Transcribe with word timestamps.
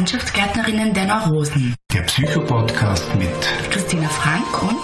Landschaftsgärtnerinnen 0.00 0.94
der 0.94 1.04
Neurosen. 1.04 1.74
Der 1.92 2.00
Psychopodcast 2.00 3.14
mit 3.16 3.28
Christina 3.70 4.08
Frank 4.08 4.62
und 4.62 4.80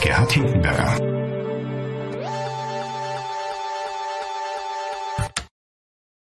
Gerhard 0.00 0.30
Hindenberger. 0.30 0.94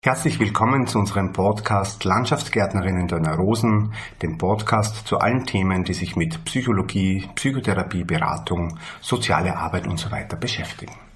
Herzlich 0.01 0.39
willkommen 0.39 0.87
zu 0.87 0.97
unserem 0.97 1.33
Podcast 1.33 2.05
Landschaftsgärtnerinnen 2.05 3.09
der 3.09 3.19
Neurosen, 3.19 3.93
dem 4.21 4.37
Podcast 4.37 5.05
zu 5.05 5.17
allen 5.17 5.45
Themen, 5.45 5.83
die 5.83 5.93
sich 5.93 6.15
mit 6.15 6.45
Psychologie, 6.45 7.27
Psychotherapie, 7.35 8.05
Beratung, 8.05 8.79
soziale 9.01 9.57
Arbeit 9.57 9.87
und 9.87 9.99
so 9.99 10.09
weiter 10.09 10.37
beschäftigen. 10.37 11.06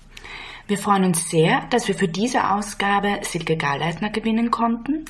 Wir 0.71 0.77
freuen 0.77 1.03
uns 1.03 1.29
sehr, 1.29 1.67
dass 1.69 1.89
wir 1.89 1.95
für 1.95 2.07
diese 2.07 2.49
Ausgabe 2.49 3.19
Silke 3.23 3.57
Galeisner 3.57 4.09
gewinnen 4.09 4.51
konnten. 4.51 5.03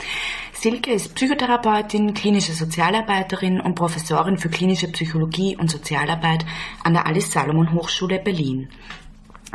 Silke 0.53 0.91
ist 0.91 1.13
Psychotherapeutin, 1.13 2.15
klinische 2.15 2.53
Sozialarbeiterin 2.53 3.61
und 3.61 3.75
Professorin 3.75 4.39
für 4.39 4.49
klinische 4.49 4.87
Psychologie 4.87 5.55
und 5.55 5.69
Sozialarbeit 5.69 6.47
an 6.83 6.93
der 6.93 7.05
Alice 7.05 7.31
Salomon 7.31 7.75
Hochschule 7.75 8.17
Berlin. 8.17 8.69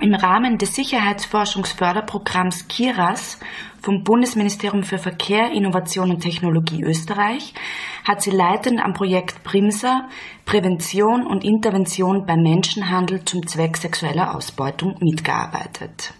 Im 0.00 0.14
Rahmen 0.14 0.58
des 0.58 0.76
Sicherheitsforschungsförderprogramms 0.76 2.68
KIRAS 2.68 3.40
vom 3.86 4.02
Bundesministerium 4.02 4.82
für 4.82 4.98
Verkehr, 4.98 5.52
Innovation 5.52 6.10
und 6.10 6.18
Technologie 6.18 6.82
Österreich 6.82 7.54
hat 8.02 8.20
sie 8.20 8.32
leitend 8.32 8.80
am 8.84 8.94
Projekt 8.94 9.44
PRIMSA 9.44 10.08
Prävention 10.44 11.24
und 11.24 11.44
Intervention 11.44 12.26
beim 12.26 12.40
Menschenhandel 12.42 13.24
zum 13.24 13.46
Zweck 13.46 13.76
sexueller 13.76 14.34
Ausbeutung 14.34 14.96
mitgearbeitet. 14.98 16.14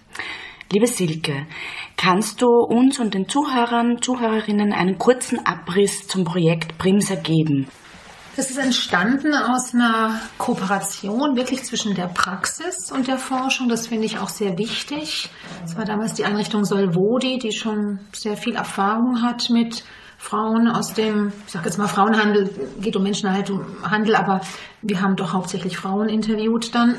Liebe 0.73 0.87
Silke, 0.87 1.45
kannst 1.97 2.41
du 2.41 2.47
uns 2.47 3.01
und 3.01 3.15
den 3.15 3.29
Zuhörern, 3.29 4.01
Zuhörerinnen 4.01 4.73
einen 4.73 4.97
kurzen 4.99 5.45
Abriss 5.45 6.07
zum 6.07 6.23
Projekt 6.23 6.79
PRIMSA 6.79 7.17
geben? 7.17 7.67
Das 8.37 8.51
ist 8.51 8.59
entstanden 8.59 9.35
aus 9.35 9.73
einer 9.73 10.21
Kooperation 10.37 11.37
wirklich 11.37 11.65
zwischen 11.65 11.95
der 11.95 12.09
Praxis 12.09 12.93
und 12.93 13.09
der 13.09 13.17
Forschung. 13.17 13.71
Das 13.71 13.87
finde 13.87 14.05
ich 14.05 14.19
auch 14.19 14.29
sehr 14.29 14.59
wichtig. 14.59 15.31
Es 15.65 15.75
war 15.75 15.87
damals 15.87 16.13
die 16.13 16.27
Einrichtung 16.27 16.67
Solvodi, 16.67 17.39
die 17.39 17.53
schon 17.53 17.99
sehr 18.13 18.37
viel 18.37 18.55
Erfahrung 18.55 19.23
hat 19.23 19.49
mit 19.49 19.85
Frauen 20.19 20.69
aus 20.69 20.93
dem, 20.93 21.33
ich 21.47 21.53
sage 21.53 21.65
jetzt 21.65 21.79
mal 21.79 21.89
Frauenhandel, 21.89 22.51
geht 22.79 22.95
um 22.97 23.05
Menschenhandel, 23.05 24.17
aber 24.17 24.43
wir 24.83 25.01
haben 25.01 25.17
doch 25.17 25.33
hauptsächlich 25.33 25.79
Frauen 25.79 26.11
interviewt 26.11 26.75
dann. 26.75 26.97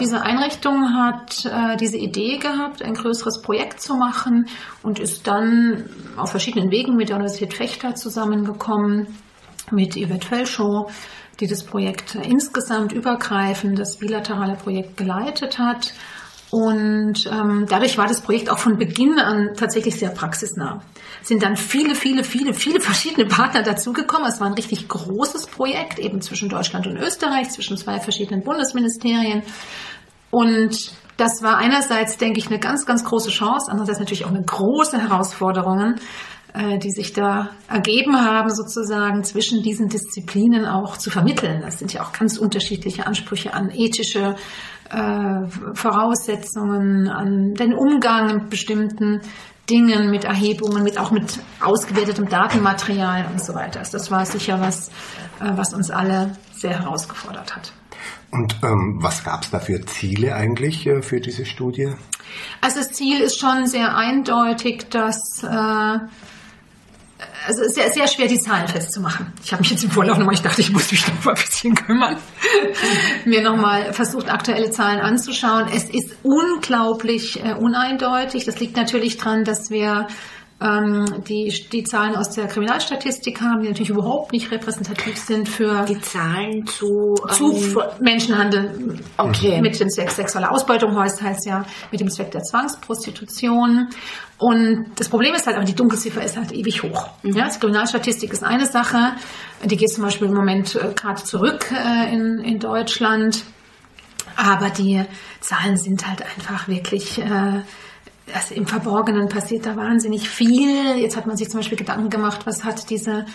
Diese 0.00 0.22
Einrichtung 0.22 0.92
hat 0.92 1.44
äh, 1.44 1.76
diese 1.76 1.98
Idee 1.98 2.38
gehabt, 2.38 2.82
ein 2.82 2.94
größeres 2.94 3.42
Projekt 3.42 3.80
zu 3.80 3.94
machen 3.94 4.48
und 4.82 4.98
ist 4.98 5.28
dann 5.28 5.84
auf 6.16 6.30
verschiedenen 6.30 6.72
Wegen 6.72 6.96
mit 6.96 7.10
der 7.10 7.16
Universität 7.16 7.54
Fechter 7.54 7.94
zusammengekommen 7.94 9.06
mit 9.70 9.94
Yvette 9.94 10.26
Felschow, 10.26 10.90
die 11.40 11.46
das 11.46 11.64
Projekt 11.64 12.14
insgesamt 12.14 12.92
übergreifend, 12.92 13.78
das 13.78 13.96
bilaterale 13.96 14.56
Projekt 14.56 14.96
geleitet 14.96 15.58
hat. 15.58 15.92
Und 16.50 17.26
ähm, 17.26 17.66
dadurch 17.68 17.98
war 17.98 18.06
das 18.06 18.20
Projekt 18.20 18.48
auch 18.48 18.58
von 18.58 18.78
Beginn 18.78 19.18
an 19.18 19.54
tatsächlich 19.56 19.96
sehr 19.96 20.10
praxisnah. 20.10 20.82
Sind 21.22 21.42
dann 21.42 21.56
viele, 21.56 21.96
viele, 21.96 22.22
viele, 22.22 22.54
viele 22.54 22.80
verschiedene 22.80 23.26
Partner 23.26 23.62
dazugekommen. 23.62 24.28
Es 24.28 24.38
war 24.38 24.46
ein 24.46 24.52
richtig 24.52 24.86
großes 24.86 25.48
Projekt, 25.48 25.98
eben 25.98 26.20
zwischen 26.20 26.48
Deutschland 26.48 26.86
und 26.86 26.96
Österreich, 26.96 27.50
zwischen 27.50 27.76
zwei 27.76 27.98
verschiedenen 27.98 28.44
Bundesministerien. 28.44 29.42
Und 30.30 30.92
das 31.16 31.42
war 31.42 31.58
einerseits, 31.58 32.18
denke 32.18 32.38
ich, 32.38 32.46
eine 32.48 32.58
ganz, 32.58 32.86
ganz 32.86 33.04
große 33.04 33.30
Chance, 33.30 33.70
andererseits 33.70 34.00
natürlich 34.00 34.24
auch 34.24 34.30
eine 34.30 34.42
große 34.42 35.00
Herausforderung, 35.00 35.96
äh, 36.54 36.78
die 36.78 36.92
sich 36.92 37.12
da 37.12 37.50
ergeben 37.68 38.16
haben, 38.16 38.48
sozusagen 38.54 39.24
zwischen 39.24 39.62
diesen 39.62 39.88
Disziplinen 39.88 40.66
auch 40.66 40.96
zu 40.96 41.10
vermitteln. 41.10 41.62
Das 41.62 41.80
sind 41.80 41.92
ja 41.92 42.02
auch 42.02 42.12
ganz 42.12 42.38
unterschiedliche 42.38 43.06
Ansprüche 43.06 43.52
an 43.52 43.70
ethische 43.74 44.36
äh, 44.88 45.48
Voraussetzungen, 45.74 47.08
an 47.08 47.54
den 47.54 47.74
Umgang 47.74 48.34
mit 48.36 48.50
bestimmten 48.50 49.20
Dingen, 49.68 50.10
mit 50.10 50.24
Erhebungen, 50.24 50.84
mit 50.84 50.98
auch 50.98 51.10
mit 51.10 51.40
ausgewertetem 51.60 52.28
Datenmaterial 52.28 53.26
und 53.32 53.42
so 53.42 53.54
weiter. 53.54 53.80
Also 53.80 53.98
das 53.98 54.10
war 54.12 54.24
sicher 54.24 54.60
was, 54.60 54.88
äh, 55.40 55.50
was 55.56 55.74
uns 55.74 55.90
alle 55.90 56.36
sehr 56.52 56.78
herausgefordert 56.78 57.56
hat. 57.56 57.72
Und 58.30 58.56
ähm, 58.62 58.98
was 59.00 59.24
gab 59.24 59.42
es 59.42 59.50
da 59.50 59.58
für 59.58 59.80
Ziele 59.86 60.34
eigentlich 60.34 60.86
äh, 60.86 61.02
für 61.02 61.20
diese 61.20 61.46
Studie? 61.46 61.94
Also 62.60 62.78
das 62.78 62.92
Ziel 62.92 63.20
ist 63.20 63.38
schon 63.38 63.66
sehr 63.66 63.96
eindeutig, 63.96 64.88
dass 64.90 65.42
äh, 65.42 65.98
also 67.46 67.62
sehr, 67.68 67.90
sehr 67.90 68.06
schwer, 68.08 68.26
die 68.26 68.38
Zahlen 68.38 68.68
festzumachen. 68.68 69.32
Ich 69.44 69.52
habe 69.52 69.60
mich 69.62 69.70
jetzt 69.70 69.84
im 69.84 69.90
Vorlauf 69.90 70.18
nochmal, 70.18 70.34
ich 70.34 70.42
dachte, 70.42 70.60
ich 70.60 70.72
muss 70.72 70.90
mich 70.90 71.06
noch 71.06 71.24
mal 71.24 71.34
ein 71.34 71.42
bisschen 71.42 71.74
kümmern, 71.74 72.16
mir 73.24 73.42
nochmal 73.42 73.92
versucht, 73.92 74.30
aktuelle 74.30 74.70
Zahlen 74.70 75.00
anzuschauen. 75.00 75.68
Es 75.74 75.84
ist 75.84 76.14
unglaublich 76.22 77.44
äh, 77.44 77.54
uneindeutig. 77.54 78.44
Das 78.44 78.58
liegt 78.60 78.76
natürlich 78.76 79.18
daran, 79.18 79.44
dass 79.44 79.70
wir 79.70 80.08
die, 80.60 81.52
die 81.72 81.84
Zahlen 81.84 82.16
aus 82.16 82.30
der 82.30 82.46
Kriminalstatistik 82.46 83.40
haben, 83.40 83.62
die 83.62 83.68
natürlich 83.68 83.90
überhaupt 83.90 84.32
nicht 84.32 84.50
repräsentativ 84.50 85.18
sind 85.18 85.48
für 85.48 85.84
die 85.84 86.00
Zahlen 86.00 86.66
zu, 86.66 87.16
zu 87.32 87.52
ähm, 87.52 87.82
Menschenhandel 88.00 88.98
okay. 89.18 89.60
mit 89.60 89.78
dem 89.78 89.90
Zweck 89.90 90.10
sexueller 90.10 90.52
Ausbeutung 90.52 90.96
heißt 90.96 91.20
heißt 91.20 91.46
ja 91.46 91.66
mit 91.90 92.00
dem 92.00 92.08
Zweck 92.08 92.30
der 92.30 92.42
Zwangsprostitution. 92.42 93.88
Und 94.38 94.86
das 94.96 95.08
Problem 95.08 95.34
ist 95.34 95.46
halt, 95.46 95.56
aber 95.56 95.66
die 95.66 95.74
Dunkelziffer 95.74 96.22
ist 96.22 96.36
halt 96.36 96.52
ewig 96.52 96.82
hoch. 96.82 97.08
Mhm. 97.22 97.36
Ja, 97.36 97.48
die 97.48 97.58
Kriminalstatistik 97.58 98.32
ist 98.32 98.44
eine 98.44 98.66
Sache, 98.66 99.12
die 99.64 99.76
geht 99.76 99.90
zum 99.90 100.04
Beispiel 100.04 100.28
im 100.28 100.34
Moment 100.34 100.76
äh, 100.76 100.92
gerade 100.94 101.22
zurück 101.24 101.70
äh, 101.72 102.12
in, 102.12 102.38
in 102.38 102.58
Deutschland. 102.58 103.42
Aber 104.36 104.70
die 104.70 105.04
Zahlen 105.40 105.76
sind 105.76 106.06
halt 106.08 106.22
einfach 106.22 106.68
wirklich 106.68 107.18
äh, 107.18 107.60
also 108.32 108.54
im 108.54 108.66
Verborgenen 108.66 109.28
passiert 109.28 109.66
da 109.66 109.76
wahnsinnig 109.76 110.28
viel. 110.28 110.96
Jetzt 110.96 111.16
hat 111.16 111.26
man 111.26 111.36
sich 111.36 111.50
zum 111.50 111.60
Beispiel 111.60 111.78
Gedanken 111.78 112.08
gemacht, 112.08 112.46
was 112.46 112.64
hat 112.64 112.88
diese 112.90 113.26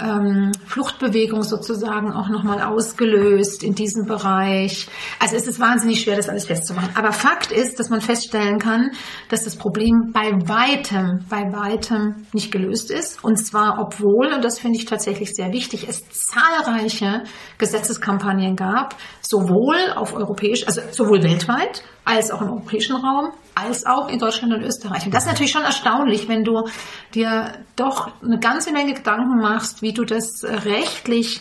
ähm, 0.00 0.52
Fluchtbewegung 0.66 1.42
sozusagen 1.42 2.12
auch 2.12 2.28
nochmal 2.28 2.60
ausgelöst 2.62 3.62
in 3.62 3.74
diesem 3.74 4.06
Bereich. 4.06 4.88
Also 5.20 5.36
es 5.36 5.46
ist 5.46 5.60
wahnsinnig 5.60 6.02
schwer, 6.02 6.16
das 6.16 6.28
alles 6.28 6.46
festzumachen. 6.46 6.90
Aber 6.94 7.12
Fakt 7.12 7.52
ist, 7.52 7.78
dass 7.78 7.90
man 7.90 8.00
feststellen 8.00 8.58
kann, 8.58 8.90
dass 9.28 9.44
das 9.44 9.56
Problem 9.56 10.10
bei 10.12 10.32
weitem, 10.46 11.24
bei 11.28 11.52
weitem 11.52 12.26
nicht 12.32 12.50
gelöst 12.50 12.90
ist. 12.90 13.22
Und 13.22 13.36
zwar, 13.36 13.78
obwohl, 13.80 14.32
und 14.34 14.44
das 14.44 14.58
finde 14.58 14.78
ich 14.78 14.84
tatsächlich 14.84 15.34
sehr 15.34 15.52
wichtig, 15.52 15.86
es 15.88 16.02
zahlreiche 16.10 17.24
Gesetzeskampagnen 17.58 18.56
gab, 18.56 18.96
sowohl 19.26 19.92
auf 19.94 20.14
europäisch, 20.14 20.66
also 20.66 20.82
sowohl 20.90 21.22
weltweit 21.22 21.82
als 22.04 22.30
auch 22.30 22.42
im 22.42 22.50
europäischen 22.50 22.96
Raum, 22.96 23.32
als 23.54 23.86
auch 23.86 24.08
in 24.08 24.18
Deutschland 24.18 24.52
und 24.52 24.62
Österreich. 24.62 25.06
Und 25.06 25.14
das 25.14 25.24
ist 25.24 25.30
natürlich 25.30 25.52
schon 25.52 25.62
erstaunlich, 25.62 26.28
wenn 26.28 26.44
du 26.44 26.68
dir 27.14 27.52
doch 27.76 28.10
eine 28.22 28.38
ganze 28.38 28.72
Menge 28.72 28.94
Gedanken 28.94 29.38
machst, 29.40 29.82
wie 29.82 29.92
du 29.92 30.04
das 30.04 30.44
rechtlich 30.44 31.40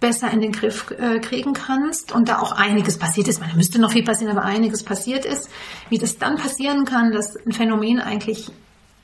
besser 0.00 0.30
in 0.32 0.40
den 0.40 0.52
Griff 0.52 0.90
äh, 0.90 1.20
kriegen 1.20 1.52
kannst 1.54 2.12
und 2.12 2.28
da 2.28 2.40
auch 2.40 2.52
einiges 2.52 2.98
passiert 2.98 3.28
ist. 3.28 3.40
Man 3.40 3.54
müsste 3.56 3.80
noch 3.80 3.92
viel 3.92 4.04
passieren, 4.04 4.36
aber 4.36 4.44
einiges 4.44 4.82
passiert 4.82 5.24
ist. 5.24 5.48
Wie 5.88 5.98
das 5.98 6.18
dann 6.18 6.36
passieren 6.36 6.84
kann, 6.84 7.12
dass 7.12 7.36
ein 7.46 7.52
Phänomen 7.52 8.00
eigentlich 8.00 8.50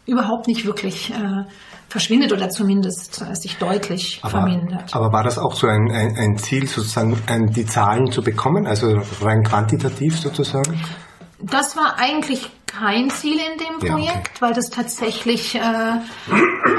überhaupt 0.08 0.48
nicht 0.48 0.64
wirklich 0.64 1.10
äh, 1.10 1.44
verschwindet 1.88 2.32
oder 2.32 2.48
zumindest 2.48 3.22
äh, 3.22 3.34
sich 3.34 3.56
deutlich 3.58 4.20
aber, 4.22 4.30
vermindert. 4.30 4.94
Aber 4.94 5.12
war 5.12 5.22
das 5.22 5.38
auch 5.38 5.54
so 5.54 5.66
ein, 5.66 5.91
ein, 5.91 6.16
ein 6.16 6.36
Ziel, 6.38 6.66
sozusagen 6.66 7.16
ein, 7.26 7.46
die 7.46 7.66
Zahlen 7.66 8.10
zu 8.10 8.22
bekommen, 8.22 8.66
also 8.66 9.00
rein 9.22 9.42
quantitativ 9.42 10.18
sozusagen? 10.18 10.80
Das 11.41 11.76
war 11.76 11.98
eigentlich 11.98 12.50
kein 12.68 13.10
Ziel 13.10 13.38
in 13.38 13.58
dem 13.58 13.78
Projekt, 13.78 14.06
ja, 14.06 14.12
okay. 14.12 14.40
weil 14.40 14.52
das 14.52 14.70
tatsächlich 14.70 15.56
äh, 15.56 15.60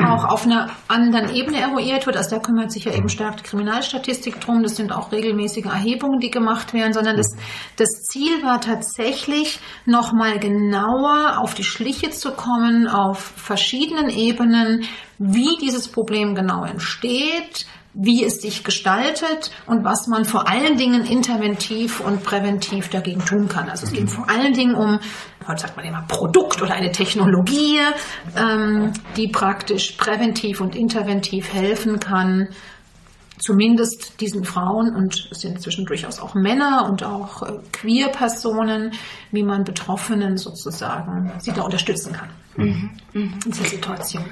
auch 0.07 0.25
auf 0.25 0.45
einer 0.45 0.69
anderen 0.87 1.35
Ebene 1.35 1.59
eruiert 1.59 2.05
wird. 2.05 2.15
Also 2.15 2.35
da 2.35 2.41
kümmert 2.41 2.71
sich 2.71 2.85
ja 2.85 2.93
eben 2.93 3.09
stark 3.09 3.37
die 3.37 3.43
Kriminalstatistik 3.43 4.39
drum. 4.39 4.63
Das 4.63 4.75
sind 4.75 4.91
auch 4.91 5.11
regelmäßige 5.11 5.65
Erhebungen, 5.65 6.19
die 6.19 6.31
gemacht 6.31 6.73
werden, 6.73 6.93
sondern 6.93 7.17
das, 7.17 7.35
das 7.75 7.89
Ziel 8.03 8.43
war 8.43 8.61
tatsächlich 8.61 9.59
nochmal 9.85 10.39
genauer 10.39 11.39
auf 11.39 11.53
die 11.53 11.63
Schliche 11.63 12.11
zu 12.11 12.31
kommen, 12.31 12.87
auf 12.87 13.19
verschiedenen 13.19 14.09
Ebenen, 14.09 14.85
wie 15.17 15.57
dieses 15.61 15.89
Problem 15.89 16.35
genau 16.35 16.63
entsteht, 16.63 17.65
wie 17.93 18.23
es 18.23 18.41
sich 18.41 18.63
gestaltet 18.63 19.51
und 19.65 19.83
was 19.83 20.07
man 20.07 20.23
vor 20.23 20.47
allen 20.47 20.77
Dingen 20.77 21.05
interventiv 21.05 21.99
und 21.99 22.23
präventiv 22.23 22.89
dagegen 22.89 23.25
tun 23.25 23.47
kann. 23.47 23.69
Also 23.69 23.87
es 23.87 23.91
geht 23.91 24.09
vor 24.09 24.29
allen 24.29 24.53
Dingen 24.53 24.75
um, 24.75 24.99
heute 25.49 25.61
sagt 25.61 25.75
man 25.75 25.85
immer 25.85 26.03
Produkt 26.07 26.61
oder 26.61 26.73
eine 26.73 26.91
Technologie, 26.91 27.79
ähm, 28.37 28.93
die 29.17 29.27
praktisch 29.27 29.93
präventiv 29.93 30.61
und 30.61 30.75
interventiv 30.75 31.51
helfen 31.51 31.99
kann, 31.99 32.49
zumindest 33.39 34.21
diesen 34.21 34.43
Frauen 34.43 34.95
und 34.95 35.29
es 35.31 35.41
sind 35.41 35.55
inzwischen 35.55 35.85
durchaus 35.85 36.19
auch 36.19 36.35
Männer 36.35 36.87
und 36.89 37.03
auch 37.03 37.41
äh, 37.43 37.53
Queer-Personen, 37.71 38.91
wie 39.31 39.43
man 39.43 39.63
Betroffenen 39.63 40.37
sozusagen 40.37 41.31
sie 41.39 41.51
da 41.51 41.63
unterstützen 41.63 42.13
kann 42.13 42.29
mhm. 42.57 42.91
Mhm. 43.13 43.33
in 43.45 43.51
dieser 43.51 43.65
Situation. 43.65 44.25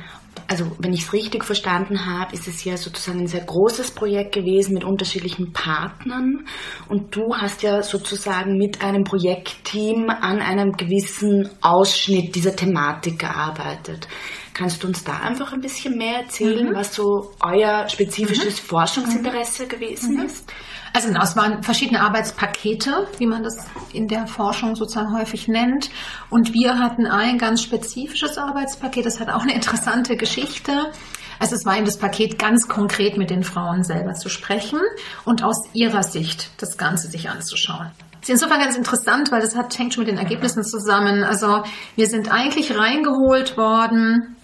Also 0.47 0.71
wenn 0.79 0.93
ich 0.93 1.03
es 1.03 1.13
richtig 1.13 1.43
verstanden 1.43 2.05
habe, 2.05 2.33
ist 2.33 2.47
es 2.47 2.63
ja 2.63 2.77
sozusagen 2.77 3.19
ein 3.19 3.27
sehr 3.27 3.43
großes 3.43 3.91
Projekt 3.91 4.33
gewesen 4.33 4.73
mit 4.73 4.83
unterschiedlichen 4.83 5.51
Partnern. 5.51 6.45
Und 6.87 7.15
du 7.15 7.35
hast 7.35 7.63
ja 7.63 7.83
sozusagen 7.83 8.57
mit 8.57 8.81
einem 8.81 9.03
Projektteam 9.03 10.09
an 10.09 10.39
einem 10.39 10.71
gewissen 10.71 11.49
Ausschnitt 11.61 12.35
dieser 12.35 12.55
Thematik 12.55 13.19
gearbeitet. 13.19 14.07
Kannst 14.57 14.81
du 14.81 14.87
uns 14.87 15.03
da 15.03 15.19
einfach 15.19 15.53
ein 15.53 15.61
bisschen 15.61 15.97
mehr 15.97 16.21
erzählen, 16.21 16.69
mhm. 16.69 16.75
was 16.75 16.95
so 16.95 17.31
euer 17.41 17.87
spezifisches 17.89 18.59
mhm. 18.63 18.65
Forschungsinteresse 18.65 19.65
mhm. 19.65 19.69
gewesen 19.69 20.15
mhm. 20.15 20.25
ist? 20.25 20.51
Also 20.93 21.09
genau, 21.09 21.21
es 21.21 21.35
waren 21.35 21.61
verschiedene 21.61 22.01
Arbeitspakete, 22.01 23.07
wie 23.19 23.27
man 23.27 23.43
das 23.43 23.67
in 23.93 24.07
der 24.07 24.25
Forschung 24.25 24.75
sozusagen 24.75 25.15
häufig 25.15 25.47
nennt. 25.47 25.91
Und 26.31 26.55
wir 26.55 26.79
hatten 26.79 27.05
ein 27.05 27.37
ganz 27.37 27.61
spezifisches 27.61 28.39
Arbeitspaket, 28.39 29.05
das 29.05 29.19
hat 29.19 29.29
auch 29.29 29.43
eine 29.43 29.53
interessante 29.53 30.17
Geschichte. 30.17 30.91
Also 31.37 31.53
es 31.53 31.63
war 31.67 31.75
eben 31.77 31.85
das 31.85 31.99
Paket, 31.99 32.39
ganz 32.39 32.67
konkret 32.67 33.15
mit 33.15 33.29
den 33.29 33.43
Frauen 33.43 33.83
selber 33.83 34.13
zu 34.13 34.27
sprechen 34.27 34.79
und 35.23 35.43
aus 35.43 35.69
ihrer 35.73 36.01
Sicht 36.01 36.49
das 36.57 36.79
Ganze 36.79 37.09
sich 37.09 37.29
anzuschauen. 37.29 37.91
Das 38.13 38.23
ist 38.23 38.41
insofern 38.41 38.59
ganz 38.59 38.75
interessant, 38.75 39.31
weil 39.31 39.41
das 39.41 39.55
hat, 39.55 39.77
hängt 39.77 39.93
schon 39.93 40.05
mit 40.05 40.11
den 40.11 40.17
Ergebnissen 40.17 40.63
zusammen. 40.63 41.23
Also 41.23 41.61
wir 41.95 42.07
sind 42.07 42.31
eigentlich 42.31 42.75
reingeholt 42.75 43.55
worden 43.55 44.36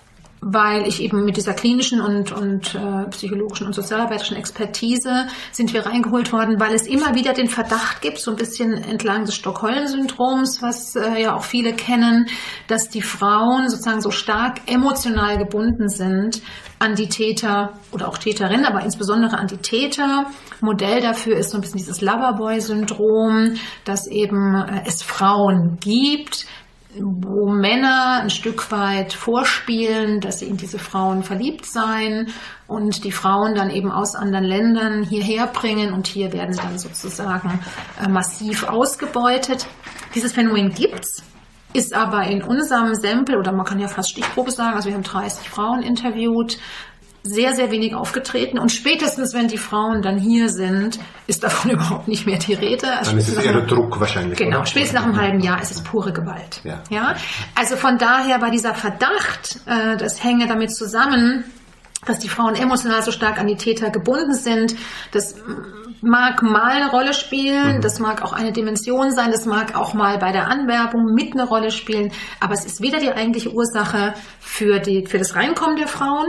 weil 0.45 0.87
ich 0.87 1.01
eben 1.01 1.23
mit 1.23 1.37
dieser 1.37 1.53
klinischen 1.53 2.01
und, 2.01 2.31
und 2.31 2.75
äh, 2.75 3.09
psychologischen 3.09 3.67
und 3.67 3.73
sozialarbeiterischen 3.73 4.37
Expertise 4.37 5.27
sind 5.51 5.73
wir 5.73 5.85
reingeholt 5.85 6.31
worden, 6.33 6.59
weil 6.59 6.73
es 6.73 6.87
immer 6.87 7.15
wieder 7.15 7.33
den 7.33 7.47
Verdacht 7.47 8.01
gibt, 8.01 8.19
so 8.19 8.31
ein 8.31 8.37
bisschen 8.37 8.73
entlang 8.73 9.25
des 9.25 9.35
Stockholm-Syndroms, 9.35 10.61
was 10.61 10.95
äh, 10.95 11.21
ja 11.21 11.35
auch 11.35 11.43
viele 11.43 11.73
kennen, 11.73 12.27
dass 12.67 12.89
die 12.89 13.01
Frauen 13.01 13.69
sozusagen 13.69 14.01
so 14.01 14.11
stark 14.11 14.61
emotional 14.67 15.37
gebunden 15.37 15.87
sind 15.87 16.41
an 16.79 16.95
die 16.95 17.07
Täter 17.07 17.73
oder 17.91 18.09
auch 18.09 18.17
Täterinnen, 18.17 18.65
aber 18.65 18.83
insbesondere 18.83 19.37
an 19.37 19.47
die 19.47 19.57
Täter. 19.57 20.25
Modell 20.59 20.99
dafür 20.99 21.37
ist 21.37 21.51
so 21.51 21.57
ein 21.57 21.61
bisschen 21.61 21.77
dieses 21.77 22.01
Loverboy-Syndrom, 22.01 23.53
dass 23.85 24.07
eben 24.07 24.55
äh, 24.55 24.81
es 24.85 25.01
Frauen 25.01 25.77
gibt, 25.79 26.45
wo 26.99 27.49
Männer 27.49 28.19
ein 28.21 28.29
Stück 28.29 28.71
weit 28.71 29.13
vorspielen, 29.13 30.19
dass 30.19 30.39
sie 30.39 30.47
in 30.47 30.57
diese 30.57 30.79
Frauen 30.79 31.23
verliebt 31.23 31.65
seien 31.65 32.31
und 32.67 33.03
die 33.03 33.11
Frauen 33.11 33.55
dann 33.55 33.69
eben 33.69 33.91
aus 33.91 34.15
anderen 34.15 34.45
Ländern 34.45 35.03
hierher 35.03 35.47
bringen 35.47 35.93
und 35.93 36.07
hier 36.07 36.33
werden 36.33 36.55
dann 36.55 36.77
sozusagen 36.77 37.59
äh, 38.03 38.07
massiv 38.07 38.67
ausgebeutet. 38.67 39.67
Dieses 40.15 40.33
Phänomen 40.33 40.69
gibt's, 40.73 41.23
ist 41.73 41.93
aber 41.93 42.23
in 42.23 42.43
unserem 42.43 42.93
Sample 42.93 43.37
oder 43.39 43.51
man 43.51 43.65
kann 43.65 43.79
ja 43.79 43.87
fast 43.87 44.11
Stichprobe 44.11 44.51
sagen, 44.51 44.75
also 44.75 44.89
wir 44.89 44.95
haben 44.95 45.03
30 45.03 45.49
Frauen 45.49 45.81
interviewt, 45.81 46.57
sehr, 47.23 47.55
sehr 47.55 47.71
wenig 47.71 47.95
aufgetreten. 47.95 48.59
Und 48.59 48.71
spätestens, 48.71 49.33
wenn 49.33 49.47
die 49.47 49.57
Frauen 49.57 50.01
dann 50.01 50.17
hier 50.17 50.49
sind, 50.49 50.99
ist 51.25 51.43
davon 51.43 51.71
überhaupt 51.71 52.07
nicht 52.07 52.25
mehr 52.25 52.37
die 52.37 52.53
Rede. 52.53 52.97
Also 52.97 53.11
dann 53.11 53.19
ist 53.19 53.29
es 53.29 53.37
eher 53.37 53.61
Druck 53.65 53.99
wahrscheinlich. 53.99 54.37
Genau, 54.37 54.57
oder? 54.57 54.65
spätestens 54.65 54.99
nach 54.99 55.05
einem 55.05 55.19
halben 55.19 55.39
Jahr 55.39 55.61
ist 55.61 55.71
es 55.71 55.81
pure 55.81 56.11
Gewalt. 56.11 56.61
Ja. 56.63 56.83
ja? 56.89 57.15
Also 57.55 57.77
von 57.77 57.97
daher 57.97 58.41
war 58.41 58.51
dieser 58.51 58.75
Verdacht, 58.75 59.61
äh, 59.65 59.95
das 59.97 60.23
hänge 60.23 60.47
damit 60.47 60.75
zusammen, 60.75 61.45
dass 62.05 62.19
die 62.19 62.27
Frauen 62.27 62.55
emotional 62.55 63.01
so 63.01 63.11
stark 63.11 63.39
an 63.39 63.47
die 63.47 63.55
Täter 63.55 63.89
gebunden 63.89 64.33
sind. 64.33 64.75
Das 65.11 65.35
mag 66.01 66.41
mal 66.43 66.71
eine 66.71 66.91
Rolle 66.91 67.13
spielen, 67.13 67.77
mhm. 67.77 67.81
das 67.81 67.99
mag 67.99 68.21
auch 68.21 68.33
eine 68.33 68.51
Dimension 68.51 69.11
sein, 69.11 69.31
das 69.31 69.45
mag 69.45 69.75
auch 69.75 69.93
mal 69.93 70.17
bei 70.17 70.33
der 70.33 70.49
Anwerbung 70.49 71.13
mit 71.13 71.33
eine 71.33 71.47
Rolle 71.47 71.71
spielen, 71.71 72.11
aber 72.41 72.53
es 72.53 72.65
ist 72.65 72.81
weder 72.81 72.99
die 72.99 73.09
eigentliche 73.09 73.53
Ursache 73.53 74.13
für, 74.39 74.79
die, 74.79 75.05
für 75.05 75.17
das 75.17 75.35
Reinkommen 75.35 75.77
der 75.77 75.87
Frauen, 75.87 76.27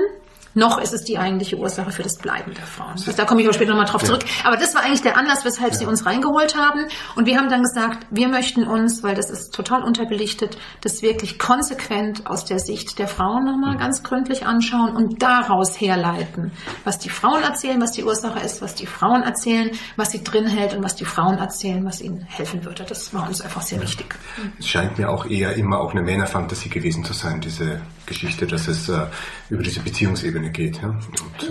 noch 0.54 0.78
ist 0.78 0.92
es 0.92 1.04
die 1.04 1.18
eigentliche 1.18 1.56
Ursache 1.56 1.90
für 1.90 2.02
das 2.02 2.16
Bleiben 2.16 2.54
der 2.54 2.64
Frauen. 2.64 2.92
Also 2.92 3.12
da 3.12 3.24
komme 3.24 3.40
ich 3.40 3.46
aber 3.46 3.54
später 3.54 3.70
nochmal 3.72 3.86
drauf 3.86 4.02
ja. 4.02 4.08
zurück. 4.08 4.24
Aber 4.44 4.56
das 4.56 4.74
war 4.74 4.82
eigentlich 4.82 5.02
der 5.02 5.16
Anlass, 5.16 5.44
weshalb 5.44 5.72
ja. 5.72 5.78
sie 5.78 5.86
uns 5.86 6.06
reingeholt 6.06 6.56
haben. 6.56 6.86
Und 7.16 7.26
wir 7.26 7.36
haben 7.36 7.48
dann 7.48 7.62
gesagt, 7.62 8.06
wir 8.10 8.28
möchten 8.28 8.64
uns, 8.64 9.02
weil 9.02 9.14
das 9.14 9.30
ist 9.30 9.54
total 9.54 9.82
unterbelichtet, 9.82 10.56
das 10.80 11.02
wirklich 11.02 11.38
konsequent 11.38 12.26
aus 12.26 12.44
der 12.44 12.58
Sicht 12.58 12.98
der 12.98 13.08
Frauen 13.08 13.44
nochmal 13.44 13.74
mhm. 13.74 13.80
ganz 13.80 14.02
gründlich 14.02 14.46
anschauen 14.46 14.96
und 14.96 15.22
daraus 15.22 15.80
herleiten, 15.80 16.52
was 16.84 16.98
die 16.98 17.10
Frauen 17.10 17.42
erzählen, 17.42 17.80
was 17.80 17.92
die 17.92 18.04
Ursache 18.04 18.38
ist, 18.40 18.62
was 18.62 18.74
die 18.74 18.86
Frauen 18.86 19.22
erzählen, 19.22 19.70
was 19.96 20.12
sie 20.12 20.22
drin 20.22 20.46
hält 20.46 20.74
und 20.74 20.84
was 20.84 20.94
die 20.94 21.04
Frauen 21.04 21.38
erzählen, 21.38 21.84
was 21.84 22.00
ihnen 22.00 22.22
helfen 22.22 22.64
würde. 22.64 22.84
Das 22.88 23.12
war 23.12 23.26
uns 23.26 23.40
einfach 23.40 23.62
sehr 23.62 23.78
ja. 23.78 23.84
wichtig. 23.84 24.14
Es 24.58 24.68
scheint 24.68 24.98
mir 24.98 25.10
auch 25.10 25.26
eher 25.26 25.54
immer 25.54 25.80
auch 25.80 25.92
eine 25.92 26.02
Männerfantasie 26.02 26.68
gewesen 26.68 27.04
zu 27.04 27.12
sein, 27.12 27.40
diese 27.40 27.80
Geschichte, 28.06 28.46
dass 28.46 28.68
es 28.68 28.88
äh, 28.88 29.06
über 29.50 29.62
diese 29.62 29.80
Beziehungsebene 29.80 30.43
geht. 30.50 30.80
Ja, 30.82 30.94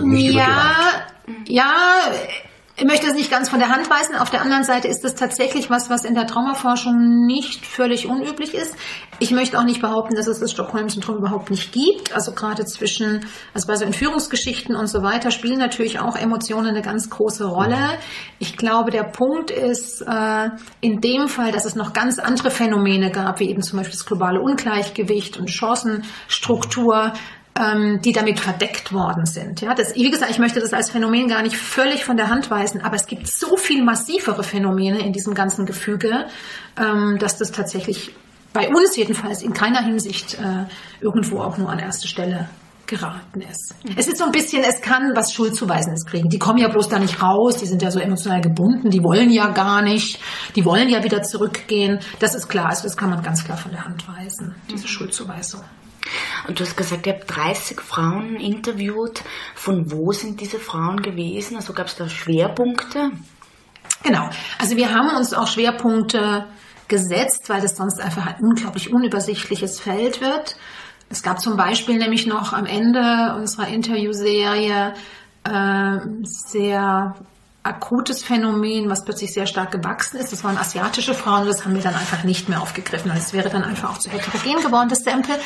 ja, 0.00 1.04
ja, 1.46 1.72
ich 2.76 2.84
möchte 2.84 3.06
es 3.06 3.14
nicht 3.14 3.30
ganz 3.30 3.48
von 3.48 3.60
der 3.60 3.68
Hand 3.68 3.88
weisen. 3.88 4.16
Auf 4.16 4.30
der 4.30 4.42
anderen 4.42 4.64
Seite 4.64 4.88
ist 4.88 5.04
es 5.04 5.14
tatsächlich 5.14 5.70
was, 5.70 5.90
was 5.90 6.04
in 6.04 6.14
der 6.14 6.26
Traumaforschung 6.26 7.24
nicht 7.24 7.64
völlig 7.64 8.06
unüblich 8.06 8.52
ist. 8.52 8.74
Ich 9.20 9.30
möchte 9.30 9.60
auch 9.60 9.62
nicht 9.62 9.80
behaupten, 9.80 10.16
dass 10.16 10.26
es 10.26 10.40
das 10.40 10.50
Stockholm-Syndrom 10.50 11.18
überhaupt 11.18 11.52
nicht 11.52 11.70
gibt. 11.70 12.12
Also 12.12 12.32
gerade 12.32 12.64
zwischen, 12.64 13.26
also 13.54 13.68
bei 13.68 13.76
so 13.76 13.84
Entführungsgeschichten 13.84 14.74
und 14.74 14.88
so 14.88 15.04
weiter 15.04 15.30
spielen 15.30 15.60
natürlich 15.60 16.00
auch 16.00 16.16
Emotionen 16.16 16.70
eine 16.70 16.82
ganz 16.82 17.08
große 17.10 17.44
Rolle. 17.44 17.96
Ich 18.40 18.56
glaube, 18.56 18.90
der 18.90 19.04
Punkt 19.04 19.52
ist 19.52 20.02
äh, 20.02 20.48
in 20.80 21.00
dem 21.00 21.28
Fall, 21.28 21.52
dass 21.52 21.66
es 21.66 21.76
noch 21.76 21.92
ganz 21.92 22.18
andere 22.18 22.50
Phänomene 22.50 23.12
gab, 23.12 23.38
wie 23.38 23.48
eben 23.50 23.62
zum 23.62 23.78
Beispiel 23.78 23.96
das 23.96 24.04
globale 24.04 24.40
Ungleichgewicht 24.40 25.36
und 25.36 25.48
Chancenstruktur, 25.48 27.12
ähm, 27.58 28.00
die 28.02 28.12
damit 28.12 28.40
verdeckt 28.40 28.92
worden 28.92 29.26
sind. 29.26 29.60
Ja, 29.60 29.74
das, 29.74 29.94
wie 29.94 30.10
gesagt, 30.10 30.30
ich 30.30 30.38
möchte 30.38 30.60
das 30.60 30.72
als 30.72 30.90
Phänomen 30.90 31.28
gar 31.28 31.42
nicht 31.42 31.56
völlig 31.56 32.04
von 32.04 32.16
der 32.16 32.28
Hand 32.28 32.50
weisen, 32.50 32.80
aber 32.80 32.96
es 32.96 33.06
gibt 33.06 33.28
so 33.28 33.56
viel 33.56 33.84
massivere 33.84 34.42
Phänomene 34.42 35.00
in 35.00 35.12
diesem 35.12 35.34
ganzen 35.34 35.64
Gefüge, 35.64 36.26
ähm, 36.76 37.18
dass 37.18 37.38
das 37.38 37.52
tatsächlich 37.52 38.12
bei 38.52 38.68
uns 38.68 38.96
jedenfalls 38.96 39.42
in 39.42 39.52
keiner 39.52 39.82
Hinsicht 39.82 40.34
äh, 40.34 40.66
irgendwo 41.00 41.40
auch 41.40 41.58
nur 41.58 41.70
an 41.70 41.78
erste 41.78 42.08
Stelle 42.08 42.48
geraten 42.86 43.40
ist. 43.40 43.74
Mhm. 43.84 43.94
Es 43.96 44.08
ist 44.08 44.18
so 44.18 44.24
ein 44.24 44.32
bisschen, 44.32 44.62
es 44.62 44.80
kann 44.80 45.12
was 45.14 45.32
Schuldzuweisendes 45.32 46.04
kriegen. 46.06 46.28
Die 46.28 46.38
kommen 46.38 46.58
ja 46.58 46.68
bloß 46.68 46.88
da 46.88 46.98
nicht 46.98 47.22
raus, 47.22 47.56
die 47.56 47.66
sind 47.66 47.82
ja 47.82 47.90
so 47.90 47.98
emotional 47.98 48.40
gebunden, 48.40 48.90
die 48.90 49.02
wollen 49.02 49.30
ja 49.30 49.48
gar 49.48 49.82
nicht, 49.82 50.18
die 50.54 50.64
wollen 50.64 50.88
ja 50.88 51.02
wieder 51.02 51.22
zurückgehen. 51.22 52.00
Das 52.18 52.34
ist 52.34 52.48
klar, 52.48 52.66
also 52.66 52.82
das 52.82 52.96
kann 52.96 53.10
man 53.10 53.22
ganz 53.22 53.44
klar 53.44 53.56
von 53.56 53.72
der 53.72 53.84
Hand 53.84 54.06
weisen, 54.08 54.54
diese 54.70 54.86
Schuldzuweisung. 54.88 55.62
Und 56.46 56.60
du 56.60 56.64
hast 56.64 56.76
gesagt, 56.76 57.06
ihr 57.06 57.14
habt 57.14 57.34
30 57.34 57.80
Frauen 57.80 58.36
interviewt. 58.36 59.22
Von 59.54 59.90
wo 59.90 60.12
sind 60.12 60.40
diese 60.40 60.58
Frauen 60.58 61.02
gewesen? 61.02 61.56
Also 61.56 61.72
gab 61.72 61.86
es 61.86 61.96
da 61.96 62.08
Schwerpunkte? 62.08 63.10
Genau. 64.02 64.28
Also 64.58 64.76
wir 64.76 64.92
haben 64.92 65.16
uns 65.16 65.32
auch 65.32 65.46
Schwerpunkte 65.46 66.46
gesetzt, 66.88 67.48
weil 67.48 67.62
das 67.62 67.76
sonst 67.76 68.00
einfach 68.00 68.26
ein 68.26 68.36
unglaublich 68.40 68.92
unübersichtliches 68.92 69.80
Feld 69.80 70.20
wird. 70.20 70.56
Es 71.08 71.22
gab 71.22 71.40
zum 71.40 71.56
Beispiel 71.56 71.96
nämlich 71.96 72.26
noch 72.26 72.52
am 72.52 72.66
Ende 72.66 73.34
unserer 73.36 73.68
Interviewserie 73.68 74.94
äh, 75.44 75.98
sehr 76.22 77.14
akutes 77.64 78.22
Phänomen, 78.22 78.90
was 78.90 79.04
plötzlich 79.04 79.32
sehr 79.32 79.46
stark 79.46 79.72
gewachsen 79.72 80.18
ist. 80.18 80.32
Das 80.32 80.44
waren 80.44 80.58
asiatische 80.58 81.14
Frauen, 81.14 81.46
das 81.46 81.64
haben 81.64 81.74
wir 81.74 81.80
dann 81.80 81.94
einfach 81.94 82.22
nicht 82.22 82.46
mehr 82.50 82.60
aufgegriffen. 82.60 83.10
Das 83.14 83.32
wäre 83.32 83.48
dann 83.48 83.64
einfach 83.64 83.92
auch 83.92 83.98
zu 83.98 84.10
heterogen 84.10 84.62
geworden, 84.62 84.90
das 84.90 85.02
Sample. 85.02 85.36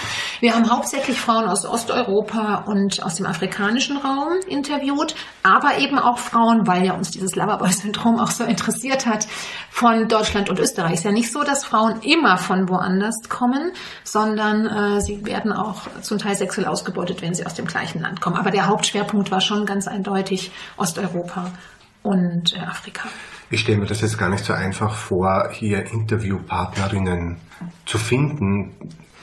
Wir 0.40 0.54
haben 0.54 0.68
hauptsächlich 0.68 1.18
Frauen 1.20 1.44
aus 1.44 1.64
Osteuropa 1.64 2.64
und 2.66 3.04
aus 3.04 3.14
dem 3.14 3.26
afrikanischen 3.26 3.98
Raum 3.98 4.32
interviewt, 4.48 5.14
aber 5.44 5.78
eben 5.78 5.96
auch 5.96 6.18
Frauen, 6.18 6.66
weil 6.66 6.84
ja 6.84 6.94
uns 6.94 7.12
dieses 7.12 7.36
Loverboy-Syndrom 7.36 8.18
auch 8.18 8.32
so 8.32 8.42
interessiert 8.42 9.06
hat, 9.06 9.28
von 9.70 10.08
Deutschland 10.08 10.50
und 10.50 10.58
Österreich. 10.58 10.94
Es 10.94 10.98
ist 11.00 11.04
ja 11.04 11.12
nicht 11.12 11.30
so, 11.30 11.44
dass 11.44 11.64
Frauen 11.64 12.00
immer 12.00 12.36
von 12.36 12.68
woanders 12.68 13.28
kommen, 13.28 13.70
sondern 14.02 14.66
äh, 14.66 15.00
sie 15.00 15.24
werden 15.24 15.52
auch 15.52 15.82
zum 16.02 16.18
Teil 16.18 16.34
sexuell 16.34 16.66
ausgebeutet, 16.66 17.22
wenn 17.22 17.34
sie 17.34 17.46
aus 17.46 17.54
dem 17.54 17.66
gleichen 17.66 18.00
Land 18.02 18.20
kommen. 18.20 18.36
Aber 18.36 18.50
der 18.50 18.66
Hauptschwerpunkt 18.66 19.30
war 19.30 19.40
schon 19.40 19.66
ganz 19.66 19.86
eindeutig 19.86 20.50
Osteuropa 20.76 21.52
und 22.02 22.54
äh, 22.54 22.60
Afrika. 22.60 23.08
Ich 23.50 23.60
stelle 23.60 23.78
mir 23.78 23.86
das 23.86 24.00
jetzt 24.00 24.18
gar 24.18 24.28
nicht 24.28 24.44
so 24.44 24.52
einfach 24.52 24.94
vor, 24.94 25.50
hier 25.52 25.90
Interviewpartnerinnen 25.90 27.38
zu 27.86 27.98
finden. 27.98 28.74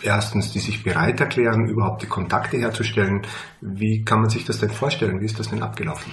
Erstens, 0.02 0.52
die 0.52 0.60
sich 0.60 0.84
bereit 0.84 1.20
erklären, 1.20 1.68
überhaupt 1.68 2.02
die 2.02 2.08
Kontakte 2.08 2.58
herzustellen. 2.58 3.26
Wie 3.62 4.04
kann 4.04 4.22
man 4.22 4.30
sich 4.30 4.46
das 4.46 4.60
denn 4.60 4.72
vorstellen? 4.72 5.22
Wie 5.22 5.26
ist 5.26 5.40
das 5.40 5.50
denn 5.50 5.64
abgelaufen? 5.64 6.12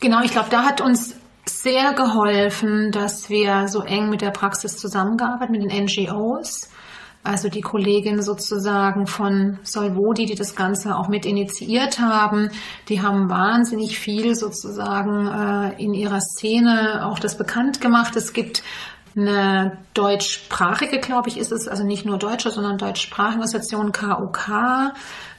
Genau, 0.00 0.22
ich 0.22 0.32
glaube, 0.32 0.48
da 0.50 0.64
hat 0.64 0.80
uns 0.80 1.14
sehr 1.44 1.92
geholfen, 1.94 2.90
dass 2.92 3.30
wir 3.30 3.68
so 3.68 3.82
eng 3.82 4.10
mit 4.10 4.20
der 4.20 4.30
Praxis 4.30 4.76
zusammengearbeitet, 4.76 5.50
mit 5.50 5.62
den 5.62 5.84
NGOs 5.84 6.68
also 7.24 7.48
die 7.48 7.60
Kollegin 7.60 8.22
sozusagen 8.22 9.06
von 9.06 9.58
Solvodi, 9.62 10.26
die 10.26 10.34
das 10.34 10.56
Ganze 10.56 10.96
auch 10.96 11.08
mit 11.08 11.24
initiiert 11.24 12.00
haben, 12.00 12.50
die 12.88 13.00
haben 13.00 13.30
wahnsinnig 13.30 13.98
viel 13.98 14.34
sozusagen 14.34 15.28
äh, 15.28 15.82
in 15.82 15.94
ihrer 15.94 16.20
Szene 16.20 17.06
auch 17.06 17.18
das 17.18 17.38
bekannt 17.38 17.80
gemacht. 17.80 18.16
Es 18.16 18.32
gibt 18.32 18.62
eine 19.16 19.78
deutschsprachige, 19.94 20.98
glaube 20.98 21.28
ich, 21.28 21.38
ist 21.38 21.52
es, 21.52 21.68
also 21.68 21.84
nicht 21.84 22.04
nur 22.04 22.18
deutsche, 22.18 22.50
sondern 22.50 22.78
deutschsprachige 22.78 23.40
Organisation 23.40 23.92
KOK. 23.92 24.48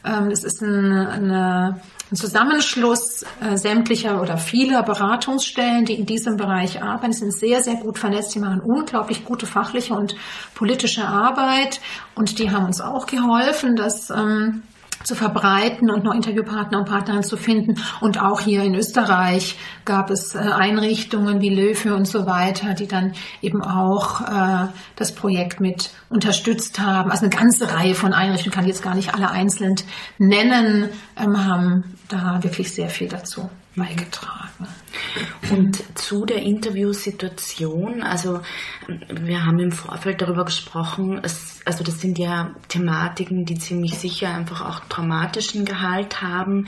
Ähm, 0.05 0.29
das 0.29 0.43
ist 0.43 0.61
eine, 0.61 1.09
eine 1.09 1.81
ein 2.13 2.15
Zusammenschluss 2.15 3.25
äh, 3.41 3.57
sämtlicher 3.57 4.21
oder 4.21 4.37
vieler 4.37 4.83
Beratungsstellen, 4.83 5.85
die 5.85 5.95
in 5.95 6.05
diesem 6.05 6.37
Bereich 6.37 6.83
arbeiten. 6.83 7.11
Sind 7.11 7.33
sehr, 7.33 7.63
sehr 7.63 7.75
gut 7.75 7.97
vernetzt. 7.97 8.35
Die 8.35 8.39
machen 8.39 8.61
unglaublich 8.61 9.25
gute 9.25 9.47
fachliche 9.47 9.95
und 9.95 10.15
politische 10.53 11.07
Arbeit. 11.07 11.81
Und 12.13 12.37
die 12.37 12.51
haben 12.51 12.65
uns 12.67 12.81
auch 12.81 13.07
geholfen, 13.07 13.75
dass 13.75 14.11
ähm, 14.11 14.61
zu 15.03 15.15
verbreiten 15.15 15.89
und 15.89 16.03
noch 16.03 16.13
Interviewpartner 16.13 16.79
und 16.79 16.85
Partnerinnen 16.85 17.23
zu 17.23 17.37
finden. 17.37 17.79
Und 18.01 18.21
auch 18.21 18.41
hier 18.41 18.63
in 18.63 18.75
Österreich 18.75 19.57
gab 19.85 20.09
es 20.09 20.35
äh, 20.35 20.39
Einrichtungen 20.39 21.41
wie 21.41 21.49
Löwe 21.49 21.95
und 21.95 22.07
so 22.07 22.25
weiter, 22.25 22.73
die 22.73 22.87
dann 22.87 23.13
eben 23.41 23.61
auch 23.61 24.21
äh, 24.21 24.67
das 24.95 25.13
Projekt 25.13 25.59
mit 25.59 25.91
unterstützt 26.09 26.79
haben. 26.79 27.11
Also 27.11 27.25
eine 27.25 27.35
ganze 27.35 27.73
Reihe 27.73 27.95
von 27.95 28.13
Einrichtungen, 28.13 28.53
kann 28.53 28.63
ich 28.65 28.69
jetzt 28.69 28.83
gar 28.83 28.95
nicht 28.95 29.13
alle 29.13 29.31
einzeln 29.31 29.75
nennen, 30.17 30.89
ähm, 31.17 31.45
haben 31.45 31.95
da 32.09 32.41
wirklich 32.43 32.73
sehr 32.73 32.89
viel 32.89 33.07
dazu 33.07 33.49
beigetragen. 33.75 34.67
Und 35.51 35.97
zu 35.97 36.25
der 36.25 36.41
Interviewsituation, 36.43 38.03
also 38.03 38.39
wir 39.09 39.45
haben 39.45 39.59
im 39.59 39.71
Vorfeld 39.71 40.21
darüber 40.21 40.45
gesprochen, 40.45 41.19
es, 41.23 41.61
also 41.65 41.83
das 41.83 41.99
sind 41.99 42.17
ja 42.17 42.53
Thematiken, 42.67 43.45
die 43.45 43.57
ziemlich 43.57 43.97
sicher 43.97 44.33
einfach 44.33 44.61
auch 44.61 44.79
traumatischen 44.89 45.65
Gehalt 45.65 46.21
haben. 46.21 46.67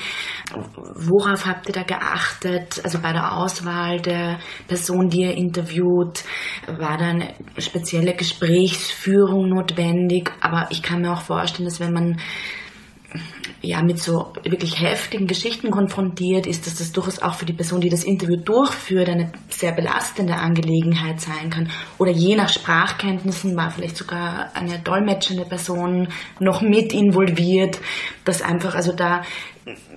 Worauf 0.96 1.46
habt 1.46 1.68
ihr 1.68 1.74
da 1.74 1.84
geachtet? 1.84 2.82
Also 2.84 3.00
bei 3.00 3.14
der 3.14 3.38
Auswahl 3.38 4.02
der 4.02 4.40
Person, 4.68 5.10
die 5.10 5.22
ihr 5.22 5.36
interviewt, 5.36 6.24
war 6.68 6.98
da 6.98 7.06
eine 7.06 7.34
spezielle 7.58 8.16
Gesprächsführung 8.16 9.50
notwendig? 9.50 10.32
Aber 10.42 10.68
ich 10.72 10.82
kann 10.82 11.02
mir 11.02 11.14
auch 11.14 11.22
vorstellen, 11.22 11.66
dass 11.66 11.80
wenn 11.80 11.94
man 11.94 12.20
ja, 13.62 13.82
mit 13.82 14.00
so 14.00 14.34
wirklich 14.44 14.80
heftigen 14.80 15.28
Geschichten 15.28 15.72
konfrontiert 15.72 16.48
ist, 16.48 16.66
dass 16.66 16.76
das 16.76 16.92
durchaus 16.92 17.20
auch 17.20 17.36
für 17.36 17.46
die 17.46 17.54
Person, 17.54 17.82
die 17.82 17.90
das 17.90 18.04
Interview 18.04 18.38
durchführt, 18.38 19.10
eine 19.10 19.32
sehr 19.50 19.72
belastende 19.72 20.36
Angelegenheit 20.36 21.20
sein 21.20 21.50
kann. 21.50 21.70
Oder 21.98 22.12
je 22.12 22.36
nach 22.36 22.50
Sprachkenntnissen 22.50 23.56
war 23.56 23.72
vielleicht 23.72 23.98
sogar 23.98 24.52
eine 24.54 24.80
dolmetschende 24.80 25.46
Person 25.46 26.10
noch 26.40 26.62
mit 26.62 26.94
involviert, 26.94 27.80
dass 28.24 28.42
einfach, 28.42 28.76
also 28.76 28.94
da 28.94 29.24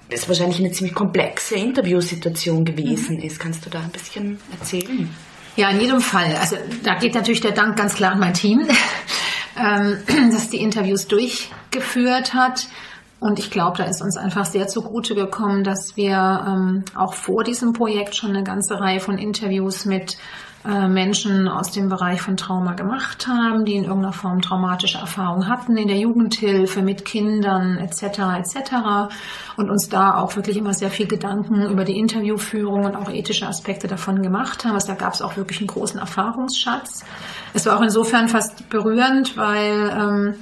ist 0.09 0.29
wahrscheinlich 0.29 0.59
eine 0.59 0.71
ziemlich 0.71 0.95
komplexe 0.95 1.57
Interviewsituation 1.57 2.65
gewesen 2.65 3.17
mhm. 3.17 3.23
ist. 3.23 3.39
Kannst 3.39 3.67
du 3.67 3.71
da 3.71 3.81
ein 3.81 3.91
bisschen 3.91 4.39
erzählen? 4.51 5.11
Ja, 5.57 5.71
in 5.71 5.81
jedem 5.81 6.01
Fall. 6.01 6.37
Also 6.37 6.57
da 6.85 6.95
geht 6.95 7.15
natürlich 7.15 7.41
der 7.41 7.53
Dank 7.53 7.77
ganz 7.77 7.95
klar 7.95 8.13
an 8.13 8.21
mein 8.21 8.33
Team, 8.33 8.67
ähm, 9.59 9.99
das 10.33 10.51
die 10.51 10.59
Interviews 10.59 11.09
durchgeführt 11.09 12.33
hat. 12.33 12.69
Und 13.21 13.39
ich 13.39 13.51
glaube, 13.51 13.79
da 13.79 13.85
ist 13.85 14.01
uns 14.01 14.17
einfach 14.17 14.45
sehr 14.45 14.69
zugute 14.69 15.15
gekommen, 15.15 15.65
dass 15.65 15.97
wir 15.97 16.45
ähm, 16.47 16.85
auch 16.95 17.15
vor 17.15 17.43
diesem 17.43 17.73
Projekt 17.73 18.15
schon 18.15 18.31
eine 18.31 18.45
ganze 18.45 18.79
Reihe 18.79 19.01
von 19.01 19.19
Interviews 19.19 19.85
mit 19.85 20.17
äh, 20.65 20.87
Menschen 20.87 21.49
aus 21.49 21.73
dem 21.73 21.89
Bereich 21.89 22.21
von 22.21 22.37
Trauma 22.37 22.75
gemacht 22.75 23.27
haben, 23.27 23.65
die 23.65 23.75
in 23.75 23.85
irgendeiner 23.85 24.13
Form 24.13 24.43
traumatische 24.43 24.99
Erfahrungen 24.99 25.49
hatten 25.49 25.77
in 25.77 25.89
der 25.89 25.99
Jugendhilfe 25.99 26.83
mit 26.83 27.05
Kindern 27.05 27.79
etc. 27.79 28.03
etc. 28.39 28.57
und 29.57 29.71
uns 29.71 29.89
da 29.89 30.17
auch 30.17 30.37
wirklich 30.37 30.57
immer 30.57 30.75
sehr 30.75 30.91
viel 30.91 31.07
Gedanken 31.07 31.71
über 31.71 31.85
die 31.85 31.99
Interviewführung 31.99 32.85
und 32.85 32.97
auch 32.97 33.09
ethische 33.09 33.47
Aspekte 33.47 33.89
davon 33.89 34.21
gemacht 34.21 34.65
haben. 34.65 34.75
Also 34.75 34.89
da 34.89 34.95
gab 34.95 35.15
es 35.15 35.23
auch 35.23 35.37
wirklich 35.37 35.61
einen 35.61 35.69
großen 35.69 35.99
Erfahrungsschatz. 35.99 37.05
Es 37.55 37.67
war 37.67 37.79
auch 37.79 37.83
insofern 37.83 38.29
fast 38.29 38.69
berührend, 38.69 39.37
weil 39.37 39.91
ähm, 39.97 40.35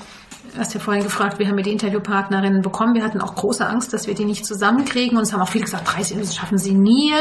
Du 0.53 0.59
hast 0.59 0.75
ja 0.75 0.81
vorhin 0.81 1.03
gefragt, 1.03 1.39
wie 1.39 1.47
haben 1.47 1.57
wir 1.57 1.65
die 1.65 1.73
Interviewpartnerinnen 1.73 2.63
bekommen. 2.63 2.95
Wir 2.95 3.05
hatten 3.05 3.21
auch 3.21 3.35
große 3.35 3.67
Angst, 3.67 3.93
dass 3.93 4.07
wir 4.07 4.15
die 4.15 4.25
nicht 4.25 4.47
zusammenkriegen. 4.47 5.17
Und 5.17 5.25
es 5.25 5.33
haben 5.33 5.41
auch 5.41 5.49
viele 5.49 5.65
gesagt, 5.65 5.87
30 5.89 6.13
Interviews 6.13 6.37
schaffen 6.37 6.59
sie 6.59 6.73
nie. 6.73 7.13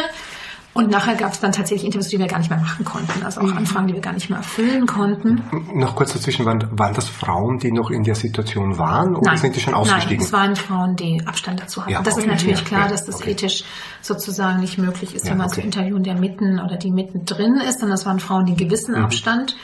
Und 0.75 0.91
nachher 0.91 1.15
gab 1.15 1.31
es 1.31 1.39
dann 1.39 1.53
tatsächlich 1.53 1.85
Interviews, 1.85 2.09
die 2.09 2.19
wir 2.19 2.27
gar 2.27 2.37
nicht 2.37 2.49
mehr 2.49 2.59
machen 2.59 2.83
konnten. 2.83 3.23
Also 3.23 3.39
auch 3.39 3.45
mhm. 3.45 3.59
Anfragen, 3.59 3.87
die 3.87 3.93
wir 3.93 4.01
gar 4.01 4.11
nicht 4.11 4.29
mehr 4.29 4.39
erfüllen 4.39 4.85
konnten. 4.85 5.41
Noch 5.73 5.95
kurz 5.95 6.11
dazwischen, 6.11 6.45
waren, 6.45 6.67
waren 6.77 6.93
das 6.93 7.07
Frauen, 7.07 7.59
die 7.59 7.71
noch 7.71 7.91
in 7.91 8.03
der 8.03 8.15
Situation 8.15 8.77
waren 8.77 9.15
oder 9.15 9.31
nein, 9.31 9.37
sind 9.37 9.55
die 9.55 9.61
schon 9.61 9.73
ausgestiegen? 9.73 10.17
Nein, 10.17 10.25
es 10.25 10.33
waren 10.33 10.55
Frauen, 10.57 10.97
die 10.97 11.25
Abstand 11.25 11.61
dazu 11.61 11.81
hatten. 11.81 11.93
Ja, 11.93 12.01
das 12.01 12.15
okay, 12.15 12.23
ist 12.23 12.29
natürlich 12.29 12.59
ja, 12.59 12.65
klar, 12.65 12.81
ja, 12.81 12.87
dass 12.89 13.05
das 13.05 13.21
okay. 13.21 13.31
ethisch 13.31 13.63
sozusagen 14.01 14.59
nicht 14.59 14.77
möglich 14.77 15.15
ist, 15.15 15.25
jemand 15.25 15.51
okay. 15.51 15.61
zu 15.61 15.65
interviewen, 15.65 16.03
der 16.03 16.15
mitten 16.15 16.59
oder 16.59 16.75
die 16.75 16.91
mittendrin 16.91 17.55
ist. 17.55 17.79
Sondern 17.79 17.91
das 17.91 18.05
waren 18.05 18.19
Frauen, 18.19 18.45
die 18.45 18.51
einen 18.51 18.69
gewissen 18.69 18.95
mhm. 18.95 19.05
Abstand 19.05 19.55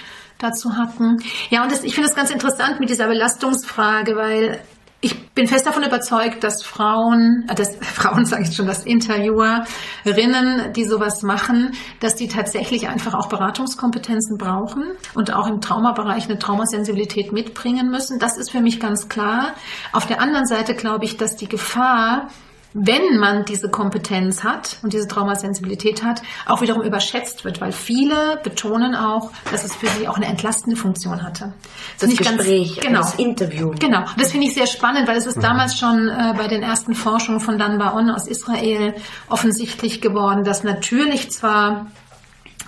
dazu 0.43 0.75
hatten. 0.75 1.17
Ja, 1.49 1.63
und 1.63 1.71
das, 1.71 1.83
ich 1.83 1.93
finde 1.93 2.09
es 2.09 2.15
ganz 2.15 2.31
interessant 2.31 2.79
mit 2.79 2.89
dieser 2.89 3.07
Belastungsfrage, 3.07 4.15
weil 4.15 4.61
ich 5.03 5.29
bin 5.31 5.47
fest 5.47 5.65
davon 5.65 5.83
überzeugt, 5.83 6.43
dass 6.43 6.63
Frauen, 6.63 7.45
äh, 7.49 7.55
dass 7.55 7.75
Frauen 7.81 8.25
sage 8.25 8.43
ich 8.43 8.55
schon, 8.55 8.67
dass 8.67 8.85
Interviewerinnen, 8.85 10.73
die 10.73 10.85
sowas 10.85 11.23
machen, 11.23 11.71
dass 11.99 12.15
die 12.15 12.27
tatsächlich 12.27 12.87
einfach 12.87 13.15
auch 13.15 13.27
Beratungskompetenzen 13.27 14.37
brauchen 14.37 14.83
und 15.15 15.33
auch 15.33 15.47
im 15.47 15.59
Traumabereich 15.59 16.25
eine 16.25 16.37
Traumasensibilität 16.37 17.31
mitbringen 17.33 17.89
müssen. 17.89 18.19
Das 18.19 18.37
ist 18.37 18.51
für 18.51 18.61
mich 18.61 18.79
ganz 18.79 19.09
klar. 19.09 19.53
Auf 19.91 20.05
der 20.05 20.21
anderen 20.21 20.45
Seite 20.45 20.75
glaube 20.75 21.05
ich, 21.05 21.17
dass 21.17 21.35
die 21.35 21.49
Gefahr, 21.49 22.27
wenn 22.73 23.17
man 23.17 23.45
diese 23.45 23.69
Kompetenz 23.69 24.43
hat 24.43 24.77
und 24.81 24.93
diese 24.93 25.07
Traumasensibilität 25.07 26.03
hat, 26.03 26.21
auch 26.45 26.61
wiederum 26.61 26.81
überschätzt 26.81 27.43
wird, 27.43 27.59
weil 27.59 27.71
viele 27.71 28.39
betonen 28.43 28.95
auch, 28.95 29.31
dass 29.51 29.63
es 29.63 29.75
für 29.75 29.87
sie 29.87 30.07
auch 30.07 30.17
eine 30.17 30.27
entlastende 30.27 30.77
Funktion 30.77 31.23
hatte. 31.23 31.53
Das, 31.99 32.09
das 32.09 32.17
Gespräch, 32.17 32.75
ganz, 32.75 32.87
genau, 32.87 32.99
das 33.01 33.15
Interview. 33.15 33.73
Genau, 33.79 34.05
das 34.17 34.31
finde 34.31 34.47
ich 34.47 34.53
sehr 34.53 34.67
spannend, 34.67 35.07
weil 35.07 35.17
es 35.17 35.25
ist 35.25 35.37
mhm. 35.37 35.41
damals 35.41 35.77
schon 35.77 36.07
äh, 36.07 36.33
bei 36.37 36.47
den 36.47 36.63
ersten 36.63 36.95
Forschungen 36.95 37.39
von 37.39 37.57
Dan 37.57 37.77
Baon 37.77 38.09
aus 38.09 38.27
Israel 38.27 38.93
offensichtlich 39.29 40.01
geworden, 40.01 40.43
dass 40.43 40.63
natürlich 40.63 41.31
zwar 41.31 41.87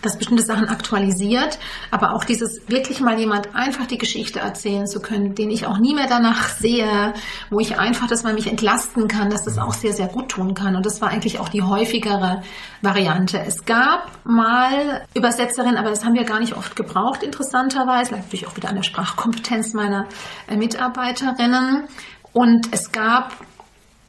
dass 0.05 0.17
bestimmte 0.17 0.43
Sachen 0.43 0.67
aktualisiert, 0.67 1.57
aber 1.91 2.13
auch 2.13 2.23
dieses 2.23 2.61
wirklich 2.67 2.99
mal 2.99 3.19
jemand 3.19 3.55
einfach 3.55 3.87
die 3.87 3.97
Geschichte 3.97 4.39
erzählen 4.39 4.85
zu 4.85 4.99
können, 4.99 5.35
den 5.35 5.49
ich 5.49 5.65
auch 5.65 5.77
nie 5.79 5.95
mehr 5.95 6.07
danach 6.07 6.49
sehe, 6.49 7.13
wo 7.49 7.59
ich 7.59 7.79
einfach, 7.79 8.07
dass 8.07 8.23
man 8.23 8.35
mich 8.35 8.47
entlasten 8.47 9.07
kann, 9.07 9.29
dass 9.29 9.43
das 9.43 9.57
auch 9.57 9.73
sehr, 9.73 9.93
sehr 9.93 10.07
gut 10.07 10.29
tun 10.29 10.53
kann. 10.53 10.75
Und 10.75 10.85
das 10.85 11.01
war 11.01 11.09
eigentlich 11.09 11.39
auch 11.39 11.49
die 11.49 11.61
häufigere 11.61 12.43
Variante. 12.81 13.39
Es 13.39 13.65
gab 13.65 14.11
mal 14.25 15.05
Übersetzerinnen, 15.13 15.77
aber 15.77 15.89
das 15.89 16.03
haben 16.03 16.15
wir 16.15 16.25
gar 16.25 16.39
nicht 16.39 16.55
oft 16.55 16.75
gebraucht, 16.75 17.23
interessanterweise. 17.23 18.15
Natürlich 18.15 18.47
auch 18.47 18.55
wieder 18.55 18.69
an 18.69 18.75
der 18.75 18.83
Sprachkompetenz 18.83 19.73
meiner 19.73 20.07
äh, 20.47 20.57
Mitarbeiterinnen. 20.57 21.87
Und 22.33 22.67
es 22.71 22.91
gab 22.91 23.33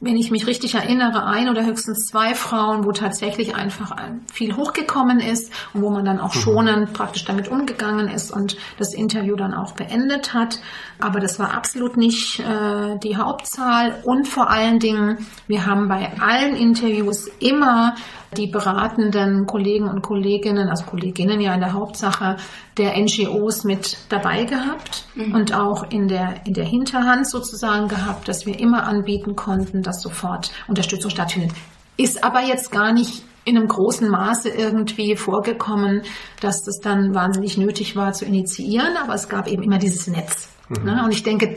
wenn 0.01 0.17
ich 0.17 0.29
mich 0.29 0.45
richtig 0.45 0.75
erinnere, 0.75 1.25
ein 1.25 1.49
oder 1.49 1.65
höchstens 1.65 2.07
zwei 2.07 2.35
Frauen, 2.35 2.83
wo 2.83 2.91
tatsächlich 2.91 3.55
einfach 3.55 3.95
viel 4.31 4.55
hochgekommen 4.55 5.19
ist 5.19 5.51
und 5.73 5.81
wo 5.81 5.89
man 5.89 6.03
dann 6.03 6.19
auch 6.19 6.35
mhm. 6.35 6.39
schonend 6.39 6.93
praktisch 6.93 7.25
damit 7.25 7.47
umgegangen 7.47 8.09
ist 8.09 8.31
und 8.31 8.57
das 8.77 8.93
Interview 8.93 9.35
dann 9.35 9.53
auch 9.53 9.71
beendet 9.71 10.33
hat. 10.33 10.59
Aber 10.99 11.19
das 11.19 11.39
war 11.39 11.53
absolut 11.53 11.97
nicht 11.97 12.39
äh, 12.39 12.97
die 12.99 13.17
Hauptzahl 13.17 14.01
und 14.03 14.27
vor 14.27 14.49
allen 14.49 14.79
Dingen, 14.79 15.25
wir 15.47 15.65
haben 15.65 15.87
bei 15.87 16.11
allen 16.19 16.55
Interviews 16.55 17.27
immer 17.39 17.95
die 18.37 18.47
beratenden 18.47 19.45
Kollegen 19.45 19.87
und 19.87 20.01
Kolleginnen, 20.01 20.69
also 20.69 20.85
Kolleginnen 20.85 21.41
ja 21.41 21.53
in 21.53 21.61
der 21.61 21.73
Hauptsache 21.73 22.37
der 22.77 22.97
NGOs 22.97 23.63
mit 23.63 23.97
dabei 24.09 24.43
gehabt 24.43 25.05
mhm. 25.15 25.33
und 25.33 25.53
auch 25.53 25.89
in 25.89 26.07
der, 26.07 26.45
in 26.45 26.53
der 26.53 26.65
Hinterhand 26.65 27.27
sozusagen 27.27 27.87
gehabt, 27.87 28.27
dass 28.27 28.45
wir 28.45 28.59
immer 28.59 28.85
anbieten 28.85 29.35
konnten, 29.35 29.81
dass 29.81 30.01
sofort 30.01 30.51
Unterstützung 30.67 31.09
stattfindet. 31.09 31.51
Ist 31.97 32.23
aber 32.23 32.41
jetzt 32.41 32.71
gar 32.71 32.93
nicht 32.93 33.23
in 33.45 33.57
einem 33.57 33.67
großen 33.67 34.09
Maße 34.09 34.49
irgendwie 34.49 35.15
vorgekommen, 35.15 36.01
dass 36.41 36.63
das 36.63 36.79
dann 36.79 37.13
wahnsinnig 37.13 37.57
nötig 37.57 37.95
war 37.95 38.11
zu 38.11 38.25
initiieren, 38.25 38.97
aber 39.01 39.13
es 39.13 39.29
gab 39.29 39.47
eben 39.47 39.63
immer 39.63 39.77
dieses 39.77 40.07
Netz. 40.07 40.49
Mhm. 40.69 40.83
Ne? 40.83 41.03
Und 41.05 41.11
ich 41.11 41.23
denke, 41.23 41.55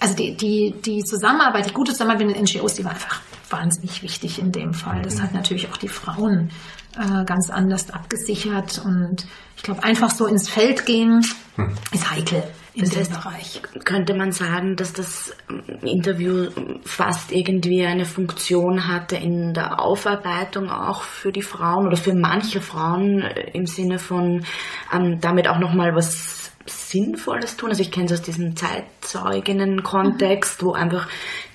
also 0.00 0.14
die, 0.14 0.36
die, 0.36 0.74
die 0.84 1.02
Zusammenarbeit, 1.02 1.68
die 1.68 1.72
gute 1.72 1.92
Zusammenarbeit 1.92 2.26
mit 2.26 2.36
den 2.36 2.44
NGOs, 2.44 2.74
die 2.74 2.84
war 2.84 2.92
einfach 2.92 3.20
wahnsinnig 3.50 4.02
wichtig 4.02 4.38
in 4.38 4.52
dem 4.52 4.74
Fall. 4.74 5.02
Das 5.02 5.20
hat 5.20 5.34
natürlich 5.34 5.70
auch 5.70 5.76
die 5.76 5.88
Frauen 5.88 6.50
äh, 6.96 7.24
ganz 7.24 7.50
anders 7.50 7.90
abgesichert 7.90 8.82
und 8.84 9.26
ich 9.56 9.62
glaube, 9.62 9.82
einfach 9.82 10.10
so 10.10 10.26
ins 10.26 10.48
Feld 10.48 10.86
gehen 10.86 11.24
hm. 11.56 11.72
ist 11.92 12.10
heikel 12.10 12.42
in 12.74 12.84
das 12.84 12.96
heißt, 12.96 13.12
Bereich. 13.12 13.62
Könnte 13.84 14.14
man 14.14 14.32
sagen, 14.32 14.76
dass 14.76 14.92
das 14.92 15.34
Interview 15.82 16.48
fast 16.84 17.32
irgendwie 17.32 17.84
eine 17.84 18.04
Funktion 18.04 18.86
hatte 18.86 19.16
in 19.16 19.54
der 19.54 19.80
Aufarbeitung 19.80 20.70
auch 20.70 21.02
für 21.02 21.32
die 21.32 21.42
Frauen 21.42 21.86
oder 21.86 21.96
für 21.96 22.14
manche 22.14 22.60
Frauen 22.60 23.22
im 23.52 23.66
Sinne 23.66 23.98
von 23.98 24.44
ähm, 24.92 25.20
damit 25.20 25.48
auch 25.48 25.58
nochmal 25.58 25.94
was 25.94 26.39
Sinnvolles 26.66 27.56
tun. 27.56 27.70
Also 27.70 27.82
ich 27.82 27.90
kenne 27.90 28.06
es 28.06 28.12
aus 28.12 28.22
diesem 28.22 28.56
Zeitzeuginnen-Kontext, 28.56 30.62
mhm. 30.62 30.66
wo 30.66 30.72
einfach 30.72 31.08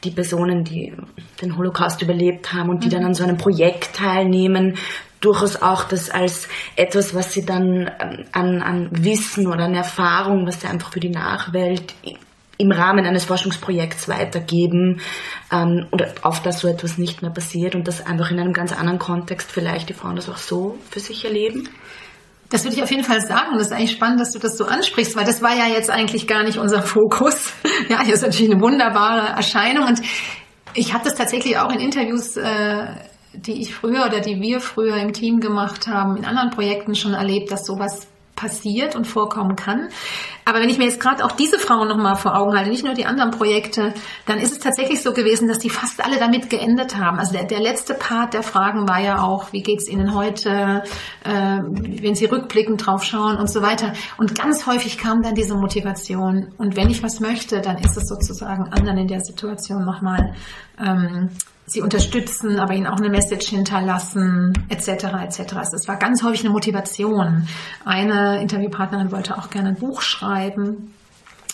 die 0.04 0.12
Personen, 0.12 0.64
die 0.64 0.94
den 1.42 1.58
Holocaust 1.58 2.02
überlebt 2.02 2.54
haben 2.54 2.70
und 2.70 2.84
die 2.84 2.88
mhm. 2.88 2.92
dann 2.92 3.06
an 3.06 3.14
so 3.14 3.24
einem 3.24 3.38
Projekt 3.38 3.96
teilnehmen, 3.96 4.78
durchaus 5.22 5.62
auch 5.62 5.86
das 5.86 6.10
als 6.10 6.48
etwas, 6.76 7.16
was 7.16 7.34
sie 7.34 7.46
dann 7.46 7.90
ähm, 8.00 8.26
an, 8.32 8.62
an 8.62 8.90
Wissen 8.92 9.48
oder 9.48 9.66
an 9.66 9.74
Erfahrung, 9.74 10.46
was 10.46 10.62
sie 10.62 10.68
einfach 10.68 10.92
für 10.92 11.00
die 11.00 11.10
Nachwelt 11.10 11.94
im 12.58 12.72
Rahmen 12.72 13.06
eines 13.06 13.26
Forschungsprojekts 13.26 14.08
weitergeben 14.08 15.02
ähm, 15.52 15.88
oder 15.92 16.14
auf 16.22 16.42
das 16.42 16.60
so 16.60 16.68
etwas 16.68 16.98
nicht 16.98 17.22
mehr 17.22 17.32
passiert 17.32 17.76
und 17.76 17.88
dass 17.88 18.06
einfach 18.06 18.32
in 18.32 18.40
einem 18.40 18.54
ganz 18.54 18.72
anderen 18.72 19.00
Kontext 19.00 19.52
vielleicht 19.52 19.90
die 19.90 19.94
Frauen 19.94 20.16
das 20.16 20.30
auch 20.30 20.38
so 20.38 20.78
für 20.90 21.00
sich 21.00 21.26
erleben? 21.26 21.70
Das 22.50 22.64
würde 22.64 22.76
ich 22.76 22.84
auf 22.84 22.92
jeden 22.92 23.04
Fall 23.04 23.22
sagen. 23.22 23.58
Das 23.58 23.68
ist 23.68 23.74
eigentlich 23.74 23.92
spannend, 23.92 24.20
dass 24.20 24.32
du 24.32 24.40
das 24.40 24.58
so 24.58 24.66
ansprichst, 24.66 25.16
weil 25.16 25.26
das 25.26 25.42
war 25.42 25.56
ja 25.56 25.68
jetzt 25.68 25.90
eigentlich 25.90 26.28
gar 26.28 26.44
nicht 26.44 26.58
unser 26.58 26.82
Fokus. 26.82 27.54
Ja, 27.90 28.02
hier 28.04 28.16
ist 28.16 28.24
natürlich 28.24 28.52
eine 28.52 28.62
wunderbare 28.62 29.28
Erscheinung 29.36 29.86
und 29.86 30.02
ich 30.74 30.94
habe 30.94 31.04
das 31.04 31.14
tatsächlich 31.14 31.58
auch 31.58 31.72
in 31.72 31.80
Interviews, 31.80 32.36
äh, 32.36 32.88
die 33.34 33.62
ich 33.62 33.76
früher 33.76 34.06
oder 34.06 34.22
die 34.22 34.42
wir 34.42 34.60
früher 34.60 34.98
im 34.98 35.14
Team 35.14 35.40
gemacht 35.40 35.88
haben, 35.88 36.18
in 36.18 36.26
anderen 36.26 36.50
Projekten 36.50 36.96
schon 36.96 37.14
erlebt, 37.14 37.52
dass 37.52 37.66
sowas 37.66 38.08
passiert 38.36 38.96
und 38.96 39.06
vorkommen 39.06 39.56
kann. 39.56 39.90
Aber 40.48 40.60
wenn 40.60 40.70
ich 40.70 40.78
mir 40.78 40.86
jetzt 40.86 41.00
gerade 41.00 41.26
auch 41.26 41.32
diese 41.32 41.58
Frauen 41.58 41.88
nochmal 41.88 42.16
vor 42.16 42.38
Augen 42.38 42.56
halte, 42.56 42.70
nicht 42.70 42.86
nur 42.86 42.94
die 42.94 43.08
anderen 43.08 43.32
Projekte, 43.32 43.96
dann 44.28 44.38
ist 44.38 44.52
es 44.52 44.60
tatsächlich 44.60 45.02
so 45.02 45.12
gewesen, 45.12 45.48
dass 45.48 45.58
die 45.58 45.72
fast 45.72 46.06
alle 46.06 46.20
damit 46.20 46.52
geendet 46.52 46.96
haben. 46.98 47.18
Also 47.18 47.34
der, 47.34 47.46
der 47.46 47.60
letzte 47.60 47.96
Part 47.96 48.36
der 48.36 48.44
Fragen 48.44 48.88
war 48.88 49.02
ja 49.02 49.24
auch, 49.24 49.52
wie 49.54 49.64
geht's 49.64 49.90
Ihnen 49.90 50.14
heute, 50.14 50.84
äh, 51.24 51.32
wenn 51.32 52.14
Sie 52.14 52.26
rückblickend 52.26 52.86
drauf 52.86 53.04
schauen 53.04 53.38
und 53.38 53.50
so 53.50 53.64
weiter. 53.64 53.94
Und 54.18 54.36
ganz 54.36 54.68
häufig 54.68 55.00
kam 55.00 55.24
dann 55.24 55.34
diese 55.34 55.56
Motivation. 55.56 56.54
Und 56.58 56.76
wenn 56.76 56.92
ich 56.92 57.02
was 57.02 57.20
möchte, 57.20 57.62
dann 57.62 57.80
ist 57.80 57.98
es 57.98 58.08
sozusagen 58.08 58.72
anderen 58.72 59.00
in 59.00 59.08
der 59.08 59.22
Situation 59.22 59.84
nochmal 59.84 60.36
ähm, 60.80 61.32
sie 61.68 61.82
unterstützen, 61.82 62.60
aber 62.60 62.74
ihnen 62.74 62.88
auch 62.88 62.98
eine 62.98 63.10
Message 63.10 63.50
hinterlassen, 63.50 64.54
etc. 64.70 65.06
etc. 65.24 65.56
Also 65.56 65.76
es 65.76 65.88
war 65.88 65.98
ganz 65.98 66.24
häufig 66.24 66.42
eine 66.42 66.52
Motivation. 66.52 67.48
Eine 67.84 68.42
Interviewpartnerin 68.42 69.12
wollte 69.12 69.38
auch 69.38 69.50
gerne 69.50 69.70
ein 69.70 69.76
Buch 69.76 70.02
schreiben. 70.02 70.35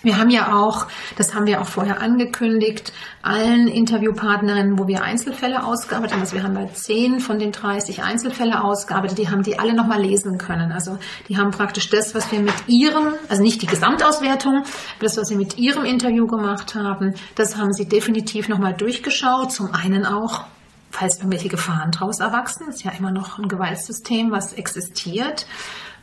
Wir 0.03 0.17
haben 0.17 0.31
ja 0.31 0.55
auch, 0.55 0.87
das 1.15 1.35
haben 1.35 1.45
wir 1.45 1.61
auch 1.61 1.67
vorher 1.67 2.01
angekündigt, 2.01 2.91
allen 3.21 3.67
Interviewpartnerinnen, 3.67 4.79
wo 4.79 4.87
wir 4.87 5.03
Einzelfälle 5.03 5.63
ausgearbeitet 5.63 6.13
haben, 6.13 6.21
also 6.21 6.35
wir 6.35 6.41
haben 6.41 6.55
bei 6.55 6.65
zehn 6.73 7.19
von 7.19 7.37
den 7.37 7.51
30 7.51 8.01
Einzelfälle 8.01 8.63
ausgearbeitet, 8.63 9.19
die 9.19 9.29
haben 9.29 9.43
die 9.43 9.59
alle 9.59 9.75
nochmal 9.75 10.01
lesen 10.01 10.39
können. 10.39 10.71
Also 10.71 10.97
die 11.29 11.37
haben 11.37 11.51
praktisch 11.51 11.89
das, 11.89 12.15
was 12.15 12.31
wir 12.31 12.39
mit 12.39 12.55
ihrem, 12.65 13.13
also 13.29 13.43
nicht 13.43 13.61
die 13.61 13.67
Gesamtauswertung, 13.67 14.63
das, 14.99 15.17
was 15.17 15.29
wir 15.29 15.37
mit 15.37 15.59
ihrem 15.59 15.85
Interview 15.85 16.25
gemacht 16.25 16.73
haben, 16.73 17.13
das 17.35 17.55
haben 17.57 17.71
sie 17.71 17.87
definitiv 17.87 18.49
nochmal 18.49 18.73
durchgeschaut. 18.73 19.51
Zum 19.51 19.71
einen 19.71 20.07
auch, 20.07 20.45
falls 20.89 21.17
irgendwelche 21.17 21.49
Gefahren 21.49 21.91
daraus 21.91 22.19
erwachsen, 22.19 22.69
ist 22.69 22.83
ja 22.83 22.91
immer 22.97 23.11
noch 23.11 23.37
ein 23.37 23.47
Gewaltsystem, 23.47 24.31
was 24.31 24.53
existiert 24.53 25.45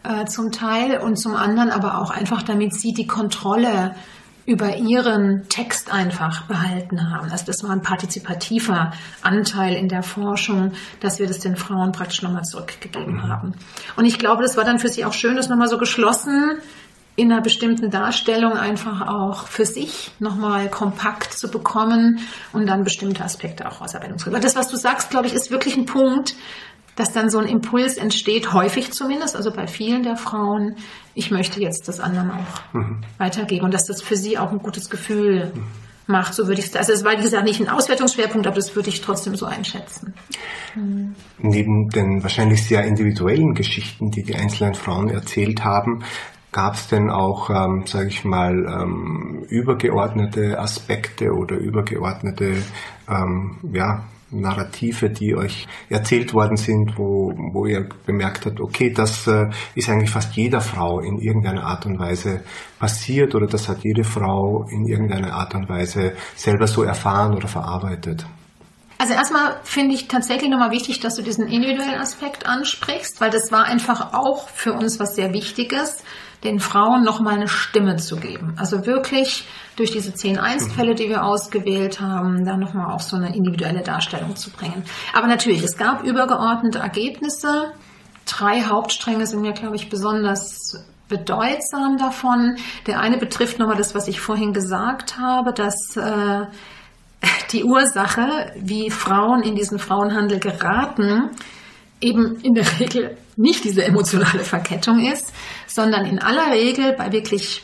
äh, 0.03 0.25
zum 0.27 0.53
Teil 0.53 0.99
und 0.99 1.17
zum 1.17 1.35
anderen 1.35 1.71
aber 1.71 1.99
auch 1.99 2.11
einfach, 2.11 2.43
damit 2.43 2.75
sie 2.75 2.93
die 2.93 3.07
Kontrolle 3.07 3.95
über 4.49 4.77
ihren 4.77 5.47
Text 5.51 5.93
einfach 5.93 6.45
behalten 6.45 7.11
haben. 7.11 7.31
Also 7.31 7.45
das 7.45 7.63
war 7.63 7.71
ein 7.71 7.83
partizipativer 7.83 8.93
Anteil 9.21 9.75
in 9.75 9.89
der 9.89 10.03
Forschung, 10.03 10.73
dass 11.01 11.19
wir 11.19 11.27
das 11.27 11.41
den 11.41 11.55
Frauen 11.55 11.93
praktisch 11.93 12.23
nochmal 12.23 12.45
zurückgegeben 12.45 13.17
mhm. 13.17 13.29
haben. 13.29 13.55
Und 13.97 14.07
ich 14.07 14.19
glaube, 14.19 14.43
das 14.43 14.57
war 14.57 14.65
dann 14.65 14.79
für 14.79 14.89
sie 14.89 15.05
auch 15.05 15.13
schön, 15.13 15.37
das 15.37 15.51
nochmal 15.51 15.69
so 15.69 15.77
geschlossen 15.77 16.63
in 17.15 17.31
einer 17.31 17.43
bestimmten 17.43 17.91
Darstellung 17.91 18.53
einfach 18.53 19.07
auch 19.07 19.49
für 19.49 19.67
sich 19.67 20.13
nochmal 20.19 20.71
kompakt 20.71 21.35
zu 21.35 21.51
bekommen 21.51 22.21
und 22.53 22.67
dann 22.67 22.85
bestimmte 22.85 23.25
Aspekte 23.25 23.69
auch 23.69 23.83
ausarbeiten 23.83 24.17
zu 24.19 24.31
können. 24.31 24.41
Das, 24.41 24.57
was 24.57 24.69
du 24.69 24.77
sagst, 24.77 25.11
glaube 25.11 25.27
ich, 25.27 25.35
ist 25.35 25.51
wirklich 25.51 25.77
ein 25.77 25.85
Punkt, 25.85 26.37
dass 26.99 27.13
dann 27.13 27.31
so 27.31 27.39
ein 27.39 27.47
Impuls 27.47 27.97
entsteht, 27.97 28.53
häufig 28.53 28.93
zumindest, 28.93 29.37
also 29.37 29.53
bei 29.53 29.69
vielen 29.69 30.03
der 30.03 30.17
Frauen, 30.17 30.75
ich 31.15 31.31
möchte 31.31 31.61
jetzt 31.61 31.87
das 31.87 32.01
anderen 32.01 32.33
auch 32.33 32.75
mhm. 32.75 33.03
weitergeben 33.19 33.65
und 33.67 33.75
dass 33.75 33.87
das 33.87 34.03
für 34.03 34.17
sie 34.17 34.37
auch 34.37 34.51
ein 34.51 34.59
gutes 34.59 34.91
Gefühl 34.91 35.53
mhm. 35.55 35.63
macht, 36.09 36.35
so 36.35 36.49
würde 36.49 36.61
ich 36.61 36.77
also 36.77 36.93
es 36.93 37.05
war 37.05 37.13
wie 37.13 37.23
gesagt 37.23 37.45
nicht 37.45 37.61
ein 37.61 37.69
Auswertungsschwerpunkt, 37.69 38.49
aber 38.49 38.57
das 38.57 38.75
würde 38.75 38.89
ich 38.89 39.01
trotzdem 39.01 39.37
so 39.37 39.47
einschätzen. 39.47 40.15
Mhm. 40.75 41.15
Neben 41.39 41.89
den 41.91 42.23
wahrscheinlich 42.25 42.65
sehr 42.65 42.85
individuellen 42.85 43.55
Geschichten, 43.55 44.11
die 44.11 44.25
die 44.25 44.35
einzelnen 44.35 44.75
Frauen 44.75 45.09
erzählt 45.09 45.63
haben, 45.63 46.03
Gab 46.51 46.75
es 46.75 46.89
denn 46.89 47.11
auch, 47.11 47.51
ähm, 47.51 47.85
sage 47.87 48.09
ich 48.09 48.25
mal, 48.25 48.55
ähm, 48.65 49.45
übergeordnete 49.51 50.59
Aspekte 50.59 51.33
oder 51.33 51.57
übergeordnete 51.59 52.63
ähm, 53.07 53.59
ja, 53.71 54.05
Narrative, 54.31 55.11
die 55.11 55.35
euch 55.35 55.67
erzählt 55.89 56.35
worden 56.35 56.57
sind, 56.57 56.97
wo, 56.97 57.33
wo 57.53 57.67
ihr 57.67 57.89
bemerkt 58.07 58.47
habt, 58.47 58.61
okay, 58.61 58.93
das 58.93 59.27
äh, 59.27 59.47
ist 59.75 59.89
eigentlich 59.89 60.11
fast 60.11 60.35
jeder 60.37 60.61
Frau 60.61 61.01
in 61.01 61.19
irgendeiner 61.19 61.65
Art 61.65 61.87
und 61.87 61.99
Weise 61.99 62.43
passiert 62.79 63.35
oder 63.35 63.47
das 63.47 63.69
hat 63.69 63.79
jede 63.83 64.05
Frau 64.05 64.67
in 64.71 64.87
irgendeiner 64.87 65.33
Art 65.33 65.55
und 65.55 65.69
Weise 65.69 66.13
selber 66.37 66.67
so 66.67 66.83
erfahren 66.83 67.35
oder 67.35 67.49
verarbeitet? 67.49 68.27
Also 68.99 69.15
erstmal 69.15 69.61
finde 69.63 69.95
ich 69.95 70.09
tatsächlich 70.09 70.51
nochmal 70.51 70.73
wichtig, 70.73 70.99
dass 70.99 71.15
du 71.15 71.23
diesen 71.23 71.47
individuellen 71.47 72.01
Aspekt 72.01 72.47
ansprichst, 72.47 73.21
weil 73.21 73.31
das 73.31 73.53
war 73.53 73.65
einfach 73.65 74.13
auch 74.13 74.49
für 74.49 74.73
uns 74.73 74.99
was 74.99 75.15
sehr 75.15 75.33
Wichtiges 75.33 76.03
den 76.45 76.61
Frauen 76.61 77.05
nochmal 77.05 77.35
eine 77.35 77.49
Stimme 77.49 77.97
zu 77.97 78.17
geben. 78.17 78.55
Also 78.57 78.87
wirklich 78.87 79.47
durch 79.79 79.93
diese 79.93 80.13
zehn 80.13 80.39
Einzelfälle, 80.39 80.95
die 80.95 81.09
wir 81.09 81.25
ausgewählt 81.25 82.01
haben, 82.01 82.45
da 82.45 82.57
nochmal 82.57 82.93
auch 82.93 83.01
so 83.01 83.17
eine 83.17 83.35
individuelle 83.35 83.83
Darstellung 83.83 84.35
zu 84.35 84.51
bringen. 84.51 84.83
Aber 85.15 85.27
natürlich, 85.27 85.63
es 85.63 85.77
gab 85.77 86.05
übergeordnete 86.05 86.81
Ergebnisse. 86.81 87.73
Drei 88.27 88.63
Hauptstränge 88.63 89.27
sind 89.27 89.41
mir, 89.41 89.53
glaube 89.53 89.77
ich, 89.77 89.89
besonders 89.89 90.85
bedeutsam 91.09 91.97
davon. 91.97 92.57
Der 92.87 93.01
eine 93.01 93.19
betrifft 93.19 93.59
nochmal 93.59 93.77
das, 93.77 93.95
was 93.95 94.09
ich 94.09 94.21
vorhin 94.21 94.53
gesagt 94.53 95.19
habe, 95.19 95.53
dass 95.53 95.97
äh, 95.97 96.47
die 97.53 97.65
Ursache, 97.65 98.53
wie 98.61 98.91
Frauen 98.91 99.43
in 99.43 99.55
diesen 99.55 99.79
Frauenhandel 99.79 100.41
geraten, 100.41 101.31
eben 102.01 102.37
in 102.41 102.55
der 102.55 102.67
Regel 102.81 103.17
nicht 103.37 103.65
diese 103.65 103.85
emotionale 103.85 104.41
Verkettung 104.41 105.01
ist, 105.01 105.33
sondern 105.67 106.05
in 106.05 106.19
aller 106.21 106.53
Regel 106.53 106.95
bei 106.95 107.13
wirklich 107.13 107.63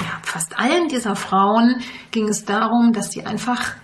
ja, 0.00 0.20
fast 0.22 0.58
allen 0.58 0.88
dieser 0.88 1.16
Frauen 1.16 1.82
ging 2.10 2.28
es 2.28 2.44
darum, 2.44 2.92
dass 2.92 3.10
sie 3.10 3.24
einfach 3.24 3.74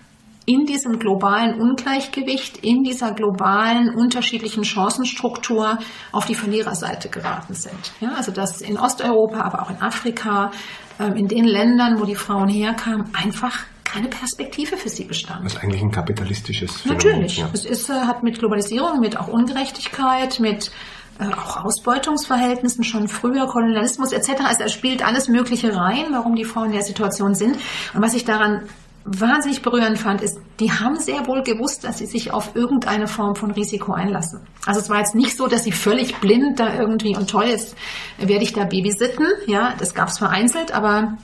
in 0.49 0.65
diesem 0.65 0.99
globalen 0.99 1.61
Ungleichgewicht, 1.61 2.65
in 2.65 2.83
dieser 2.83 3.13
globalen 3.13 3.95
unterschiedlichen 3.95 4.65
Chancenstruktur 4.65 5.79
auf 6.11 6.25
die 6.25 6.35
Verliererseite 6.35 7.11
geraten 7.11 7.53
sind. 7.53 7.93
Ja, 8.01 8.15
also 8.15 8.33
dass 8.33 8.63
in 8.63 8.79
Osteuropa, 8.79 9.41
aber 9.41 9.63
auch 9.63 9.71
in 9.71 9.77
Afrika, 9.83 10.51
ähm, 10.99 11.17
in 11.17 11.29
den 11.29 11.45
Ländern, 11.45 12.01
wo 12.01 12.07
die 12.07 12.15
Frauen 12.15 12.49
herkamen, 12.49 13.15
einfach 13.15 13.67
keine 13.85 14.09
Perspektive 14.09 14.77
für 14.79 14.89
sie 14.89 15.05
bestand. 15.05 15.45
Das 15.45 15.55
ist 15.55 15.63
eigentlich 15.63 15.83
ein 15.83 15.91
kapitalistisches 15.91 16.79
Phänomen. 16.79 17.07
Natürlich. 17.07 17.39
Ja. 17.39 17.51
Es 17.53 17.65
ist, 17.65 17.91
äh, 17.91 17.93
hat 17.93 18.23
mit 18.23 18.39
Globalisierung, 18.39 19.01
mit 19.01 19.19
auch 19.19 19.29
Ungerechtigkeit, 19.29 20.41
mit 20.41 20.71
auch 21.19 21.65
Ausbeutungsverhältnissen 21.65 22.85
schon 22.85 23.09
früher, 23.09 23.47
Kolonialismus 23.47 24.13
etc. 24.13 24.45
Also 24.47 24.63
er 24.63 24.69
spielt 24.69 25.05
alles 25.05 25.29
Mögliche 25.29 25.75
rein, 25.75 26.07
warum 26.13 26.37
die 26.37 26.45
Frauen 26.45 26.67
in 26.67 26.73
der 26.73 26.83
Situation 26.83 27.35
sind. 27.35 27.57
Und 27.95 28.03
was 28.03 28.15
ich 28.15 28.25
daran 28.25 28.63
wahnsinnig 29.05 29.63
berührend 29.63 29.99
fand, 29.99 30.23
ist, 30.23 30.39
die 30.61 30.71
haben 30.71 30.97
sehr 30.97 31.27
wohl 31.27 31.43
gewusst, 31.43 31.85
dass 31.85 31.99
sie 31.99 32.07
sich 32.07 32.33
auf 32.33 32.55
irgendeine 32.55 33.07
Form 33.07 33.37
von 33.37 33.51
Risiko 33.51 33.93
einlassen. 33.93 34.41
Also 34.67 34.81
es 34.81 34.91
war 34.91 34.99
jetzt 34.99 35.15
nicht 35.15 35.37
so, 35.37 35.47
dass 35.47 35.65
sie 35.65 35.73
völlig 35.73 36.17
blind 36.17 36.61
da 36.61 36.75
irgendwie 36.75 37.17
und 37.17 37.31
toll, 37.31 37.47
jetzt 37.47 37.75
werde 38.19 38.43
ich 38.43 38.53
da 38.53 38.65
babysitten. 38.65 39.27
Ja, 39.47 39.75
das 39.79 39.95
gab 39.95 40.09
es 40.09 40.19
vereinzelt, 40.19 40.73
aber 40.73 41.17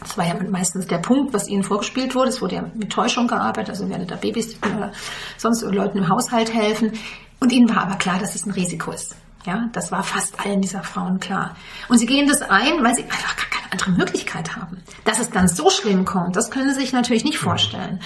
das 0.00 0.16
war 0.16 0.26
ja 0.26 0.34
meistens 0.48 0.86
der 0.86 0.98
Punkt, 0.98 1.34
was 1.34 1.48
ihnen 1.48 1.62
vorgespielt 1.62 2.14
wurde. 2.14 2.30
Es 2.30 2.40
wurde 2.40 2.54
ja 2.56 2.70
mit 2.74 2.90
Täuschung 2.90 3.26
gearbeitet, 3.26 3.70
also 3.70 3.88
werde 3.88 4.06
da 4.06 4.16
babysitten 4.16 4.76
oder 4.76 4.92
sonst 5.36 5.62
Leuten 5.62 5.98
im 5.98 6.08
Haushalt 6.08 6.52
helfen. 6.54 6.92
Und 7.40 7.52
ihnen 7.52 7.68
war 7.68 7.82
aber 7.82 7.96
klar, 7.96 8.18
dass 8.18 8.34
es 8.34 8.46
ein 8.46 8.52
Risiko 8.52 8.92
ist. 8.92 9.14
Ja, 9.46 9.68
das 9.72 9.92
war 9.92 10.02
fast 10.02 10.40
allen 10.44 10.60
dieser 10.60 10.82
Frauen 10.82 11.20
klar. 11.20 11.54
Und 11.88 11.98
sie 11.98 12.06
gehen 12.06 12.26
das 12.26 12.42
ein, 12.42 12.82
weil 12.82 12.94
sie 12.96 13.04
einfach 13.04 13.36
gar 13.36 13.48
keine 13.48 13.72
andere 13.72 13.90
Möglichkeit 13.92 14.56
haben. 14.56 14.82
Dass 15.04 15.20
es 15.20 15.30
dann 15.30 15.46
so 15.48 15.70
schlimm 15.70 16.04
kommt, 16.04 16.34
das 16.34 16.50
können 16.50 16.68
sie 16.68 16.80
sich 16.80 16.92
natürlich 16.92 17.24
nicht 17.24 17.38
vorstellen. 17.38 18.00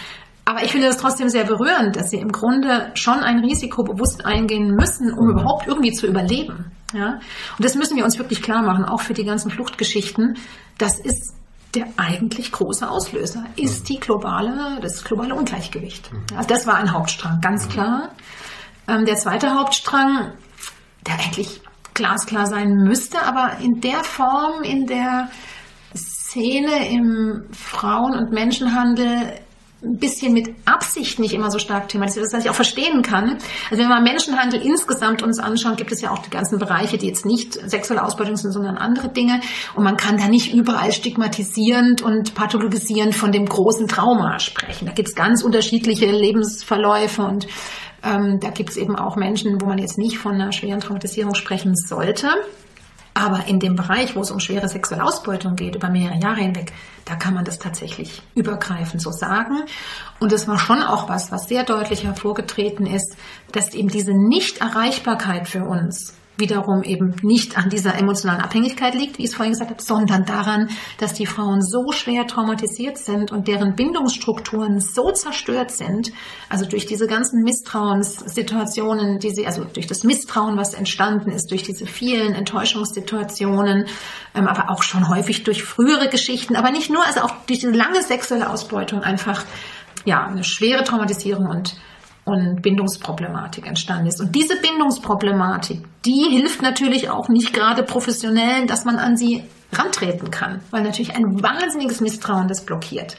Aber 0.45 0.63
ich 0.65 0.73
finde 0.73 0.89
das 0.89 0.99
trotzdem 0.99 1.29
sehr 1.29 1.45
berührend, 1.45 1.97
dass 1.97 2.11
sie 2.11 2.19
im 2.19 2.33
Grunde 2.33 2.91
schon 2.95 3.21
ein 3.21 3.39
Risiko 3.39 3.85
bewusst 3.85 4.25
eingehen 4.27 4.75
müssen, 4.75 5.13
um 5.13 5.31
überhaupt 5.31 5.67
irgendwie 5.67 5.93
zu 5.93 6.07
überleben. 6.07 6.73
Ja? 6.93 7.21
Und 7.57 7.65
das 7.65 7.75
müssen 7.75 7.97
wir 7.97 8.05
uns 8.05 8.19
wirklich 8.19 8.43
klar 8.43 8.63
machen, 8.63 8.85
auch 8.85 9.01
für 9.01 9.15
die 9.15 9.25
ganzen 9.25 9.51
Fluchtgeschichten. 9.51 10.37
Das 10.77 10.99
ist 10.99 11.35
der 11.75 11.87
eigentlich 11.97 12.51
große 12.51 12.89
Auslöser 12.89 13.45
ist 13.55 13.89
die 13.89 14.01
globale, 14.01 14.81
das 14.83 15.05
globale 15.05 15.35
Ungleichgewicht. 15.35 16.11
Also 16.37 16.49
das 16.49 16.67
war 16.67 16.75
ein 16.75 16.93
Hauptstrang, 16.93 17.41
ganz 17.41 17.69
klar. 17.69 18.11
Ähm, 18.89 19.05
der 19.05 19.15
zweite 19.17 19.55
Hauptstrang, 19.55 20.33
der 21.07 21.15
eigentlich 21.15 21.61
glasklar 21.95 22.47
sein 22.47 22.75
müsste, 22.85 23.23
aber 23.23 23.59
in 23.61 23.81
der 23.81 24.05
Form, 24.05 24.63
in 24.63 24.87
der 24.87 25.29
Szene 25.95 26.89
im 26.89 27.49
Frauen- 27.53 28.15
und 28.15 28.33
Menschenhandel 28.33 29.41
ein 29.83 29.97
bisschen 29.97 30.33
mit 30.33 30.49
Absicht 30.67 31.19
nicht 31.19 31.33
immer 31.33 31.51
so 31.51 31.59
stark 31.59 31.89
thematisiert 31.89 32.27
was 32.33 32.45
ich 32.45 32.51
auch 32.51 32.55
verstehen 32.55 33.03
kann. 33.03 33.39
Also 33.71 33.83
wenn 33.83 33.89
man 33.89 34.03
Menschenhandel 34.03 34.61
insgesamt 34.61 35.23
uns 35.23 35.39
anschaut, 35.39 35.79
gibt 35.79 35.91
es 35.91 36.03
ja 36.03 36.11
auch 36.11 36.19
die 36.19 36.31
ganzen 36.31 36.59
Bereiche, 36.59 36.99
die 36.99 37.07
jetzt 37.07 37.25
nicht 37.25 37.55
sexuelle 37.55 38.05
Ausbeutung 38.05 38.37
sind, 38.37 38.53
sondern 38.53 38.77
andere 38.77 39.09
Dinge. 39.09 39.41
Und 39.75 39.85
man 39.85 39.97
kann 39.97 40.19
da 40.19 40.29
nicht 40.29 40.53
überall 40.53 40.93
stigmatisierend 40.93 42.03
und 42.03 42.35
pathologisierend 42.35 43.15
von 43.15 43.33
dem 43.33 43.47
großen 43.47 43.89
Trauma 43.89 44.39
sprechen. 44.39 44.87
Da 44.87 44.93
gibt 44.93 45.09
es 45.09 45.15
ganz 45.15 45.43
unterschiedliche 45.43 46.07
Lebensverläufe 46.07 47.23
und 47.23 47.47
ähm, 48.03 48.41
da 48.41 48.51
gibt 48.51 48.71
es 48.71 48.77
eben 48.77 48.97
auch 48.97 49.17
Menschen, 49.17 49.61
wo 49.61 49.67
man 49.67 49.79
jetzt 49.79 49.99
nicht 49.99 50.19
von 50.19 50.35
einer 50.35 50.53
schweren 50.53 50.81
Traumatisierung 50.81 51.35
sprechen 51.35 51.75
sollte. 51.75 52.29
Aber 53.13 53.47
in 53.47 53.59
dem 53.59 53.75
Bereich, 53.75 54.15
wo 54.15 54.21
es 54.21 54.31
um 54.31 54.39
schwere 54.39 54.69
sexuelle 54.69 55.05
Ausbeutung 55.05 55.57
geht, 55.57 55.75
über 55.75 55.91
mehrere 55.91 56.19
Jahre 56.19 56.41
hinweg, 56.41 56.73
da 57.05 57.17
kann 57.17 57.35
man 57.35 57.45
das 57.45 57.59
tatsächlich 57.59 58.23
übergreifend 58.35 59.03
so 59.03 59.11
sagen. 59.11 59.65
Und 60.21 60.33
es 60.33 60.47
war 60.47 60.59
schon 60.59 60.83
auch 60.83 61.09
was, 61.09 61.33
was 61.33 61.49
sehr 61.49 61.65
deutlich 61.65 62.05
hervorgetreten 62.05 62.87
ist, 62.87 63.17
dass 63.53 63.75
eben 63.75 63.89
diese 63.89 64.13
Nichterreichbarkeit 64.13 65.49
für 65.49 65.65
uns 65.65 66.15
wiederum 66.41 66.83
eben 66.83 67.15
nicht 67.23 67.57
an 67.57 67.69
dieser 67.69 67.97
emotionalen 67.97 68.41
Abhängigkeit 68.41 68.95
liegt, 68.95 69.19
wie 69.19 69.23
ich 69.23 69.31
es 69.31 69.35
vorhin 69.35 69.53
gesagt 69.53 69.71
habe, 69.71 69.83
sondern 69.83 70.25
daran, 70.25 70.69
dass 70.99 71.13
die 71.13 71.27
Frauen 71.27 71.63
so 71.63 71.93
schwer 71.93 72.27
traumatisiert 72.27 72.99
sind 72.99 73.31
und 73.31 73.47
deren 73.47 73.77
Bindungsstrukturen 73.77 74.81
so 74.81 75.13
zerstört 75.13 75.71
sind, 75.71 76.11
also 76.49 76.65
durch 76.65 76.87
diese 76.87 77.07
ganzen 77.07 77.43
Misstrauenssituationen, 77.43 79.19
die 79.19 79.31
sie, 79.31 79.47
also 79.47 79.65
durch 79.65 79.87
das 79.87 80.03
Misstrauen, 80.03 80.57
was 80.57 80.75
entstanden 80.75 81.31
ist, 81.31 81.51
durch 81.51 81.63
diese 81.63 81.87
vielen 81.87 82.35
Enttäuschungssituationen, 82.35 83.87
ähm, 84.35 84.49
aber 84.49 84.71
auch 84.71 84.83
schon 84.83 85.09
häufig 85.09 85.45
durch 85.45 85.63
frühere 85.63 86.09
Geschichten, 86.09 86.57
aber 86.57 86.71
nicht 86.73 86.91
nur, 86.91 87.05
also 87.07 87.21
auch 87.21 87.35
durch 87.47 87.61
diese 87.61 87.71
lange 87.71 88.03
sexuelle 88.03 88.51
Ausbeutung 88.51 89.03
einfach, 89.03 89.45
ja, 90.05 90.27
eine 90.27 90.45
schwere 90.45 90.83
Traumatisierung 90.83 91.47
und 91.47 91.77
und 92.31 92.63
Bindungsproblematik 92.63 93.67
entstanden 93.67 94.07
ist. 94.07 94.21
Und 94.21 94.35
diese 94.35 94.57
Bindungsproblematik, 94.61 95.83
die 96.05 96.27
hilft 96.31 96.63
natürlich 96.63 97.11
auch 97.11 97.29
nicht 97.29 97.53
gerade 97.53 97.83
Professionellen, 97.83 98.67
dass 98.67 98.85
man 98.85 98.97
an 98.97 99.17
sie 99.17 99.45
rantreten 99.73 100.31
kann, 100.31 100.61
weil 100.71 100.83
natürlich 100.83 101.15
ein 101.15 101.43
wahnsinniges 101.43 102.01
Misstrauen 102.01 102.49
das 102.49 102.65
blockiert. 102.65 103.17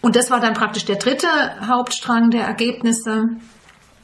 Und 0.00 0.16
das 0.16 0.30
war 0.30 0.40
dann 0.40 0.54
praktisch 0.54 0.84
der 0.84 0.96
dritte 0.96 1.26
Hauptstrang 1.66 2.30
der 2.30 2.44
Ergebnisse 2.44 3.24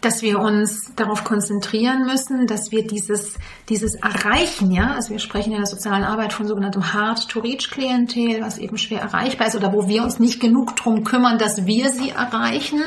dass 0.05 0.23
wir 0.23 0.39
uns 0.39 0.95
darauf 0.97 1.25
konzentrieren 1.25 2.05
müssen, 2.05 2.47
dass 2.47 2.71
wir 2.71 2.87
dieses, 2.87 3.35
dieses 3.69 3.95
Erreichen, 3.95 4.71
ja, 4.71 4.93
also 4.95 5.11
wir 5.11 5.19
sprechen 5.19 5.53
in 5.53 5.59
der 5.59 5.67
sozialen 5.67 6.05
Arbeit 6.05 6.33
von 6.33 6.47
sogenanntem 6.47 6.93
Hard-to-Reach-Klientel, 6.93 8.43
was 8.43 8.59
eben 8.59 8.77
schwer 8.77 9.01
erreichbar 9.01 9.47
ist 9.47 9.57
oder 9.57 9.73
wo 9.73 9.89
wir 9.89 10.03
uns 10.03 10.19
nicht 10.19 10.41
genug 10.41 10.77
drum 10.77 11.05
kümmern, 11.05 11.39
dass 11.39 11.67
wir 11.67 11.91
sie 11.91 12.11
erreichen 12.11 12.83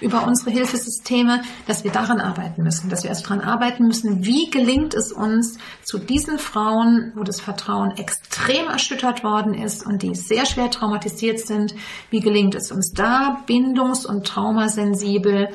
über 0.00 0.26
unsere 0.26 0.50
Hilfesysteme, 0.50 1.42
dass 1.66 1.84
wir 1.84 1.92
daran 1.92 2.20
arbeiten 2.20 2.62
müssen, 2.62 2.88
dass 2.88 3.02
wir 3.02 3.10
erst 3.10 3.26
daran 3.26 3.40
arbeiten 3.40 3.86
müssen, 3.86 4.24
wie 4.24 4.50
gelingt 4.50 4.94
es 4.94 5.12
uns 5.12 5.58
zu 5.84 5.98
diesen 5.98 6.38
Frauen, 6.38 7.12
wo 7.14 7.22
das 7.22 7.40
Vertrauen 7.40 7.90
extrem 7.98 8.68
erschüttert 8.68 9.24
worden 9.24 9.52
ist 9.52 9.84
und 9.84 10.02
die 10.02 10.14
sehr 10.14 10.46
schwer 10.46 10.70
traumatisiert 10.70 11.40
sind, 11.40 11.74
wie 12.10 12.20
gelingt 12.20 12.54
es 12.54 12.72
uns 12.72 12.92
da 12.92 13.42
bindungs- 13.46 14.06
und 14.06 14.26
traumasensibel 14.26 15.48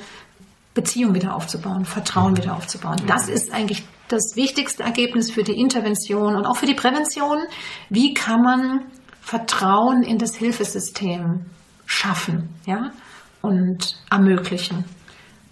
Beziehung 0.77 1.15
wieder 1.15 1.35
aufzubauen, 1.35 1.85
Vertrauen 1.85 2.37
wieder 2.37 2.55
aufzubauen. 2.55 3.01
Das 3.07 3.27
ist 3.27 3.51
eigentlich 3.51 3.83
das 4.09 4.35
wichtigste 4.35 4.83
Ergebnis 4.83 5.31
für 5.31 5.43
die 5.43 5.59
Intervention 5.59 6.35
und 6.35 6.45
auch 6.45 6.55
für 6.55 6.67
die 6.67 6.75
Prävention. 6.75 7.39
Wie 7.89 8.13
kann 8.13 8.41
man 8.43 8.81
Vertrauen 9.19 10.03
in 10.03 10.19
das 10.19 10.35
Hilfesystem 10.35 11.47
schaffen, 11.87 12.49
ja, 12.67 12.91
und 13.41 13.97
ermöglichen? 14.11 14.85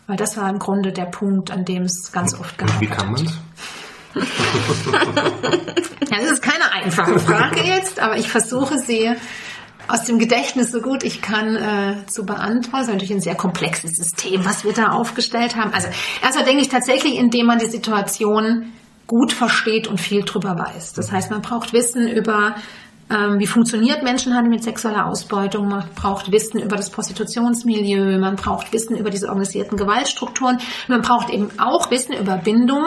Weil 0.05 0.17
das 0.17 0.37
war 0.37 0.47
im 0.47 0.59
Grunde 0.59 0.91
der 0.91 1.05
Punkt, 1.05 1.49
an 1.49 1.65
dem 1.65 1.81
es 1.83 2.11
ganz 2.11 2.39
oft 2.39 2.61
hat. 2.61 2.79
Wie 2.79 2.85
kann 2.85 3.11
man 3.11 3.25
es? 3.25 3.33
ja, 6.11 6.19
das 6.19 6.31
ist 6.33 6.43
keine 6.43 6.71
einfache 6.71 7.17
Frage 7.19 7.61
jetzt, 7.61 7.99
aber 7.99 8.15
ich 8.15 8.29
versuche 8.29 8.77
sie 8.77 9.11
aus 9.87 10.03
dem 10.03 10.19
Gedächtnis 10.19 10.71
so 10.71 10.81
gut 10.81 11.03
ich 11.03 11.21
kann 11.21 11.55
äh, 11.55 12.05
zu 12.07 12.25
beantworten. 12.25 12.71
Das 12.71 12.81
ist 12.81 12.87
natürlich 12.87 13.13
ein 13.13 13.21
sehr 13.21 13.35
komplexes 13.35 13.91
System, 13.91 14.45
was 14.45 14.63
wir 14.63 14.73
da 14.73 14.89
aufgestellt 14.89 15.55
haben. 15.55 15.73
Also 15.73 15.87
erstmal 16.21 16.45
denke 16.45 16.61
ich 16.61 16.69
tatsächlich, 16.69 17.15
indem 17.15 17.47
man 17.47 17.59
die 17.59 17.67
Situation 17.67 18.73
gut 19.07 19.33
versteht 19.33 19.87
und 19.87 19.99
viel 19.99 20.23
drüber 20.23 20.57
weiß. 20.57 20.93
Das 20.93 21.11
heißt, 21.11 21.29
man 21.29 21.41
braucht 21.41 21.73
Wissen 21.73 22.07
über 22.07 22.55
ähm, 23.09 23.37
wie 23.37 23.45
funktioniert 23.45 24.01
Menschenhandel 24.01 24.49
mit 24.49 24.63
sexueller 24.63 25.05
Ausbeutung, 25.05 25.67
man 25.67 25.83
braucht 25.93 26.31
Wissen 26.31 26.59
über 26.59 26.75
das 26.75 26.89
Prostitutionsmilieu, 26.89 28.17
man 28.17 28.35
braucht 28.35 28.73
Wissen 28.73 28.97
über 28.97 29.11
diese 29.11 29.27
organisierten 29.27 29.77
Gewaltstrukturen, 29.77 30.57
man 30.87 31.01
braucht 31.01 31.29
eben 31.29 31.49
auch 31.59 31.91
Wissen 31.91 32.13
über 32.13 32.37
Bindung, 32.37 32.83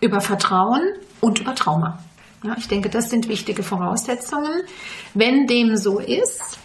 über 0.00 0.20
Vertrauen 0.20 0.82
und 1.20 1.40
über 1.40 1.54
Trauma. 1.54 1.98
Ja, 2.42 2.56
ich 2.56 2.68
denke, 2.68 2.88
das 2.88 3.10
sind 3.10 3.28
wichtige 3.28 3.62
Voraussetzungen. 3.62 4.62
Wenn 5.14 5.46
dem 5.46 5.76
so 5.76 5.98
ist, 5.98 6.58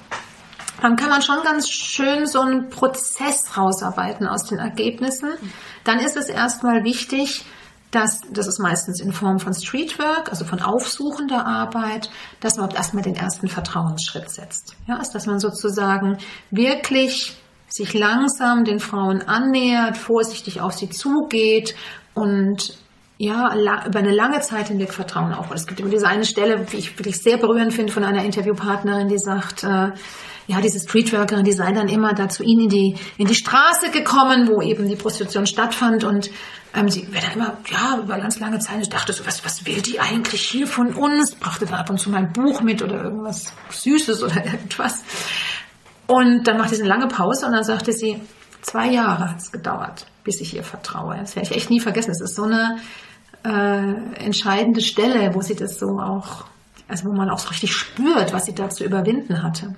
dann 0.81 0.95
kann 0.95 1.09
man 1.09 1.21
schon 1.21 1.43
ganz 1.43 1.69
schön 1.69 2.27
so 2.27 2.41
einen 2.41 2.69
Prozess 2.69 3.57
rausarbeiten 3.57 4.27
aus 4.27 4.45
den 4.45 4.59
Ergebnissen. 4.59 5.29
Dann 5.83 5.99
ist 5.99 6.15
es 6.15 6.29
erstmal 6.29 6.83
wichtig, 6.83 7.45
dass, 7.91 8.21
das 8.29 8.47
ist 8.47 8.59
meistens 8.59 8.99
in 8.99 9.13
Form 9.13 9.39
von 9.39 9.53
Streetwork, 9.53 10.29
also 10.29 10.43
von 10.43 10.61
aufsuchender 10.61 11.45
Arbeit, 11.45 12.09
dass 12.41 12.57
man 12.57 12.69
erstmal 12.71 13.03
den 13.03 13.15
ersten 13.15 13.47
Vertrauensschritt 13.47 14.29
setzt. 14.29 14.75
Ja, 14.87 14.97
also 14.97 15.13
dass 15.13 15.25
man 15.27 15.39
sozusagen 15.39 16.17
wirklich 16.51 17.37
sich 17.67 17.93
langsam 17.93 18.63
den 18.63 18.79
Frauen 18.79 19.21
annähert, 19.21 19.97
vorsichtig 19.97 20.61
auf 20.61 20.73
sie 20.73 20.89
zugeht 20.89 21.75
und 22.13 22.77
ja, 23.17 23.55
über 23.85 23.99
eine 23.99 24.11
lange 24.11 24.41
Zeit 24.41 24.67
hinweg 24.67 24.93
Vertrauen 24.93 25.33
aufbaut. 25.33 25.57
Es 25.57 25.67
gibt 25.67 25.79
immer 25.79 25.89
diese 25.89 26.07
eine 26.07 26.25
Stelle, 26.25 26.65
die 26.71 26.77
ich 26.77 26.97
wirklich 26.99 27.21
sehr 27.21 27.37
berührend 27.37 27.73
finde, 27.73 27.93
von 27.93 28.03
einer 28.03 28.23
Interviewpartnerin, 28.23 29.07
die 29.07 29.17
sagt, 29.17 29.63
äh, 29.63 29.91
ja, 30.47 30.61
diese 30.61 30.79
Streetworkerin, 30.79 31.43
die 31.43 31.53
sei 31.53 31.71
dann 31.71 31.87
immer 31.87 32.13
da 32.13 32.29
zu 32.29 32.43
ihnen 32.43 32.63
in 32.63 32.69
die, 32.69 32.95
in 33.17 33.27
die 33.27 33.35
Straße 33.35 33.89
gekommen, 33.91 34.47
wo 34.47 34.61
eben 34.61 34.87
die 34.87 34.95
Prostitution 34.95 35.47
stattfand 35.47 36.03
und 36.03 36.29
ähm, 36.75 36.89
sie 36.89 37.11
wäre 37.11 37.25
da 37.25 37.31
immer, 37.31 37.57
ja, 37.71 37.99
über 38.03 38.17
ganz 38.17 38.39
lange 38.39 38.59
Zeit, 38.59 38.81
ich 38.81 38.89
dachte 38.89 39.13
so, 39.13 39.25
was, 39.25 39.43
was 39.45 39.65
will 39.65 39.81
die 39.81 39.99
eigentlich 39.99 40.41
hier 40.41 40.67
von 40.67 40.93
uns? 40.93 41.35
Brachte 41.35 41.65
da 41.65 41.77
ab 41.77 41.89
und 41.89 41.99
zu 41.99 42.09
mal 42.09 42.17
ein 42.17 42.33
Buch 42.33 42.61
mit 42.61 42.83
oder 42.83 43.03
irgendwas 43.03 43.53
Süßes 43.69 44.21
oder 44.23 44.45
irgendwas. 44.45 45.03
Und 46.07 46.43
dann 46.43 46.57
machte 46.57 46.75
sie 46.75 46.81
eine 46.81 46.89
lange 46.89 47.07
Pause 47.07 47.47
und 47.47 47.53
dann 47.53 47.63
sagte 47.63 47.93
sie, 47.93 48.21
zwei 48.65 48.89
Jahre 48.89 49.29
hat 49.29 49.39
es 49.39 49.51
gedauert, 49.51 50.07
bis 50.23 50.41
ich 50.41 50.55
ihr 50.55 50.63
vertraue. 50.63 51.17
Das 51.19 51.35
werde 51.35 51.49
ich 51.49 51.55
echt 51.55 51.69
nie 51.69 51.79
vergessen. 51.79 52.11
Es 52.11 52.21
ist 52.21 52.35
so 52.35 52.43
eine 52.43 52.77
äh, 53.43 54.23
entscheidende 54.23 54.81
Stelle, 54.81 55.33
wo 55.33 55.41
sie 55.41 55.55
das 55.55 55.77
so 55.77 55.99
auch, 55.99 56.45
also 56.87 57.05
wo 57.09 57.13
man 57.13 57.29
auch 57.29 57.39
so 57.39 57.49
richtig 57.49 57.73
spürt, 57.73 58.33
was 58.33 58.45
sie 58.45 58.55
da 58.55 58.69
zu 58.69 58.83
überwinden 58.83 59.43
hatte. 59.43 59.75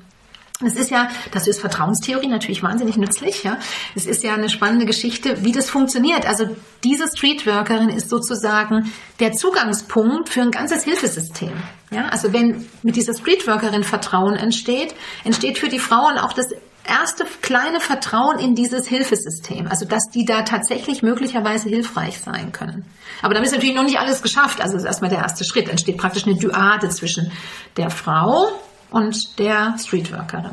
Es 0.65 0.75
ist 0.75 0.89
ja, 0.89 1.09
das 1.31 1.47
ist 1.47 1.59
Vertrauenstheorie 1.59 2.27
natürlich 2.27 2.63
wahnsinnig 2.63 2.97
nützlich, 2.97 3.43
ja. 3.43 3.59
Es 3.93 4.07
ist 4.07 4.23
ja 4.23 4.33
eine 4.33 4.49
spannende 4.49 4.87
Geschichte, 4.87 5.43
wie 5.43 5.51
das 5.51 5.69
funktioniert. 5.69 6.25
Also 6.25 6.49
diese 6.83 7.07
Streetworkerin 7.07 7.89
ist 7.89 8.09
sozusagen 8.09 8.91
der 9.19 9.33
Zugangspunkt 9.33 10.29
für 10.29 10.41
ein 10.41 10.49
ganzes 10.49 10.83
Hilfesystem. 10.83 11.53
Ja, 11.91 12.07
also 12.07 12.33
wenn 12.33 12.67
mit 12.81 12.95
dieser 12.95 13.13
Streetworkerin 13.13 13.83
Vertrauen 13.83 14.35
entsteht, 14.35 14.95
entsteht 15.23 15.59
für 15.59 15.69
die 15.69 15.79
Frauen 15.79 16.17
auch 16.17 16.33
das 16.33 16.47
erste 16.87 17.25
kleine 17.41 17.79
Vertrauen 17.79 18.39
in 18.39 18.55
dieses 18.55 18.87
Hilfesystem, 18.87 19.67
also 19.67 19.85
dass 19.85 20.09
die 20.13 20.25
da 20.25 20.43
tatsächlich 20.43 21.01
möglicherweise 21.03 21.69
hilfreich 21.69 22.19
sein 22.19 22.51
können. 22.51 22.85
Aber 23.21 23.33
damit 23.33 23.47
ist 23.47 23.53
natürlich 23.53 23.75
noch 23.75 23.83
nicht 23.83 23.99
alles 23.99 24.21
geschafft. 24.21 24.61
Also 24.61 24.73
das 24.73 24.83
ist 24.83 24.87
erstmal 24.87 25.09
der 25.09 25.19
erste 25.19 25.43
Schritt. 25.43 25.69
Entsteht 25.69 25.97
praktisch 25.97 26.25
eine 26.25 26.35
Dyade 26.35 26.89
zwischen 26.89 27.31
der 27.77 27.89
Frau 27.89 28.47
und 28.91 29.39
der 29.39 29.75
Streetworkerin. 29.79 30.51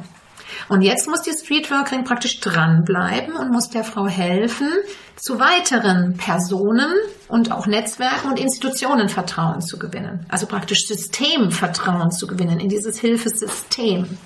Und 0.68 0.82
jetzt 0.82 1.08
muss 1.08 1.22
die 1.22 1.32
Streetworkerin 1.32 2.04
praktisch 2.04 2.40
dranbleiben 2.40 3.34
und 3.36 3.50
muss 3.50 3.70
der 3.70 3.84
Frau 3.84 4.06
helfen, 4.06 4.68
zu 5.16 5.38
weiteren 5.38 6.16
Personen 6.16 6.92
und 7.28 7.52
auch 7.52 7.66
Netzwerken 7.66 8.28
und 8.28 8.40
Institutionen 8.40 9.08
Vertrauen 9.08 9.60
zu 9.60 9.78
gewinnen. 9.78 10.26
Also 10.28 10.46
praktisch 10.46 10.86
Systemvertrauen 10.86 12.10
zu 12.10 12.26
gewinnen 12.26 12.60
in 12.60 12.68
dieses 12.68 12.98
Hilfesystem. 12.98 14.18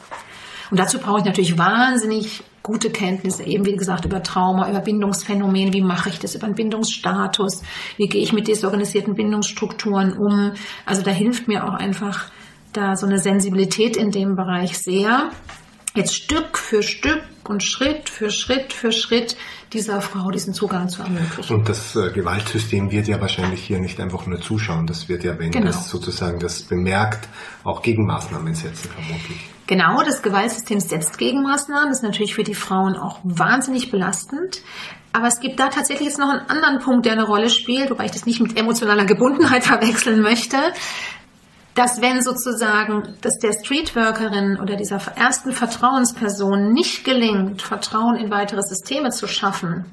Und 0.71 0.79
dazu 0.79 0.99
brauche 0.99 1.21
ich 1.21 1.25
natürlich 1.25 1.59
wahnsinnig 1.59 2.43
gute 2.63 2.91
Kenntnisse, 2.91 3.45
eben 3.45 3.65
wie 3.65 3.77
gesagt, 3.77 4.05
über 4.05 4.23
Trauma, 4.23 4.69
über 4.69 4.81
Bindungsphänomene, 4.81 5.73
wie 5.73 5.81
mache 5.81 6.11
ich 6.11 6.19
das, 6.19 6.35
über 6.35 6.45
einen 6.45 6.55
Bindungsstatus, 6.55 7.63
wie 7.97 8.09
gehe 8.09 8.23
ich 8.23 8.33
mit 8.33 8.47
desorganisierten 8.47 9.15
Bindungsstrukturen 9.15 10.13
um. 10.13 10.53
Also 10.85 11.03
da 11.03 11.11
hilft 11.11 11.49
mir 11.49 11.65
auch 11.65 11.73
einfach 11.73 12.31
da 12.75 12.95
so 12.97 13.07
eine 13.07 13.19
Sensibilität 13.19 13.97
in 13.97 14.11
dem 14.11 14.37
Bereich 14.37 14.79
sehr. 14.79 15.31
jetzt 15.95 16.15
Stück 16.15 16.59
für 16.59 16.83
Stück 16.83 17.23
und 17.45 17.63
Schritt 17.63 18.11
für 18.11 18.31
Schritt 18.31 18.75
für 18.75 18.93
Schritt 18.93 19.37
dieser 19.73 20.03
Frau 20.03 20.31
diesen 20.31 20.53
Zugang 20.53 20.89
zu 20.91 21.03
ermöglichen. 21.03 21.55
Und 21.55 21.69
das 21.69 21.97
äh, 21.97 22.11
Gewaltsystem 22.11 22.91
wird 22.91 23.09
ja 23.09 23.21
wahrscheinlich 23.21 23.63
hier 23.63 23.79
nicht 23.79 23.99
einfach 23.99 24.27
nur 24.27 24.41
zuschauen, 24.41 24.87
das 24.87 25.09
wird 25.09 25.25
ja, 25.25 25.39
wenn 25.39 25.51
genau. 25.51 25.67
das 25.67 25.89
sozusagen 25.89 26.39
das 26.39 26.63
bemerkt, 26.63 27.29
auch 27.65 27.81
Gegenmaßnahmen 27.83 28.55
setzen 28.55 28.91
vermutlich. 28.91 29.41
Genau, 29.69 30.03
das 30.03 30.23
Gewaltsystem 30.23 30.81
setzt 30.81 31.19
Gegenmaßnahmen, 31.19 31.93
ist 31.93 32.03
natürlich 32.03 32.35
für 32.35 32.43
die 32.43 32.55
Frauen 32.55 32.97
auch 32.97 33.21
wahnsinnig 33.23 33.91
belastend. 33.91 34.63
Aber 35.13 35.27
es 35.27 35.41
gibt 35.41 35.61
da 35.61 35.69
tatsächlich 35.69 36.09
jetzt 36.09 36.19
noch 36.19 36.31
einen 36.31 36.49
anderen 36.49 36.79
Punkt, 36.81 37.05
der 37.05 37.13
eine 37.13 37.25
Rolle 37.25 37.51
spielt, 37.51 37.91
wobei 37.91 38.07
ich 38.07 38.11
das 38.11 38.25
nicht 38.25 38.41
mit 38.41 38.59
emotionaler 38.59 39.05
Gebundenheit 39.05 39.65
verwechseln 39.65 40.23
möchte 40.23 40.57
dass 41.79 42.03
wenn 42.03 42.21
sozusagen, 42.23 43.15
dass 43.21 43.39
der 43.39 43.53
Streetworkerin 43.53 44.59
oder 44.61 44.75
dieser 44.75 45.01
ersten 45.15 45.53
Vertrauensperson 45.53 46.73
nicht 46.73 47.05
gelingt, 47.05 47.63
Vertrauen 47.63 48.17
in 48.17 48.33
weitere 48.33 48.63
Systeme 48.63 49.11
zu 49.11 49.29
schaffen 49.29 49.85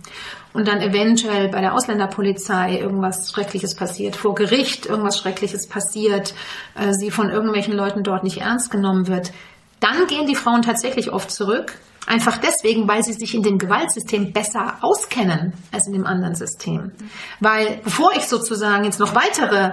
und 0.52 0.68
dann 0.68 0.82
eventuell 0.82 1.50
bei 1.50 1.62
der 1.62 1.76
Ausländerpolizei 1.76 2.80
irgendwas 2.80 3.30
Schreckliches 3.30 3.76
passiert, 3.76 4.16
vor 4.16 4.34
Gericht 4.34 4.88
irgendwas 4.88 5.20
Schreckliches 5.20 5.68
passiert, 5.68 6.34
äh, 6.74 6.92
sie 6.92 7.12
von 7.12 7.30
irgendwelchen 7.30 7.76
Leuten 7.76 8.02
dort 8.02 8.24
nicht 8.24 8.42
ernst 8.42 8.72
genommen 8.72 9.08
wird, 9.08 9.32
dann 9.80 10.08
gehen 10.08 10.28
die 10.28 10.36
Frauen 10.36 10.62
tatsächlich 10.62 11.12
oft 11.12 11.32
zurück. 11.32 11.78
Einfach 12.08 12.38
deswegen, 12.38 12.88
weil 12.88 13.04
sie 13.04 13.14
sich 13.14 13.34
in 13.34 13.42
dem 13.42 13.58
Gewaltsystem 13.58 14.32
besser 14.32 14.78
auskennen 14.82 15.54
als 15.72 15.88
in 15.88 15.94
dem 15.94 16.06
anderen 16.06 16.36
System. 16.36 16.92
Weil 17.40 17.80
bevor 17.84 18.12
ich 18.16 18.28
sozusagen 18.28 18.86
jetzt 18.86 19.00
noch 19.00 19.16
weitere 19.16 19.72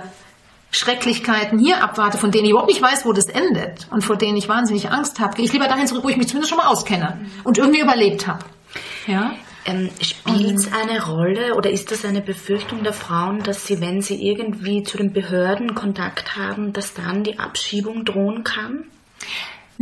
Schrecklichkeiten 0.71 1.59
hier 1.59 1.85
abwarte, 1.85 2.17
von 2.17 2.31
denen 2.31 2.47
ich 2.47 2.51
überhaupt 2.53 2.71
nicht 2.71 2.81
weiß, 2.81 3.05
wo 3.05 3.13
das 3.13 3.27
endet 3.27 3.87
und 3.91 4.03
vor 4.03 4.17
denen 4.17 4.39
ich 4.39 4.49
wahnsinnig 4.49 4.91
Angst 4.91 5.21
habe, 5.21 5.37
gehe 5.37 5.45
ich 5.45 5.53
lieber 5.53 5.69
dahin 5.69 5.87
zurück, 5.87 6.05
wo 6.05 6.09
ich 6.09 6.17
mich 6.17 6.29
zumindest 6.29 6.49
schon 6.49 6.59
mal 6.59 6.69
auskenne 6.69 7.21
und 7.45 7.59
irgendwie 7.59 7.81
überlebt 7.81 8.27
habe. 8.27 8.45
Ja? 9.07 9.35
Ähm, 9.67 9.91
Spielt 10.01 10.57
es 10.57 10.73
eine 10.73 11.05
Rolle 11.05 11.55
oder 11.55 11.71
ist 11.71 11.91
das 11.91 12.07
eine 12.07 12.23
Befürchtung 12.23 12.83
der 12.83 12.95
Frauen, 12.95 13.43
dass 13.43 13.67
sie, 13.67 13.83
wenn 13.83 14.01
sie 14.01 14.27
irgendwie 14.27 14.83
zu 14.83 14.97
den 14.97 15.13
Behörden 15.13 15.75
Kontakt 15.75 16.37
haben, 16.37 16.73
dass 16.73 16.95
dann 16.95 17.23
die 17.23 17.39
Abschiebung 17.39 18.07
drohen 18.07 18.43
kann? 18.43 18.85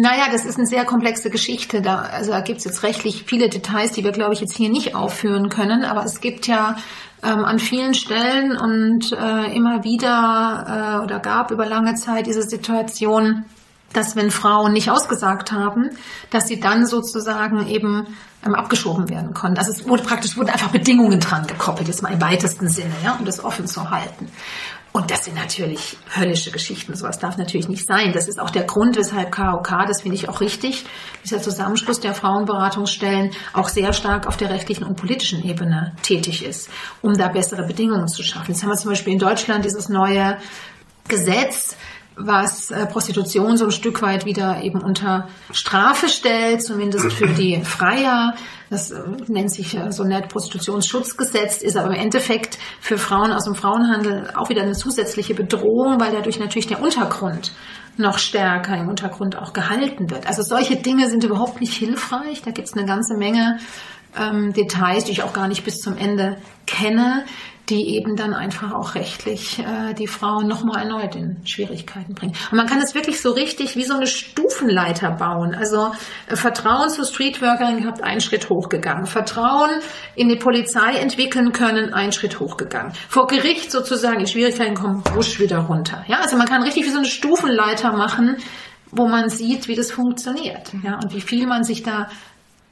Naja, 0.01 0.29
das 0.33 0.47
ist 0.47 0.57
eine 0.57 0.67
sehr 0.67 0.87
komplexe 0.87 1.29
Geschichte. 1.29 1.83
Da, 1.83 1.97
also 1.97 2.31
da 2.31 2.41
gibt 2.41 2.61
es 2.61 2.65
jetzt 2.65 2.83
rechtlich 2.85 3.25
viele 3.27 3.51
Details, 3.51 3.93
die 3.93 4.03
wir, 4.03 4.13
glaube 4.13 4.33
ich, 4.33 4.41
jetzt 4.41 4.57
hier 4.57 4.71
nicht 4.71 4.95
aufführen 4.95 5.51
können. 5.51 5.85
Aber 5.85 6.07
es 6.07 6.23
gibt 6.23 6.47
ja 6.47 6.79
ähm, 7.23 7.45
an 7.45 7.59
vielen 7.59 7.93
Stellen 7.93 8.57
und 8.57 9.13
äh, 9.13 9.55
immer 9.55 9.85
wieder 9.85 11.01
äh, 11.01 11.05
oder 11.05 11.19
gab 11.19 11.51
über 11.51 11.67
lange 11.67 11.97
Zeit 11.97 12.27
diese 12.27 12.43
Situation, 12.43 13.45
dass 13.93 14.17
wenn 14.17 14.31
Frauen 14.31 14.73
nicht 14.73 14.91
ausgesagt 14.91 15.53
haben, 15.53 15.91
dass 16.31 16.49
sie 16.49 16.61
dann 16.61 16.87
sozusagen 16.87 17.69
eben 17.69 18.07
ähm, 18.47 18.55
abgeschoben 18.55 19.11
werden 19.11 19.35
konnten. 19.35 19.59
Also 19.59 19.71
es 19.71 19.87
wurde 19.87 20.03
praktisch 20.03 20.35
wurden 20.35 20.49
einfach 20.49 20.71
Bedingungen 20.71 21.21
dran 21.21 21.47
gekoppelt, 21.47 21.89
jetzt 21.89 22.03
mal 22.03 22.15
im 22.15 22.23
weitesten 22.23 22.69
Sinne, 22.69 22.95
ja, 23.05 23.17
um 23.19 23.27
das 23.27 23.45
offen 23.45 23.67
zu 23.67 23.91
halten. 23.91 24.29
Und 24.93 25.11
das 25.13 25.25
sind 25.25 25.37
natürlich 25.37 25.97
höllische 26.17 26.51
Geschichten. 26.51 26.97
Sowas 26.97 27.21
darf 27.21 27.37
natürlich 27.37 27.69
nicht 27.69 27.87
sein. 27.87 28.13
Das 28.13 28.27
ist 28.27 28.41
auch 28.41 28.51
der 28.51 28.65
Grund, 28.65 28.97
weshalb 28.97 29.31
KOK, 29.31 29.87
das 29.87 30.03
finde 30.03 30.17
ich 30.17 30.29
auch 30.29 30.41
richtig, 30.41 30.85
dieser 31.25 31.41
Zusammenschluss 31.41 32.01
der 32.01 32.13
Frauenberatungsstellen 32.13 33.31
auch 33.53 33.69
sehr 33.69 33.93
stark 33.93 34.27
auf 34.27 34.37
der 34.37 34.51
rechtlichen 34.51 34.85
und 34.85 34.97
politischen 34.97 35.45
Ebene 35.45 35.95
tätig 36.03 36.45
ist, 36.45 36.71
um 37.03 37.17
da 37.17 37.29
bessere 37.29 37.65
Bedingungen 37.65 38.09
zu 38.09 38.25
schaffen. 38.25 38.51
Jetzt 38.51 38.63
haben 38.63 38.71
wir 38.71 38.77
zum 38.77 38.91
Beispiel 38.91 39.13
in 39.13 39.21
Deutschland 39.21 39.65
dieses 39.65 39.89
neue 39.89 40.39
Gesetz, 41.07 41.77
was 42.17 42.71
äh, 42.71 42.87
Prostitution 42.87 43.57
so 43.57 43.67
ein 43.67 43.71
Stück 43.71 44.03
weit 44.03 44.27
wieder 44.27 44.63
eben 44.63 44.83
unter 44.83 45.29
Strafe 45.53 46.09
stellt, 46.09 46.63
zumindest 46.63 47.13
für 47.13 47.29
die 47.29 47.61
Freier. 47.65 48.35
Das 48.69 48.91
äh, 48.91 49.01
nennt 49.29 49.53
sich 49.53 49.79
so 49.91 50.05
nett 50.05 50.29
Prostitutionsschutzgesetz, 50.29 51.63
ist 51.63 51.77
aber 51.77 51.95
im 51.95 52.01
Endeffekt 52.01 52.59
für 52.81 52.99
Frauen 52.99 53.33
aus 53.33 53.45
dem 53.45 53.55
Frauenhandel 53.55 54.31
auch 54.37 54.49
wieder 54.49 54.63
eine 54.63 54.73
zusätzliche 54.73 55.35
Bedrohung, 55.35 56.01
weil 56.01 56.13
dadurch 56.13 56.39
natürlich 56.39 56.67
der 56.67 56.83
Untergrund 56.83 57.53
noch 57.97 58.19
stärker 58.19 58.77
im 58.77 58.89
Untergrund 58.89 59.37
auch 59.37 59.53
gehalten 59.53 60.11
wird. 60.11 60.27
Also 60.27 60.43
solche 60.43 60.77
Dinge 60.77 61.09
sind 61.09 61.25
überhaupt 61.25 61.61
nicht 61.61 61.75
hilfreich. 61.75 62.43
Da 62.43 62.51
gibt 62.51 62.69
es 62.69 62.75
eine 62.75 62.87
ganze 62.87 63.17
Menge 63.17 63.59
ähm, 64.19 64.53
Details, 64.53 65.05
die 65.05 65.13
ich 65.13 65.23
auch 65.23 65.33
gar 65.33 65.49
nicht 65.49 65.65
bis 65.65 65.77
zum 65.77 65.97
Ende 65.97 66.37
kenne, 66.67 67.25
die 67.71 67.95
eben 67.95 68.17
dann 68.17 68.35
einfach 68.35 68.73
auch 68.73 68.95
rechtlich 68.97 69.61
äh, 69.61 69.95
die 69.95 70.09
Frauen 70.09 70.49
nochmal 70.49 70.83
erneut 70.83 71.15
in 71.15 71.37
Schwierigkeiten 71.47 72.15
bringen. 72.15 72.35
Und 72.51 72.57
man 72.57 72.67
kann 72.67 72.81
es 72.81 72.95
wirklich 72.95 73.21
so 73.21 73.31
richtig 73.31 73.77
wie 73.77 73.85
so 73.85 73.95
eine 73.95 74.09
Stufenleiter 74.09 75.13
bauen. 75.13 75.55
Also 75.55 75.93
äh, 76.27 76.37
Vertrauen 76.37 76.91
zu 76.91 77.05
Streetworkern 77.05 77.81
gehabt, 77.81 78.03
einen 78.03 78.21
Schritt 78.21 78.51
hochgegangen. 78.51 79.07
Vertrauen 79.07 79.71
in 80.17 80.29
die 80.29 80.37
Polizei 80.37 80.95
entwickeln 80.95 81.53
können, 81.53 81.95
einen 81.95 82.13
Schritt 82.13 82.41
hochgegangen. 82.41 82.93
Vor 83.09 83.29
Gericht 83.29 83.71
sozusagen 83.71 84.21
in 84.21 84.27
Schwierigkeiten 84.27 84.75
kommen, 84.75 85.03
wusch 85.15 85.39
wieder 85.39 85.59
runter. 85.61 86.05
Ja, 86.09 86.21
also 86.21 86.37
man 86.37 86.47
kann 86.47 86.63
richtig 86.63 86.85
wie 86.85 86.91
so 86.91 86.99
eine 86.99 87.07
Stufenleiter 87.07 87.93
machen, 87.93 88.37
wo 88.91 89.07
man 89.07 89.29
sieht, 89.31 89.69
wie 89.69 89.77
das 89.77 89.93
funktioniert. 89.93 90.73
Ja, 90.83 90.97
und 90.97 91.15
wie 91.15 91.21
viel 91.21 91.47
man 91.47 91.63
sich 91.63 91.85
da 91.85 92.09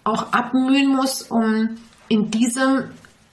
auch 0.03 0.33
abmühen 0.33 0.89
muss, 0.89 1.23
um 1.23 1.77
in 2.09 2.31
diesem 2.31 2.85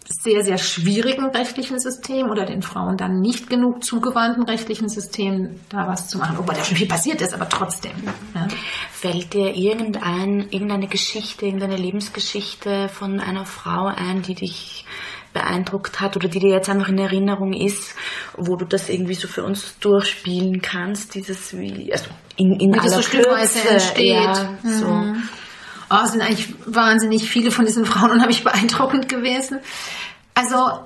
sehr, 0.08 0.44
sehr 0.44 0.58
schwierigen 0.58 1.26
rechtlichen 1.26 1.80
System 1.80 2.30
oder 2.30 2.46
den 2.46 2.62
Frauen 2.62 2.98
dann 2.98 3.22
nicht 3.22 3.50
genug 3.50 3.84
zugewandten 3.84 4.44
rechtlichen 4.44 4.88
System 4.88 5.60
da 5.70 5.88
was 5.88 6.08
zu 6.08 6.20
machen, 6.20 6.38
obwohl 6.40 6.56
da 6.56 6.64
schon 6.64 6.78
viel 6.78 6.88
passiert 6.88 7.22
ist, 7.22 7.34
aber 7.34 7.50
trotzdem. 7.50 7.92
Ja. 8.36 8.48
Fällt 8.92 9.34
dir 9.34 9.56
irgendein, 9.56 10.48
irgendeine 10.52 10.88
Geschichte, 10.88 11.46
irgendeine 11.46 11.78
Lebensgeschichte 11.78 12.90
von 12.90 13.20
einer 13.20 13.46
Frau 13.46 13.88
ein, 13.88 14.22
die 14.22 14.36
dich 14.36 14.86
beeindruckt 15.34 16.00
hat 16.00 16.16
oder 16.16 16.30
die 16.30 16.40
dir 16.40 16.52
jetzt 16.52 16.70
einfach 16.70 16.88
in 16.88 16.98
Erinnerung 16.98 17.54
ist, 17.54 17.94
wo 18.38 18.56
du 18.56 18.66
das 18.66 18.90
irgendwie 18.90 19.16
so 19.16 19.28
für 19.28 19.44
uns 19.44 19.78
durchspielen 19.80 20.62
kannst, 20.62 21.14
dieses 21.14 21.56
wie, 21.58 21.92
also 21.92 22.06
in, 22.38 22.60
in 22.60 22.74
wie 22.74 22.80
aller 22.80 23.02
so 23.02 23.10
Kürze, 23.10 23.68
entsteht. 23.68 24.14
Ja, 24.14 24.58
mhm. 24.64 24.80
so. 24.80 25.16
Oh, 25.90 26.06
sind 26.06 26.22
eigentlich 26.22 26.54
wahnsinnig 26.66 27.30
viele 27.30 27.52
von 27.52 27.66
diesen 27.66 27.86
Frauen 27.86 28.12
unheimlich 28.12 28.44
beeindruckend 28.44 29.10
gewesen. 29.10 29.60
Also 30.34 30.80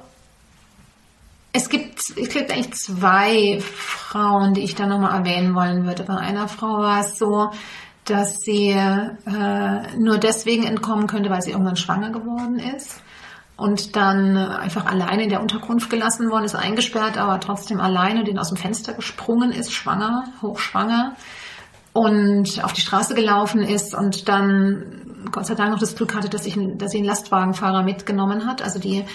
es 1.52 1.70
gibt, 1.70 2.00
es 2.00 2.30
gibt 2.30 2.52
eigentlich 2.52 2.74
zwei 2.74 3.60
Frauen, 3.62 4.54
die 4.54 4.62
ich 4.62 4.76
da 4.76 4.86
nochmal 4.86 5.18
erwähnen 5.20 5.56
wollen 5.56 5.86
würde. 5.86 6.04
Bei 6.04 6.18
einer 6.18 6.48
Frau 6.48 6.80
war 6.80 7.00
es 7.02 7.18
so, 7.18 7.50
dass 8.06 8.38
sie 8.38 8.70
äh, 8.70 9.98
nur 9.98 10.18
deswegen 10.18 10.64
entkommen 10.64 11.08
könnte, 11.08 11.30
weil 11.30 11.42
sie 11.42 11.52
irgendwann 11.52 11.76
schwanger 11.76 12.12
geworden 12.12 12.60
ist 12.60 13.02
und 13.56 13.96
dann 13.96 14.38
einfach 14.38 14.86
alleine 14.86 15.24
in 15.24 15.30
der 15.30 15.42
Unterkunft 15.42 15.90
gelassen 15.90 16.30
worden 16.32 16.46
ist, 16.46 16.56
eingesperrt, 16.56 17.18
aber 17.18 17.40
trotzdem 17.40 17.82
alleine 17.82 18.24
den 18.24 18.40
aus 18.40 18.50
dem 18.50 18.58
Fenster 18.58 18.94
gesprungen 18.94 19.52
ist, 19.52 19.74
schwanger, 19.74 20.26
hochschwanger 20.42 21.16
und 22.00 22.64
auf 22.64 22.74
die 22.74 22.82
Straße 22.82 23.14
gelaufen 23.16 23.62
ist 23.62 23.94
und 23.94 24.28
dann 24.28 25.00
Gott 25.32 25.46
sei 25.46 25.56
Dank 25.56 25.72
noch 25.72 25.80
das 25.80 25.96
Glück 25.96 26.16
hatte, 26.16 26.30
dass, 26.30 26.46
ich, 26.46 26.58
dass 26.76 26.92
sie 26.92 27.00
einen 27.00 27.08
Lastwagenfahrer 27.08 27.84
mitgenommen 27.84 28.46
hat, 28.46 28.62
also 28.62 28.80
die 28.80 29.06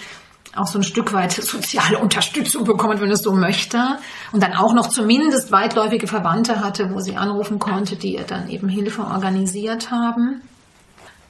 auch 0.54 0.66
so 0.66 0.78
ein 0.78 0.84
Stück 0.84 1.12
weit 1.12 1.32
soziale 1.32 1.98
Unterstützung 1.98 2.64
bekommen, 2.64 3.00
wenn 3.00 3.10
es 3.10 3.22
so 3.22 3.32
möchte. 3.32 3.98
Und 4.32 4.42
dann 4.42 4.52
auch 4.52 4.72
noch 4.72 4.88
zumindest 4.88 5.50
weitläufige 5.50 6.06
Verwandte 6.06 6.60
hatte, 6.60 6.90
wo 6.92 7.00
sie 7.00 7.16
anrufen 7.16 7.58
konnte, 7.58 7.96
die 7.96 8.14
ihr 8.14 8.24
dann 8.24 8.48
eben 8.48 8.68
Hilfe 8.68 9.02
organisiert 9.02 9.90
haben. 9.90 10.42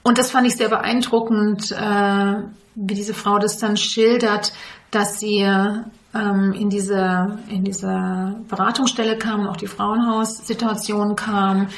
Und 0.02 0.18
das 0.18 0.30
fand 0.30 0.46
ich 0.46 0.56
sehr 0.56 0.68
beeindruckend, 0.68 1.72
äh, 1.72 2.34
wie 2.74 2.94
diese 2.94 3.14
Frau 3.14 3.38
das 3.38 3.56
dann 3.56 3.76
schildert, 3.76 4.52
dass 4.90 5.18
sie 5.20 5.48
in 6.14 6.70
diese, 6.70 7.38
in 7.48 7.64
diese 7.64 8.36
Beratungsstelle 8.48 9.18
kam 9.18 9.40
und 9.40 9.48
auch 9.48 9.56
die 9.56 9.66
Frauenhaussituation 9.66 11.16
kam 11.16 11.68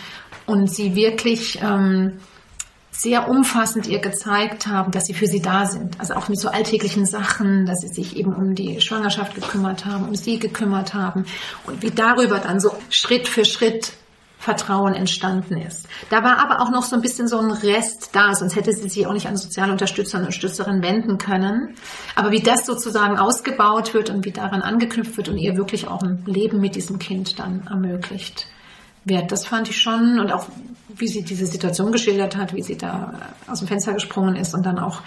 und 0.47 0.71
sie 0.71 0.95
wirklich 0.95 1.61
ähm, 1.63 2.19
sehr 2.91 3.29
umfassend 3.29 3.87
ihr 3.87 3.99
gezeigt 3.99 4.67
haben, 4.67 4.91
dass 4.91 5.07
sie 5.07 5.15
für 5.15 5.27
sie 5.27 5.41
da 5.41 5.67
sind. 5.67 6.01
Also 6.01 6.15
auch 6.15 6.29
mit 6.29 6.39
so 6.39 6.49
alltäglichen 6.49 7.05
Sachen, 7.05 7.67
dass 7.67 7.81
sie 7.81 7.89
sich 7.89 8.17
eben 8.17 8.35
um 8.35 8.55
die 8.55 8.81
Schwangerschaft 8.81 9.35
gekümmert 9.35 9.85
haben, 9.85 10.09
um 10.09 10.15
sie 10.15 10.39
gekümmert 10.39 10.95
haben 10.95 11.27
und 11.67 11.83
wie 11.83 11.91
darüber 11.91 12.39
dann 12.39 12.61
so 12.61 12.75
Schritt 12.89 13.29
für 13.29 13.45
Schritt 13.45 13.93
Vertrauen 14.47 14.95
entstanden 14.95 15.57
ist. 15.57 15.89
Da 16.09 16.23
war 16.23 16.39
aber 16.39 16.61
auch 16.61 16.71
noch 16.71 16.85
so 16.85 16.95
ein 16.95 17.03
bisschen 17.03 17.27
so 17.27 17.37
ein 17.37 17.51
Rest 17.51 18.11
da, 18.13 18.33
sonst 18.33 18.55
hätte 18.55 18.73
sie 18.73 18.89
sich 18.89 19.05
auch 19.05 19.13
nicht 19.13 19.27
an 19.27 19.37
soziale 19.37 19.73
Unterstützer 19.73 20.19
und 20.19 20.27
Unterstützerinnen 20.27 20.85
wenden 20.85 21.19
können. 21.19 21.75
Aber 22.15 22.31
wie 22.31 22.41
das 22.41 22.65
sozusagen 22.65 23.19
ausgebaut 23.19 23.93
wird 23.93 24.09
und 24.09 24.25
wie 24.25 24.31
daran 24.31 24.63
angeknüpft 24.63 25.17
wird 25.17 25.29
und 25.29 25.37
ihr 25.37 25.57
wirklich 25.57 25.89
auch 25.89 26.01
ein 26.01 26.23
Leben 26.27 26.61
mit 26.61 26.77
diesem 26.77 27.01
Kind 27.01 27.41
dann 27.41 27.67
ermöglicht 27.67 28.47
wird, 29.05 29.33
das 29.33 29.45
fand 29.47 29.69
ich 29.69 29.81
schon 29.81 30.21
und 30.21 30.31
auch 30.31 30.47
wie 30.91 31.09
sie 31.09 31.25
diese 31.25 31.47
Situation 31.47 31.91
geschildert 31.91 32.37
hat, 32.37 32.55
wie 32.55 32.63
sie 32.63 32.77
da 32.77 33.15
aus 33.49 33.59
dem 33.59 33.67
Fenster 33.67 33.95
gesprungen 33.95 34.37
ist 34.37 34.55
und 34.55 34.65
dann 34.65 34.79
auch 34.79 35.01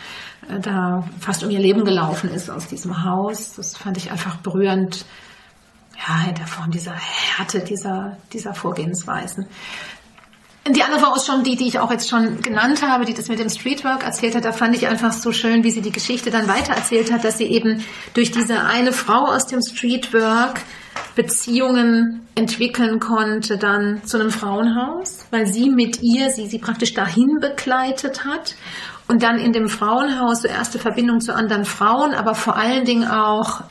äh, 0.49 0.59
da 0.59 1.07
fast 1.21 1.45
um 1.45 1.49
ihr 1.49 1.59
Leben 1.59 1.85
gelaufen 1.85 2.29
ist 2.29 2.49
aus 2.49 2.67
diesem 2.67 3.05
Haus. 3.05 3.55
Das 3.55 3.77
fand 3.77 3.95
ich 3.95 4.11
einfach 4.11 4.35
berührend 4.35 5.05
ja, 6.07 6.31
davon 6.31 6.71
dieser 6.71 6.93
Härte 6.93 7.59
dieser, 7.59 8.17
dieser 8.31 8.53
Vorgehensweisen. 8.53 9.47
die 10.67 10.83
andere 10.83 10.99
Frau 10.99 11.15
ist 11.15 11.25
schon 11.25 11.43
die, 11.43 11.55
die 11.55 11.67
ich 11.67 11.79
auch 11.79 11.91
jetzt 11.91 12.09
schon 12.09 12.41
genannt 12.41 12.81
habe, 12.81 13.05
die 13.05 13.13
das 13.13 13.27
mit 13.27 13.39
dem 13.39 13.49
Streetwork 13.49 14.03
erzählt 14.03 14.35
hat. 14.35 14.45
Da 14.45 14.51
fand 14.51 14.75
ich 14.75 14.87
einfach 14.87 15.11
so 15.11 15.31
schön, 15.31 15.63
wie 15.63 15.71
sie 15.71 15.81
die 15.81 15.91
Geschichte 15.91 16.31
dann 16.31 16.47
weiter 16.47 16.73
erzählt 16.73 17.11
hat, 17.11 17.23
dass 17.23 17.37
sie 17.37 17.45
eben 17.45 17.83
durch 18.13 18.31
diese 18.31 18.61
eine 18.63 18.93
Frau 18.93 19.25
aus 19.25 19.47
dem 19.47 19.61
Streetwork 19.61 20.61
Beziehungen 21.15 22.27
entwickeln 22.35 22.99
konnte 22.99 23.57
dann 23.57 24.03
zu 24.05 24.17
einem 24.17 24.31
Frauenhaus, 24.31 25.25
weil 25.31 25.47
sie 25.47 25.69
mit 25.69 26.01
ihr 26.01 26.29
sie, 26.29 26.47
sie 26.47 26.59
praktisch 26.59 26.93
dahin 26.93 27.39
begleitet 27.41 28.23
hat 28.25 28.55
und 29.07 29.23
dann 29.23 29.37
in 29.37 29.51
dem 29.51 29.67
Frauenhaus 29.67 30.43
so 30.43 30.47
erste 30.47 30.79
Verbindungen 30.79 31.19
zu 31.19 31.35
anderen 31.35 31.65
Frauen, 31.65 32.13
aber 32.13 32.35
vor 32.35 32.55
allen 32.55 32.85
Dingen 32.85 33.07
auch 33.07 33.63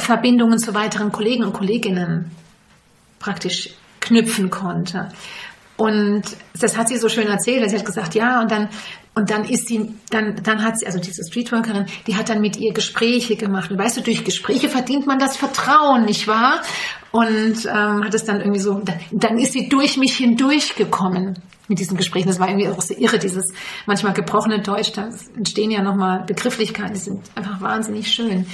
Verbindungen 0.00 0.58
zu 0.58 0.74
weiteren 0.74 1.12
Kollegen 1.12 1.44
und 1.44 1.52
Kolleginnen 1.52 2.30
praktisch 3.18 3.70
knüpfen 4.00 4.50
konnte. 4.50 5.08
Und 5.76 6.22
das 6.60 6.76
hat 6.76 6.88
sie 6.88 6.98
so 6.98 7.08
schön 7.08 7.26
erzählt. 7.26 7.68
Sie 7.68 7.76
hat 7.76 7.84
gesagt, 7.84 8.14
ja, 8.14 8.40
und 8.40 8.50
dann, 8.50 8.68
und 9.14 9.30
dann 9.30 9.44
ist 9.44 9.66
sie, 9.66 9.94
dann, 10.10 10.36
dann 10.42 10.62
hat 10.62 10.78
sie, 10.78 10.86
also 10.86 11.00
diese 11.00 11.24
Streetworkerin, 11.24 11.86
die 12.06 12.16
hat 12.16 12.28
dann 12.28 12.40
mit 12.40 12.56
ihr 12.56 12.72
Gespräche 12.72 13.34
gemacht. 13.36 13.70
Und 13.70 13.78
weißt 13.78 13.96
du, 13.96 14.00
durch 14.02 14.24
Gespräche 14.24 14.68
verdient 14.68 15.06
man 15.06 15.18
das 15.18 15.36
Vertrauen, 15.36 16.04
nicht 16.04 16.28
wahr? 16.28 16.62
Und 17.10 17.66
ähm, 17.66 18.04
hat 18.04 18.14
es 18.14 18.24
dann 18.24 18.40
irgendwie 18.40 18.60
so, 18.60 18.80
dann, 18.84 19.00
dann 19.10 19.38
ist 19.38 19.52
sie 19.52 19.68
durch 19.68 19.96
mich 19.96 20.16
hindurchgekommen 20.16 21.38
mit 21.66 21.78
diesen 21.78 21.96
Gesprächen. 21.96 22.28
Das 22.28 22.38
war 22.38 22.48
irgendwie 22.48 22.68
auch 22.68 22.80
so 22.80 22.94
irre, 22.94 23.18
dieses 23.18 23.52
manchmal 23.86 24.12
gebrochene 24.12 24.60
Deutsch. 24.60 24.92
Da 24.92 25.08
entstehen 25.36 25.70
ja 25.70 25.82
nochmal 25.82 26.22
Begrifflichkeiten, 26.24 26.94
die 26.94 27.00
sind 27.00 27.20
einfach 27.34 27.60
wahnsinnig 27.60 28.12
schön. 28.12 28.46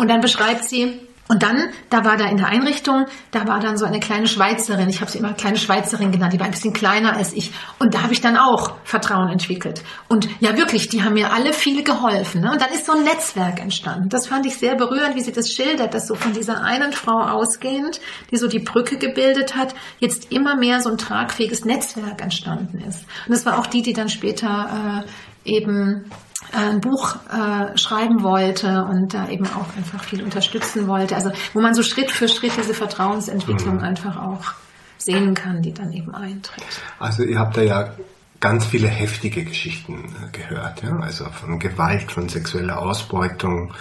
Und 0.00 0.08
dann 0.08 0.22
beschreibt 0.22 0.64
sie, 0.64 0.98
und 1.28 1.42
dann, 1.42 1.68
da 1.90 2.06
war 2.06 2.16
da 2.16 2.24
in 2.24 2.38
der 2.38 2.46
Einrichtung, 2.46 3.04
da 3.32 3.46
war 3.46 3.60
dann 3.60 3.76
so 3.76 3.84
eine 3.84 4.00
kleine 4.00 4.26
Schweizerin, 4.26 4.88
ich 4.88 5.02
habe 5.02 5.10
sie 5.10 5.18
immer 5.18 5.34
kleine 5.34 5.58
Schweizerin 5.58 6.10
genannt, 6.10 6.32
die 6.32 6.40
war 6.40 6.46
ein 6.46 6.52
bisschen 6.52 6.72
kleiner 6.72 7.14
als 7.14 7.34
ich. 7.34 7.52
Und 7.78 7.92
da 7.92 8.02
habe 8.02 8.14
ich 8.14 8.22
dann 8.22 8.38
auch 8.38 8.78
Vertrauen 8.84 9.28
entwickelt. 9.28 9.82
Und 10.08 10.26
ja, 10.40 10.56
wirklich, 10.56 10.88
die 10.88 11.02
haben 11.02 11.12
mir 11.12 11.34
alle 11.34 11.52
viel 11.52 11.84
geholfen. 11.84 12.40
Ne? 12.40 12.50
Und 12.50 12.62
dann 12.62 12.70
ist 12.70 12.86
so 12.86 12.92
ein 12.92 13.04
Netzwerk 13.04 13.60
entstanden. 13.60 14.08
Das 14.08 14.26
fand 14.26 14.46
ich 14.46 14.56
sehr 14.56 14.74
berührend, 14.74 15.16
wie 15.16 15.20
sie 15.20 15.32
das 15.32 15.52
schildert, 15.52 15.92
dass 15.92 16.06
so 16.06 16.14
von 16.14 16.32
dieser 16.32 16.64
einen 16.64 16.92
Frau 16.92 17.20
ausgehend, 17.20 18.00
die 18.30 18.38
so 18.38 18.48
die 18.48 18.60
Brücke 18.60 18.96
gebildet 18.96 19.54
hat, 19.54 19.74
jetzt 19.98 20.32
immer 20.32 20.56
mehr 20.56 20.80
so 20.80 20.88
ein 20.88 20.96
tragfähiges 20.96 21.66
Netzwerk 21.66 22.22
entstanden 22.22 22.80
ist. 22.80 23.04
Und 23.26 23.34
das 23.34 23.44
war 23.44 23.58
auch 23.58 23.66
die, 23.66 23.82
die 23.82 23.92
dann 23.92 24.08
später 24.08 25.04
äh, 25.44 25.50
eben 25.58 26.10
ein 26.52 26.80
Buch 26.80 27.16
äh, 27.30 27.76
schreiben 27.76 28.22
wollte 28.22 28.84
und 28.84 29.14
da 29.14 29.28
eben 29.28 29.46
auch 29.46 29.76
einfach 29.76 30.02
viel 30.04 30.22
unterstützen 30.22 30.86
wollte. 30.86 31.14
Also 31.14 31.30
wo 31.52 31.60
man 31.60 31.74
so 31.74 31.82
Schritt 31.82 32.10
für 32.10 32.28
Schritt 32.28 32.52
diese 32.56 32.74
Vertrauensentwicklung 32.74 33.76
mhm. 33.76 33.82
einfach 33.82 34.16
auch 34.16 34.52
sehen 34.98 35.34
kann, 35.34 35.62
die 35.62 35.72
dann 35.72 35.92
eben 35.92 36.14
eintritt. 36.14 36.64
Also 36.98 37.22
ihr 37.22 37.38
habt 37.38 37.56
da 37.56 37.62
ja 37.62 37.94
ganz 38.40 38.64
viele 38.64 38.88
heftige 38.88 39.44
Geschichten 39.44 40.14
äh, 40.22 40.36
gehört, 40.36 40.82
ja? 40.82 40.96
also 40.98 41.26
von 41.26 41.58
Gewalt, 41.58 42.10
von 42.10 42.28
sexueller 42.28 42.78
Ausbeutung, 42.78 43.72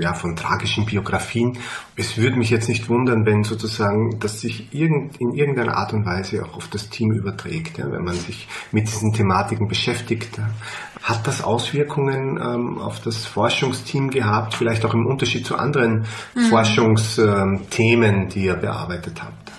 ja, 0.00 0.14
von 0.14 0.36
tragischen 0.36 0.86
Biografien. 0.86 1.58
Es 1.96 2.16
würde 2.16 2.36
mich 2.36 2.50
jetzt 2.50 2.68
nicht 2.68 2.88
wundern, 2.88 3.26
wenn 3.26 3.44
sozusagen 3.44 4.18
das 4.18 4.40
sich 4.40 4.72
irgend, 4.72 5.20
in 5.20 5.32
irgendeiner 5.34 5.76
Art 5.76 5.92
und 5.92 6.06
Weise 6.06 6.44
auch 6.44 6.56
auf 6.56 6.68
das 6.68 6.88
Team 6.88 7.12
überträgt, 7.12 7.78
ja, 7.78 7.90
wenn 7.90 8.04
man 8.04 8.14
sich 8.14 8.48
mit 8.70 8.88
diesen 8.88 9.12
Thematiken 9.12 9.68
beschäftigt. 9.68 10.38
Hat 11.02 11.26
das 11.26 11.42
Auswirkungen 11.42 12.38
ähm, 12.40 12.78
auf 12.78 13.00
das 13.00 13.26
Forschungsteam 13.26 14.10
gehabt, 14.10 14.54
vielleicht 14.54 14.84
auch 14.84 14.94
im 14.94 15.06
Unterschied 15.06 15.44
zu 15.44 15.56
anderen 15.56 16.06
mhm. 16.34 16.48
Forschungsthemen, 16.48 18.28
die 18.28 18.44
ihr 18.44 18.54
bearbeitet 18.54 19.22
habt? 19.22 19.52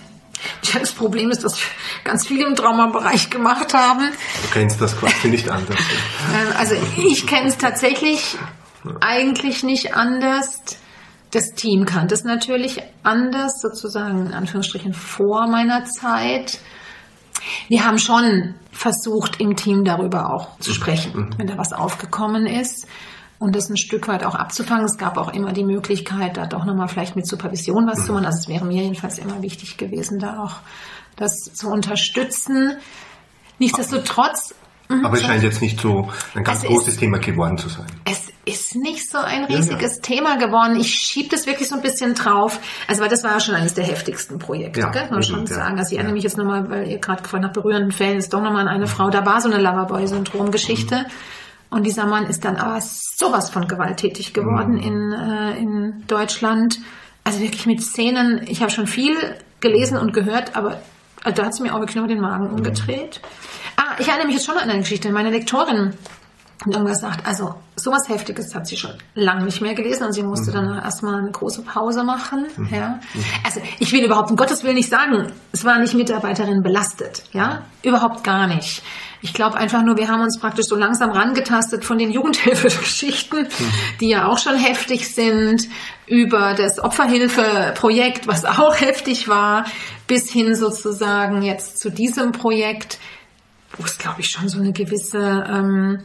Das 0.74 0.92
Problem 0.92 1.30
ist, 1.30 1.44
dass 1.44 1.58
wir 1.58 1.68
ganz 2.04 2.28
viel 2.28 2.42
im 2.42 2.56
Traumabereich 2.56 3.30
gemacht 3.30 3.74
haben. 3.74 4.10
Du 4.42 4.50
kennst 4.52 4.82
das 4.82 4.98
quasi 4.98 5.28
nicht 5.28 5.50
anders. 5.50 5.78
Ähm, 5.78 6.54
also 6.58 6.76
ich 6.98 7.28
kenne 7.28 7.48
es 7.48 7.58
tatsächlich 7.58 8.38
eigentlich 9.02 9.64
nicht 9.64 9.96
anders. 9.96 10.62
Das 11.32 11.54
Team 11.56 11.86
kannte 11.86 12.14
es 12.14 12.24
natürlich 12.24 12.82
anders, 13.02 13.60
sozusagen 13.62 14.28
in 14.28 14.34
Anführungsstrichen 14.34 14.94
vor 14.94 15.48
meiner 15.48 15.86
Zeit. 15.86 16.60
Wir 17.68 17.86
haben 17.86 17.98
schon 17.98 18.56
versucht, 18.72 19.40
im 19.40 19.56
Team 19.56 19.84
darüber 19.84 20.34
auch 20.34 20.60
zu 20.60 20.74
sprechen, 20.74 21.12
mhm. 21.16 21.30
wenn 21.38 21.48
da 21.48 21.58
was 21.58 21.74
aufgekommen 21.74 22.46
ist 22.46 22.88
und 23.40 23.56
das 23.56 23.70
ein 23.70 23.78
Stück 23.78 24.08
weit 24.08 24.24
auch 24.24 24.36
abzufangen. 24.36 24.86
Es 24.86 24.98
gab 24.98 25.18
auch 25.18 25.34
immer 25.34 25.54
die 25.54 25.66
Möglichkeit, 25.66 26.38
da 26.38 26.46
doch 26.46 26.66
nochmal 26.66 26.88
vielleicht 26.88 27.16
mit 27.16 27.28
Supervision 27.28 27.88
was 27.88 28.06
zu 28.06 28.14
machen. 28.14 28.26
Also 28.26 28.40
es 28.40 28.48
wäre 28.48 28.66
mir 28.66 28.84
jedenfalls 28.84 29.18
immer 29.18 29.42
wichtig 29.42 29.78
gewesen, 29.78 30.20
da 30.20 30.44
auch 30.44 30.58
das 31.16 31.36
zu 31.54 31.68
unterstützen. 31.68 32.78
Nichtsdestotrotz 33.60 34.56
Mhm. 34.90 35.06
Aber 35.06 35.18
es 35.18 35.24
scheint 35.24 35.44
jetzt 35.44 35.62
nicht 35.62 35.80
so 35.80 36.10
ein 36.36 36.44
ganz 36.44 36.64
es 36.64 36.70
großes 36.70 36.90
ist, 36.90 37.00
Thema 37.00 37.18
geworden 37.20 37.58
zu 37.58 37.70
sein. 37.70 37.86
Es 38.06 38.28
ist 38.46 38.76
nicht 38.76 39.10
so 39.10 39.18
ein 39.18 39.46
riesiges 39.46 39.92
ja, 39.94 39.98
ja. 39.98 40.02
Thema 40.02 40.38
geworden. 40.38 40.76
Ich 40.80 40.94
schiebe 40.94 41.30
das 41.30 41.48
wirklich 41.48 41.70
so 41.70 41.76
ein 41.76 41.82
bisschen 41.82 42.14
drauf. 42.16 42.60
Also, 42.88 43.02
weil 43.02 43.10
das 43.10 43.24
war 43.24 43.32
ja 43.32 43.40
schon 43.40 43.56
eines 43.56 43.74
der 43.74 43.86
heftigsten 43.86 44.40
Projekte, 44.40 44.82
ja, 44.82 44.90
gell? 44.90 45.04
Kann 45.04 45.12
man 45.12 45.24
schon 45.24 45.48
sagen. 45.48 45.78
Also, 45.78 45.92
ich 45.92 45.98
erinnere 45.98 46.14
mich 46.14 46.24
jetzt 46.24 46.38
nochmal, 46.38 46.70
weil 46.70 46.88
ihr 46.88 46.98
gerade 46.98 47.24
gefragt 47.24 47.44
nach 47.44 47.54
berührenden 47.54 47.92
Fällen, 47.92 48.18
ist 48.18 48.34
doch 48.34 48.42
nochmal 48.42 48.68
eine 48.68 48.88
Frau, 48.88 49.10
da 49.10 49.26
war 49.26 49.40
so 49.40 49.50
eine 49.50 49.62
Loverboy-Syndrom-Geschichte. 49.62 50.96
Mhm. 50.96 51.78
Und 51.78 51.88
dieser 51.88 52.06
Mann 52.06 52.28
ist 52.28 52.46
dann 52.46 52.58
aber 52.58 52.80
sowas 52.82 53.50
von 53.50 53.68
gewalttätig 53.68 54.34
geworden 54.34 54.74
mhm. 54.74 54.84
in, 54.84 55.12
äh, 55.12 55.58
in 55.58 56.04
Deutschland. 56.08 56.80
Also 57.24 57.40
wirklich 57.40 57.66
mit 57.66 57.82
Szenen, 57.82 58.42
ich 58.46 58.62
habe 58.62 58.70
schon 58.70 58.86
viel 58.86 59.16
gelesen 59.60 59.98
und 59.98 60.14
gehört, 60.14 60.56
aber 60.56 60.82
also 61.24 61.38
da 61.38 61.46
hat 61.46 61.54
es 61.54 61.60
mir 61.62 61.74
auch 61.74 61.80
wirklich 61.80 61.96
nur 61.96 62.08
den 62.08 62.20
Magen 62.20 62.52
mhm. 62.52 62.64
Ah, 63.76 63.96
ich 64.00 64.08
erinnere 64.08 64.28
mich 64.28 64.36
jetzt 64.36 64.46
schon 64.46 64.58
an 64.58 64.70
eine 64.70 64.80
Geschichte. 64.80 65.12
Meine 65.12 65.30
Lektorin 65.30 65.94
hat 66.66 66.74
irgendwas 66.74 67.02
gesagt, 67.02 67.26
also 67.26 67.56
sowas 67.76 68.08
Heftiges 68.08 68.56
hat 68.56 68.68
sie 68.68 68.78
schon 68.78 68.94
lange 69.16 69.44
nicht 69.44 69.62
mehr 69.62 69.74
gelesen 69.74 70.06
und 70.06 70.14
sie 70.14 70.24
musste 70.24 70.52
mhm. 70.52 70.56
dann 70.56 70.84
erstmal 70.84 71.20
eine 71.20 71.32
große 71.32 71.64
Pause 71.64 72.04
machen. 72.04 72.48
Mhm. 72.56 72.70
Ja. 72.72 73.00
Mhm. 73.14 73.24
Also 73.44 73.62
ich 73.80 73.92
will 73.92 74.04
überhaupt 74.04 74.32
um 74.32 74.38
Gottes 74.38 74.64
Willen 74.64 74.76
nicht 74.76 74.90
sagen, 74.90 75.32
es 75.52 75.66
war 75.66 75.80
nicht 75.80 75.94
Mitarbeiterin 75.94 76.64
belastet. 76.64 77.24
Ja, 77.34 77.64
überhaupt 77.82 78.24
gar 78.24 78.48
nicht. 78.48 78.84
Ich 79.22 79.34
glaube 79.34 79.58
einfach 79.58 79.84
nur, 79.84 79.98
wir 79.98 80.10
haben 80.10 80.22
uns 80.22 80.38
praktisch 80.38 80.66
so 80.66 80.76
langsam 80.76 81.10
rangetastet 81.10 81.86
von 81.86 81.98
den 81.98 82.12
Jugendhilfegeschichten, 82.12 83.44
mhm. 83.44 83.72
die 84.00 84.10
ja 84.10 84.28
auch 84.28 84.38
schon 84.38 84.56
heftig 84.56 85.14
sind, 85.14 85.68
über 86.06 86.54
das 86.54 86.80
Opferhilfeprojekt, 86.80 88.28
was 88.28 88.46
auch 88.46 88.76
heftig 88.80 89.28
war, 89.28 89.66
bis 90.08 90.30
hin 90.30 90.56
sozusagen 90.56 91.42
jetzt 91.42 91.80
zu 91.80 91.90
diesem 91.90 92.32
Projekt, 92.32 93.00
wo 93.78 93.84
es 93.86 93.98
glaube 93.98 94.22
ich 94.22 94.30
schon 94.30 94.50
so 94.50 94.60
eine 94.60 94.72
gewisse, 94.72 95.46
ähm, 95.48 96.04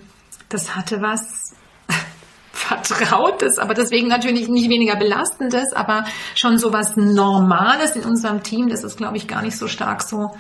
das 0.48 0.74
hatte 0.74 1.00
was 1.00 1.54
Vertrautes, 2.52 3.58
aber 3.58 3.74
deswegen 3.74 4.08
natürlich 4.08 4.48
nicht 4.48 4.68
weniger 4.68 4.96
Belastendes, 4.96 5.72
aber 5.72 6.04
schon 6.34 6.58
so 6.58 6.72
was 6.72 6.96
Normales 6.96 7.96
in 7.96 8.04
unserem 8.04 8.42
Team, 8.42 8.68
das 8.68 8.84
ist 8.84 8.96
glaube 8.96 9.16
ich 9.16 9.28
gar 9.28 9.42
nicht 9.42 9.56
so 9.56 9.68
stark 9.68 10.02
so 10.02 10.30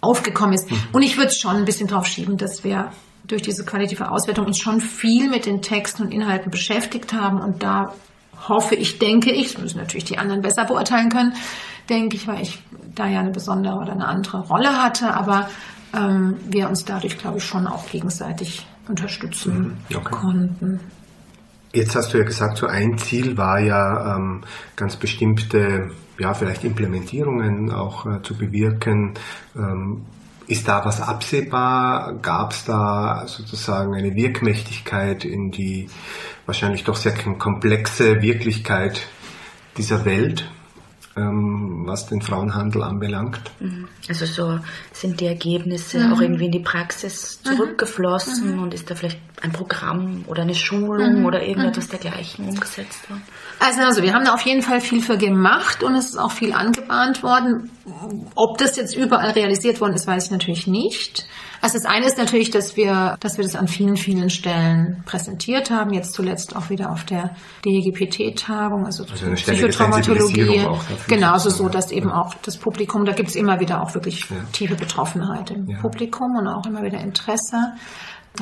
aufgekommen 0.00 0.54
ist. 0.54 0.70
Mhm. 0.70 0.76
Und 0.92 1.02
ich 1.02 1.16
würde 1.16 1.32
schon 1.32 1.56
ein 1.56 1.64
bisschen 1.64 1.88
drauf 1.88 2.06
schieben, 2.06 2.36
dass 2.36 2.64
wir 2.64 2.92
durch 3.26 3.42
diese 3.42 3.64
qualitative 3.64 4.10
Auswertung 4.10 4.46
uns 4.46 4.58
schon 4.58 4.80
viel 4.80 5.30
mit 5.30 5.46
den 5.46 5.62
Texten 5.62 6.02
und 6.02 6.12
Inhalten 6.12 6.50
beschäftigt 6.50 7.12
haben 7.12 7.40
und 7.40 7.62
da 7.62 7.94
hoffe 8.48 8.74
ich, 8.74 8.98
denke 8.98 9.32
ich, 9.32 9.52
das 9.52 9.62
müssen 9.62 9.78
natürlich 9.78 10.04
die 10.04 10.18
anderen 10.18 10.42
besser 10.42 10.64
beurteilen 10.64 11.08
können, 11.08 11.34
denke 11.88 12.16
ich, 12.16 12.26
weil 12.26 12.42
ich 12.42 12.58
da 12.94 13.06
ja 13.06 13.20
eine 13.20 13.30
besondere 13.30 13.76
oder 13.76 13.92
eine 13.92 14.06
andere 14.06 14.40
Rolle 14.40 14.82
hatte, 14.82 15.14
aber 15.14 15.48
ähm, 15.94 16.36
wir 16.48 16.68
uns 16.68 16.84
dadurch, 16.84 17.18
glaube 17.18 17.38
ich, 17.38 17.44
schon 17.44 17.66
auch 17.66 17.88
gegenseitig 17.88 18.66
unterstützen 18.88 19.78
mhm. 19.88 19.96
okay. 19.96 20.10
konnten. 20.10 20.80
Jetzt 21.72 21.96
hast 21.96 22.14
du 22.14 22.18
ja 22.18 22.24
gesagt, 22.24 22.58
so 22.58 22.66
ein 22.66 22.98
Ziel 22.98 23.36
war 23.36 23.58
ja 23.58 24.16
ähm, 24.16 24.44
ganz 24.76 24.96
bestimmte 24.96 25.90
ja, 26.18 26.32
vielleicht 26.32 26.62
Implementierungen 26.62 27.72
auch 27.72 28.06
äh, 28.06 28.22
zu 28.22 28.36
bewirken. 28.36 29.14
Ähm, 29.56 30.02
ist 30.46 30.68
da 30.68 30.84
was 30.84 31.00
absehbar? 31.00 32.14
Gab 32.20 32.52
es 32.52 32.64
da 32.64 33.26
sozusagen 33.26 33.94
eine 33.94 34.14
Wirkmächtigkeit 34.14 35.24
in 35.24 35.50
die 35.50 35.88
wahrscheinlich 36.46 36.84
doch 36.84 36.96
sehr 36.96 37.14
komplexe 37.38 38.22
Wirklichkeit 38.22 39.08
dieser 39.76 40.04
Welt? 40.04 40.48
ähm, 41.16 41.82
was 41.86 42.06
den 42.06 42.22
Frauenhandel 42.22 42.82
anbelangt. 42.82 43.52
Mhm. 43.60 43.88
Also 44.08 44.26
so 44.26 44.58
sind 44.94 45.20
die 45.20 45.26
Ergebnisse 45.26 45.98
mhm. 45.98 46.12
auch 46.12 46.20
irgendwie 46.20 46.46
in 46.46 46.52
die 46.52 46.60
Praxis 46.60 47.42
zurückgeflossen 47.42 48.56
mhm. 48.56 48.62
und 48.62 48.74
ist 48.74 48.88
da 48.90 48.94
vielleicht 48.94 49.18
ein 49.42 49.52
Programm 49.52 50.24
oder 50.28 50.42
eine 50.42 50.54
Schulung 50.54 51.20
mhm. 51.20 51.26
oder 51.26 51.42
irgendetwas 51.42 51.88
mhm. 51.88 51.98
dergleichen 51.98 52.48
umgesetzt 52.48 53.10
worden? 53.10 53.22
Also, 53.58 53.80
also 53.80 54.02
wir 54.02 54.14
haben 54.14 54.24
da 54.24 54.34
auf 54.34 54.42
jeden 54.42 54.62
Fall 54.62 54.80
viel 54.80 55.02
für 55.02 55.18
gemacht 55.18 55.82
und 55.82 55.96
es 55.96 56.10
ist 56.10 56.16
auch 56.16 56.30
viel 56.30 56.52
angebahnt 56.52 57.22
worden. 57.22 57.70
Ob 58.36 58.56
das 58.58 58.76
jetzt 58.76 58.96
überall 58.96 59.30
realisiert 59.30 59.80
worden 59.80 59.94
ist, 59.94 60.06
weiß 60.06 60.26
ich 60.26 60.30
natürlich 60.30 60.66
nicht. 60.68 61.26
Also 61.64 61.78
das 61.78 61.86
eine 61.86 62.04
ist 62.04 62.18
natürlich, 62.18 62.50
dass 62.50 62.76
wir, 62.76 63.16
dass 63.20 63.38
wir 63.38 63.44
das 63.44 63.56
an 63.56 63.68
vielen, 63.68 63.96
vielen 63.96 64.28
Stellen 64.28 65.02
präsentiert 65.06 65.70
haben. 65.70 65.94
Jetzt 65.94 66.12
zuletzt 66.12 66.54
auch 66.54 66.68
wieder 66.68 66.92
auf 66.92 67.04
der 67.04 67.34
DGPT-Tagung, 67.64 68.84
also, 68.84 69.04
also 69.04 69.30
Psychotraumatologie. 69.30 70.66
Genauso 71.08 71.48
so, 71.48 71.70
dass 71.70 71.90
eben 71.90 72.10
auch 72.10 72.34
das 72.42 72.58
Publikum, 72.58 73.06
da 73.06 73.12
gibt 73.12 73.30
es 73.30 73.34
immer 73.34 73.60
wieder 73.60 73.82
auch 73.82 73.94
wirklich 73.94 74.28
ja. 74.28 74.36
tiefe 74.52 74.74
Betroffenheit 74.84 75.50
im 75.50 75.68
ja. 75.68 75.78
Publikum 75.78 76.36
und 76.36 76.46
auch 76.46 76.66
immer 76.66 76.82
wieder 76.82 77.00
Interesse. 77.00 77.72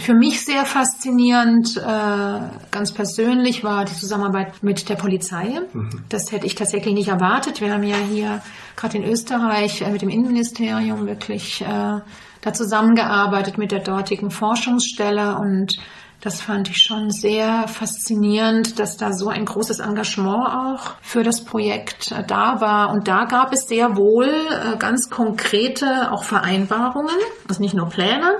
Für 0.00 0.14
mich 0.14 0.42
sehr 0.42 0.64
faszinierend, 0.64 1.76
äh, 1.76 2.40
ganz 2.70 2.92
persönlich, 2.92 3.62
war 3.62 3.84
die 3.84 3.92
Zusammenarbeit 3.92 4.62
mit 4.62 4.88
der 4.88 4.94
Polizei. 4.94 5.60
Mhm. 5.72 6.04
Das 6.08 6.32
hätte 6.32 6.46
ich 6.46 6.54
tatsächlich 6.54 6.94
nicht 6.94 7.08
erwartet. 7.08 7.60
Wir 7.60 7.74
haben 7.74 7.82
ja 7.82 7.96
hier 7.96 8.40
gerade 8.74 8.96
in 8.96 9.04
Österreich 9.04 9.82
äh, 9.82 9.90
mit 9.90 10.00
dem 10.00 10.08
Innenministerium 10.08 11.06
wirklich 11.06 11.60
äh, 11.60 12.00
da 12.40 12.52
zusammengearbeitet 12.52 13.58
mit 13.58 13.70
der 13.70 13.80
dortigen 13.80 14.30
Forschungsstelle 14.30 15.36
und 15.36 15.76
das 16.22 16.40
fand 16.40 16.70
ich 16.70 16.78
schon 16.78 17.10
sehr 17.10 17.66
faszinierend, 17.66 18.78
dass 18.78 18.96
da 18.96 19.12
so 19.12 19.28
ein 19.28 19.44
großes 19.44 19.80
Engagement 19.80 20.46
auch 20.46 20.94
für 21.02 21.24
das 21.24 21.44
Projekt 21.44 22.14
da 22.28 22.60
war. 22.60 22.90
Und 22.92 23.08
da 23.08 23.24
gab 23.24 23.52
es 23.52 23.66
sehr 23.66 23.96
wohl 23.96 24.32
ganz 24.78 25.10
konkrete 25.10 26.12
auch 26.12 26.22
Vereinbarungen, 26.22 27.16
also 27.48 27.60
nicht 27.60 27.74
nur 27.74 27.88
Pläne, 27.88 28.36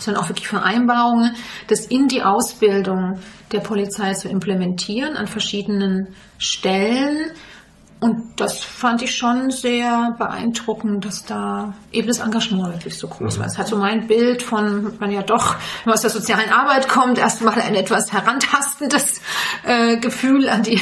sondern 0.00 0.24
auch 0.24 0.28
wirklich 0.28 0.48
Vereinbarungen, 0.48 1.36
das 1.68 1.86
in 1.86 2.08
die 2.08 2.22
Ausbildung 2.22 3.20
der 3.52 3.60
Polizei 3.60 4.14
zu 4.14 4.28
implementieren 4.28 5.16
an 5.16 5.28
verschiedenen 5.28 6.08
Stellen. 6.38 7.30
Und 8.04 8.38
das 8.38 8.62
fand 8.62 9.00
ich 9.00 9.14
schon 9.14 9.50
sehr 9.50 10.14
beeindruckend, 10.18 11.06
dass 11.06 11.24
da 11.24 11.72
eben 11.90 12.06
das 12.06 12.18
Engagement 12.18 12.74
wirklich 12.74 12.98
so 12.98 13.08
groß 13.08 13.38
war. 13.38 13.46
Es 13.46 13.56
hat 13.56 13.66
so 13.66 13.78
mein 13.78 14.06
Bild 14.06 14.42
von, 14.42 14.92
man 15.00 15.10
ja 15.10 15.22
doch, 15.22 15.54
wenn 15.54 15.86
man 15.86 15.94
aus 15.94 16.02
der 16.02 16.10
sozialen 16.10 16.50
Arbeit 16.50 16.86
kommt, 16.86 17.16
erstmal 17.16 17.58
ein 17.58 17.74
etwas 17.74 18.12
herantastendes 18.12 19.22
äh, 19.62 19.96
Gefühl 19.96 20.50
an 20.50 20.62
die, 20.62 20.78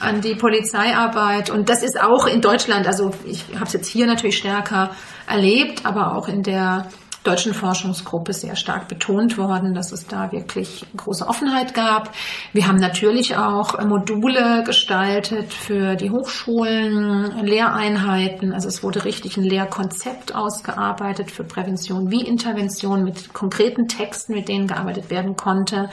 an 0.00 0.20
die 0.20 0.34
Polizeiarbeit. 0.34 1.48
Und 1.48 1.68
das 1.68 1.84
ist 1.84 1.96
auch 2.00 2.26
in 2.26 2.40
Deutschland, 2.40 2.88
also 2.88 3.12
ich 3.24 3.44
habe 3.54 3.66
es 3.66 3.72
jetzt 3.72 3.86
hier 3.86 4.08
natürlich 4.08 4.38
stärker 4.38 4.90
erlebt, 5.28 5.86
aber 5.86 6.16
auch 6.16 6.26
in 6.26 6.42
der 6.42 6.88
deutschen 7.24 7.54
Forschungsgruppe 7.54 8.32
sehr 8.32 8.54
stark 8.54 8.86
betont 8.86 9.38
worden, 9.38 9.74
dass 9.74 9.92
es 9.92 10.06
da 10.06 10.30
wirklich 10.30 10.86
große 10.96 11.26
Offenheit 11.26 11.74
gab. 11.74 12.14
Wir 12.52 12.68
haben 12.68 12.78
natürlich 12.78 13.36
auch 13.36 13.82
Module 13.82 14.62
gestaltet 14.64 15.52
für 15.52 15.96
die 15.96 16.10
Hochschulen, 16.10 17.44
Lehreinheiten. 17.44 18.52
Also 18.52 18.68
es 18.68 18.82
wurde 18.82 19.04
richtig 19.04 19.38
ein 19.38 19.44
Lehrkonzept 19.44 20.34
ausgearbeitet 20.34 21.30
für 21.30 21.44
Prävention 21.44 22.10
wie 22.10 22.26
Intervention 22.26 23.04
mit 23.04 23.32
konkreten 23.32 23.88
Texten, 23.88 24.34
mit 24.34 24.48
denen 24.48 24.66
gearbeitet 24.66 25.10
werden 25.10 25.34
konnte. 25.34 25.88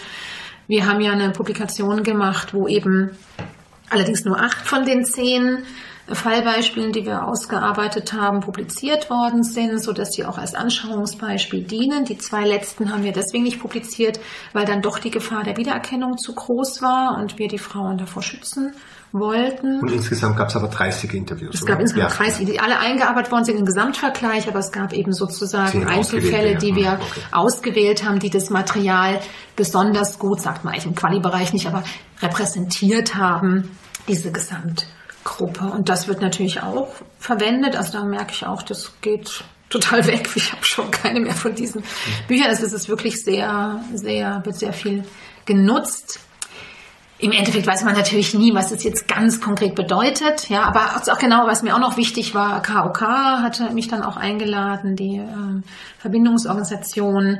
Wir 0.67 0.85
haben 0.85 0.99
ja 0.99 1.13
eine 1.13 1.31
Publikation 1.31 2.03
gemacht, 2.03 2.53
wo 2.53 2.67
eben 2.67 3.11
allerdings 3.89 4.25
nur 4.25 4.39
acht 4.39 4.67
von 4.67 4.85
den 4.85 5.05
zehn 5.05 5.63
Fallbeispielen, 6.07 6.91
die 6.91 7.05
wir 7.05 7.27
ausgearbeitet 7.27 8.13
haben, 8.13 8.41
publiziert 8.41 9.09
worden 9.09 9.43
sind, 9.43 9.81
so 9.81 9.93
dass 9.93 10.11
sie 10.11 10.25
auch 10.25 10.37
als 10.37 10.55
Anschauungsbeispiel 10.55 11.63
dienen. 11.63 12.05
Die 12.05 12.17
zwei 12.17 12.45
letzten 12.45 12.91
haben 12.91 13.03
wir 13.03 13.13
deswegen 13.13 13.43
nicht 13.43 13.59
publiziert, 13.59 14.19
weil 14.53 14.65
dann 14.65 14.81
doch 14.81 14.99
die 14.99 15.11
Gefahr 15.11 15.43
der 15.43 15.57
Wiedererkennung 15.57 16.17
zu 16.17 16.33
groß 16.33 16.81
war 16.81 17.17
und 17.19 17.37
wir 17.37 17.47
die 17.47 17.57
Frauen 17.57 17.97
davor 17.97 18.23
schützen 18.23 18.73
wollten. 19.13 19.81
Und 19.81 19.91
insgesamt 19.91 20.37
gab 20.37 20.49
es 20.49 20.55
aber 20.55 20.67
30 20.67 21.13
Interviews. 21.13 21.55
Es 21.55 21.65
gab 21.65 21.75
oder? 21.75 21.81
insgesamt 21.81 22.11
ja. 22.11 22.17
30, 22.17 22.45
die 22.45 22.59
alle 22.59 22.79
eingearbeitet 22.79 23.31
worden 23.31 23.45
sind 23.45 23.57
im 23.57 23.65
Gesamtvergleich, 23.65 24.47
aber 24.47 24.59
es 24.59 24.71
gab 24.71 24.93
eben 24.93 25.11
sozusagen 25.11 25.85
Einzelfälle, 25.85 26.55
die 26.55 26.75
wir 26.75 26.93
okay. 26.93 27.21
ausgewählt 27.31 28.05
haben, 28.07 28.19
die 28.19 28.29
das 28.29 28.49
Material 28.49 29.19
besonders 29.55 30.17
gut, 30.17 30.41
sagt 30.41 30.63
man 30.63 30.73
eigentlich 30.73 30.85
im 30.85 30.95
Quali-Bereich 30.95 31.53
nicht, 31.53 31.67
aber 31.67 31.83
repräsentiert 32.21 33.15
haben, 33.15 33.75
diese 34.07 34.31
Gesamt 34.31 34.87
Gruppe. 35.23 35.65
Und 35.65 35.89
das 35.89 36.07
wird 36.07 36.21
natürlich 36.21 36.61
auch 36.61 36.89
verwendet. 37.19 37.75
Also 37.75 37.93
da 37.93 38.03
merke 38.03 38.31
ich 38.31 38.45
auch, 38.45 38.63
das 38.63 38.91
geht 39.01 39.43
total 39.69 40.05
weg. 40.07 40.29
Ich 40.35 40.51
habe 40.51 40.63
schon 40.63 40.91
keine 40.91 41.19
mehr 41.19 41.33
von 41.33 41.55
diesen 41.55 41.83
Büchern. 42.27 42.47
Also 42.47 42.65
es 42.65 42.73
ist 42.73 42.89
wirklich 42.89 43.23
sehr, 43.23 43.83
sehr, 43.93 44.41
wird 44.45 44.55
sehr 44.55 44.73
viel 44.73 45.03
genutzt. 45.45 46.19
Im 47.17 47.31
Endeffekt 47.31 47.67
weiß 47.67 47.83
man 47.83 47.93
natürlich 47.95 48.33
nie, 48.33 48.53
was 48.55 48.71
es 48.71 48.83
jetzt 48.83 49.07
ganz 49.07 49.39
konkret 49.39 49.75
bedeutet. 49.75 50.49
Ja, 50.49 50.63
aber 50.63 50.99
auch 51.11 51.19
genau, 51.19 51.45
was 51.45 51.61
mir 51.61 51.75
auch 51.75 51.79
noch 51.79 51.95
wichtig 51.95 52.33
war, 52.33 52.63
KOK 52.63 53.01
hatte 53.01 53.69
mich 53.73 53.87
dann 53.87 54.01
auch 54.01 54.17
eingeladen, 54.17 54.95
die 54.95 55.17
äh, 55.17 55.61
Verbindungsorganisation. 55.99 57.39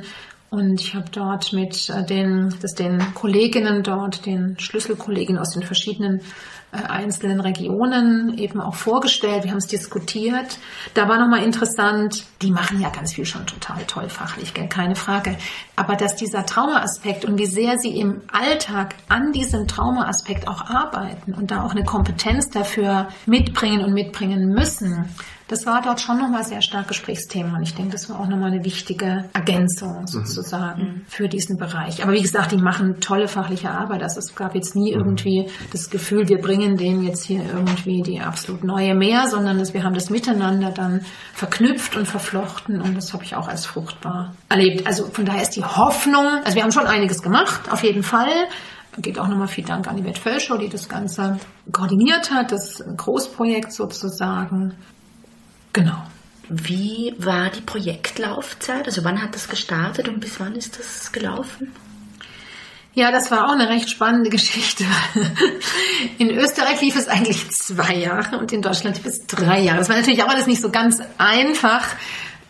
Und 0.50 0.80
ich 0.80 0.94
habe 0.94 1.06
dort 1.10 1.52
mit 1.52 1.90
äh, 1.90 2.04
den, 2.04 2.54
das 2.62 2.74
den 2.74 3.02
Kolleginnen 3.14 3.82
dort, 3.82 4.24
den 4.24 4.56
Schlüsselkolleginnen 4.58 5.40
aus 5.40 5.50
den 5.50 5.64
verschiedenen 5.64 6.20
einzelnen 6.72 7.40
Regionen 7.40 8.36
eben 8.38 8.60
auch 8.60 8.74
vorgestellt. 8.74 9.44
Wir 9.44 9.50
haben 9.50 9.58
es 9.58 9.66
diskutiert. 9.66 10.58
Da 10.94 11.06
war 11.06 11.18
nochmal 11.18 11.44
interessant, 11.44 12.24
die 12.40 12.50
machen 12.50 12.80
ja 12.80 12.88
ganz 12.88 13.12
viel 13.12 13.26
schon 13.26 13.46
total 13.46 13.84
toll 13.86 14.08
fachlich, 14.08 14.54
keine 14.54 14.94
Frage. 14.94 15.36
Aber 15.76 15.96
dass 15.96 16.16
dieser 16.16 16.46
Traumaaspekt 16.46 17.26
und 17.26 17.38
wie 17.38 17.46
sehr 17.46 17.78
sie 17.78 17.98
im 17.98 18.22
Alltag 18.32 18.94
an 19.08 19.32
diesem 19.32 19.68
Traumaaspekt 19.68 20.48
auch 20.48 20.62
arbeiten 20.62 21.34
und 21.34 21.50
da 21.50 21.62
auch 21.62 21.72
eine 21.72 21.84
Kompetenz 21.84 22.48
dafür 22.48 23.08
mitbringen 23.26 23.84
und 23.84 23.92
mitbringen 23.92 24.48
müssen, 24.48 25.08
das 25.52 25.66
war 25.66 25.82
dort 25.82 26.00
schon 26.00 26.18
nochmal 26.18 26.44
sehr 26.44 26.62
stark 26.62 26.88
Gesprächsthema 26.88 27.58
und 27.58 27.62
ich 27.62 27.74
denke, 27.74 27.92
das 27.92 28.08
war 28.08 28.20
auch 28.20 28.26
nochmal 28.26 28.52
eine 28.52 28.64
wichtige 28.64 29.28
Ergänzung 29.34 30.00
mhm. 30.00 30.06
sozusagen 30.06 30.82
mhm. 30.82 31.02
für 31.06 31.28
diesen 31.28 31.58
Bereich. 31.58 32.02
Aber 32.02 32.12
wie 32.12 32.22
gesagt, 32.22 32.52
die 32.52 32.56
machen 32.56 33.00
tolle 33.00 33.28
fachliche 33.28 33.70
Arbeit. 33.70 34.02
Also 34.02 34.20
es 34.20 34.34
gab 34.34 34.54
jetzt 34.54 34.74
nie 34.74 34.92
mhm. 34.92 35.00
irgendwie 35.00 35.50
das 35.70 35.90
Gefühl, 35.90 36.28
wir 36.28 36.38
bringen 36.38 36.61
denen 36.70 37.02
jetzt 37.02 37.24
hier 37.24 37.44
irgendwie 37.44 38.02
die 38.02 38.20
absolut 38.20 38.64
neue 38.64 38.94
mehr, 38.94 39.28
sondern 39.28 39.58
dass 39.58 39.74
wir 39.74 39.84
haben 39.84 39.94
das 39.94 40.10
miteinander 40.10 40.70
dann 40.70 41.04
verknüpft 41.34 41.96
und 41.96 42.06
verflochten 42.06 42.80
und 42.80 42.96
das 42.96 43.12
habe 43.12 43.24
ich 43.24 43.34
auch 43.36 43.48
als 43.48 43.66
fruchtbar 43.66 44.34
erlebt. 44.48 44.86
Also 44.86 45.06
von 45.06 45.24
daher 45.24 45.42
ist 45.42 45.56
die 45.56 45.64
Hoffnung, 45.64 46.24
also 46.44 46.54
wir 46.54 46.62
haben 46.62 46.72
schon 46.72 46.86
einiges 46.86 47.22
gemacht, 47.22 47.70
auf 47.70 47.82
jeden 47.82 48.02
Fall. 48.02 48.48
Geht 48.98 49.18
auch 49.18 49.28
nochmal 49.28 49.48
viel 49.48 49.64
Dank 49.64 49.88
an 49.88 49.96
die 49.96 50.04
Wett 50.04 50.18
Völschow, 50.18 50.58
die 50.58 50.68
das 50.68 50.88
Ganze 50.88 51.38
koordiniert 51.72 52.30
hat, 52.30 52.52
das 52.52 52.84
Großprojekt 52.96 53.72
sozusagen. 53.72 54.74
Genau. 55.72 55.96
Wie 56.48 57.14
war 57.18 57.48
die 57.48 57.62
Projektlaufzeit? 57.62 58.84
Also 58.86 59.04
wann 59.04 59.22
hat 59.22 59.34
das 59.34 59.48
gestartet 59.48 60.08
und 60.08 60.20
bis 60.20 60.38
wann 60.38 60.54
ist 60.54 60.78
das 60.78 61.10
gelaufen? 61.10 61.72
Ja, 62.94 63.10
das 63.10 63.30
war 63.30 63.46
auch 63.46 63.52
eine 63.52 63.70
recht 63.70 63.88
spannende 63.88 64.28
Geschichte. 64.28 64.84
In 66.18 66.30
Österreich 66.30 66.80
lief 66.82 66.94
es 66.94 67.08
eigentlich 67.08 67.50
zwei 67.50 67.94
Jahre 67.94 68.38
und 68.38 68.52
in 68.52 68.60
Deutschland 68.60 68.96
lief 68.98 69.06
es 69.06 69.26
drei 69.26 69.60
Jahre. 69.60 69.78
Das 69.78 69.88
war 69.88 69.96
natürlich 69.96 70.22
auch 70.22 70.28
alles 70.28 70.46
nicht 70.46 70.60
so 70.60 70.70
ganz 70.70 70.98
einfach, 71.16 71.86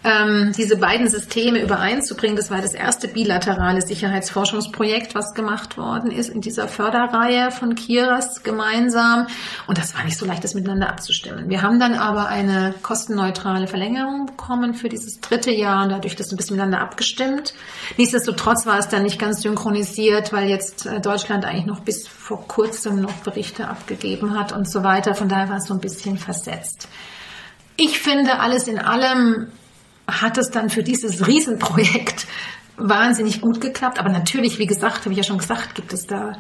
ähm, 0.05 0.53
diese 0.57 0.76
beiden 0.76 1.09
Systeme 1.09 1.62
übereinzubringen. 1.62 2.36
Das 2.36 2.50
war 2.50 2.61
das 2.61 2.74
erste 2.74 3.09
bilaterale 3.09 3.82
Sicherheitsforschungsprojekt, 3.82 5.14
was 5.14 5.34
gemacht 5.34 5.76
worden 5.76 6.11
ist 6.11 6.28
in 6.28 6.40
dieser 6.40 6.68
Förderreihe 6.68 7.50
von 7.50 7.74
Kiras 7.74 8.42
gemeinsam. 8.42 9.26
Und 9.66 9.78
das 9.78 9.94
war 9.94 10.05
nicht 10.05 10.18
so 10.18 10.26
leicht, 10.26 10.42
das 10.42 10.55
miteinander 10.55 10.88
abzustimmen. 10.88 11.48
Wir 11.48 11.62
haben 11.62 11.78
dann 11.78 11.94
aber 11.94 12.28
eine 12.28 12.74
kostenneutrale 12.82 13.66
Verlängerung 13.66 14.26
bekommen 14.26 14.74
für 14.74 14.88
dieses 14.88 15.20
dritte 15.20 15.53
Jahr 15.53 15.84
und 15.84 15.90
dadurch 15.90 16.16
das 16.16 16.32
ein 16.32 16.36
bisschen 16.36 16.57
miteinander 16.57 16.80
abgestimmt. 16.80 17.55
Nichtsdestotrotz 17.96 18.66
war 18.66 18.78
es 18.78 18.88
dann 18.88 19.05
nicht 19.05 19.18
ganz 19.18 19.42
synchronisiert, 19.42 20.32
weil 20.32 20.48
jetzt 20.48 20.86
äh, 20.86 21.00
Deutschland 21.00 21.44
eigentlich 21.44 21.66
noch 21.66 21.80
bis 21.80 22.09
vor 22.09 22.46
kurzem 22.48 23.00
noch 23.00 23.12
Berichte 23.24 23.68
abgegeben 23.68 24.38
hat 24.38 24.53
und 24.53 24.68
so 24.68 24.82
weiter. 24.82 25.14
Von 25.14 25.28
daher 25.28 25.48
war 25.48 25.59
es 25.59 25.66
so 25.66 25.74
ein 25.74 25.80
bisschen 25.80 26.18
versetzt. 26.18 26.88
Ich 27.76 28.00
finde 28.00 28.40
alles 28.40 28.68
in 28.68 28.78
allem 28.78 29.48
hat 30.07 30.38
es 30.38 30.50
dann 30.50 30.70
für 30.70 30.82
dieses 30.82 31.26
Riesenprojekt 31.26 32.26
wahnsinnig 32.76 33.40
gut 33.40 33.61
geklappt. 33.61 33.98
Aber 33.98 34.11
natürlich, 34.11 34.59
wie 34.59 34.66
gesagt, 34.66 35.00
habe 35.00 35.12
ich 35.12 35.18
ja 35.18 35.24
schon 35.24 35.38
gesagt, 35.38 35.74
gibt 35.74 35.92
es 35.92 36.07
da 36.07 36.32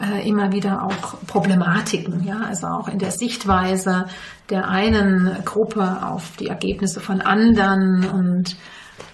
äh, 0.00 0.28
immer 0.28 0.52
wieder 0.52 0.82
auch 0.82 1.24
Problematiken, 1.26 2.24
ja, 2.24 2.40
also 2.40 2.66
auch 2.66 2.88
in 2.88 2.98
der 2.98 3.10
Sichtweise 3.10 4.06
der 4.50 4.68
einen 4.68 5.36
Gruppe 5.44 6.02
auf 6.02 6.36
die 6.38 6.48
Ergebnisse 6.48 7.00
von 7.00 7.20
anderen. 7.20 8.04
Und 8.10 8.56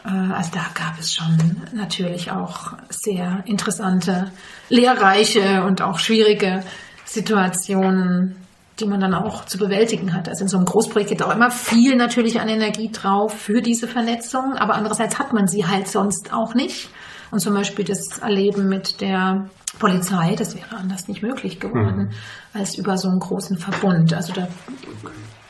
äh, 0.05 0.33
also 0.33 0.51
da 0.55 0.67
gab 0.75 0.99
es 0.99 1.13
schon 1.13 1.63
natürlich 1.75 2.31
auch 2.31 2.73
sehr 2.89 3.43
interessante, 3.45 4.31
lehrreiche 4.69 5.65
und 5.65 5.83
auch 5.83 5.99
schwierige 5.99 6.65
Situationen, 7.05 8.37
die 8.81 8.87
man 8.87 9.01
dann 9.01 9.15
auch 9.15 9.45
zu 9.45 9.59
bewältigen 9.59 10.15
hat. 10.15 10.29
Also 10.29 10.43
in 10.43 10.49
so 10.49 10.57
einem 10.57 10.67
Großprojekt 10.67 11.11
geht 11.11 11.23
auch 11.23 11.35
immer 11.35 11.51
viel 11.51 11.97
natürlich 11.97 12.41
an 12.41 12.49
Energie 12.49 12.91
drauf 12.91 13.33
für 13.33 13.63
diese 13.63 13.87
Vernetzung, 13.87 14.57
aber 14.57 14.75
andererseits 14.75 15.19
hat 15.19 15.33
man 15.33 15.47
sie 15.49 15.67
halt 15.67 15.89
sonst 15.89 16.33
auch 16.33 16.55
nicht. 16.55 16.91
Und 17.31 17.41
zum 17.41 17.55
Beispiel 17.55 17.85
das 17.85 18.19
Erleben 18.19 18.69
mit 18.69 19.01
der 19.01 19.49
Polizei, 19.79 20.35
das 20.35 20.57
wäre 20.57 20.77
anders 20.77 21.07
nicht 21.07 21.23
möglich 21.23 21.61
geworden 21.61 22.09
mhm. 22.09 22.61
als 22.61 22.77
über 22.77 22.99
so 22.99 23.09
einen 23.09 23.21
großen 23.21 23.57
Verbund. 23.57 24.13
Also 24.13 24.33
da, 24.33 24.49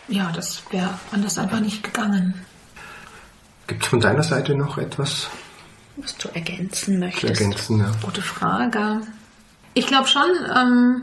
ja, 0.09 0.31
das 0.35 0.63
wäre 0.71 0.91
anders 1.13 1.39
einfach 1.39 1.61
nicht 1.61 1.83
gegangen. 1.83 2.35
Gibt 3.67 3.85
es 3.85 3.89
von 3.89 4.01
deiner 4.01 4.23
Seite 4.23 4.55
noch 4.55 4.79
etwas? 4.79 5.29
Was 5.97 6.17
du 6.19 6.29
ergänzen 6.29 6.99
möchtest? 6.99 7.41
Ergänzen, 7.41 7.79
ja. 7.79 7.93
Gute 8.03 8.23
Frage. 8.23 9.01
Ich 9.75 9.87
glaube 9.87 10.09
schon, 10.09 10.29
ähm, 10.55 11.03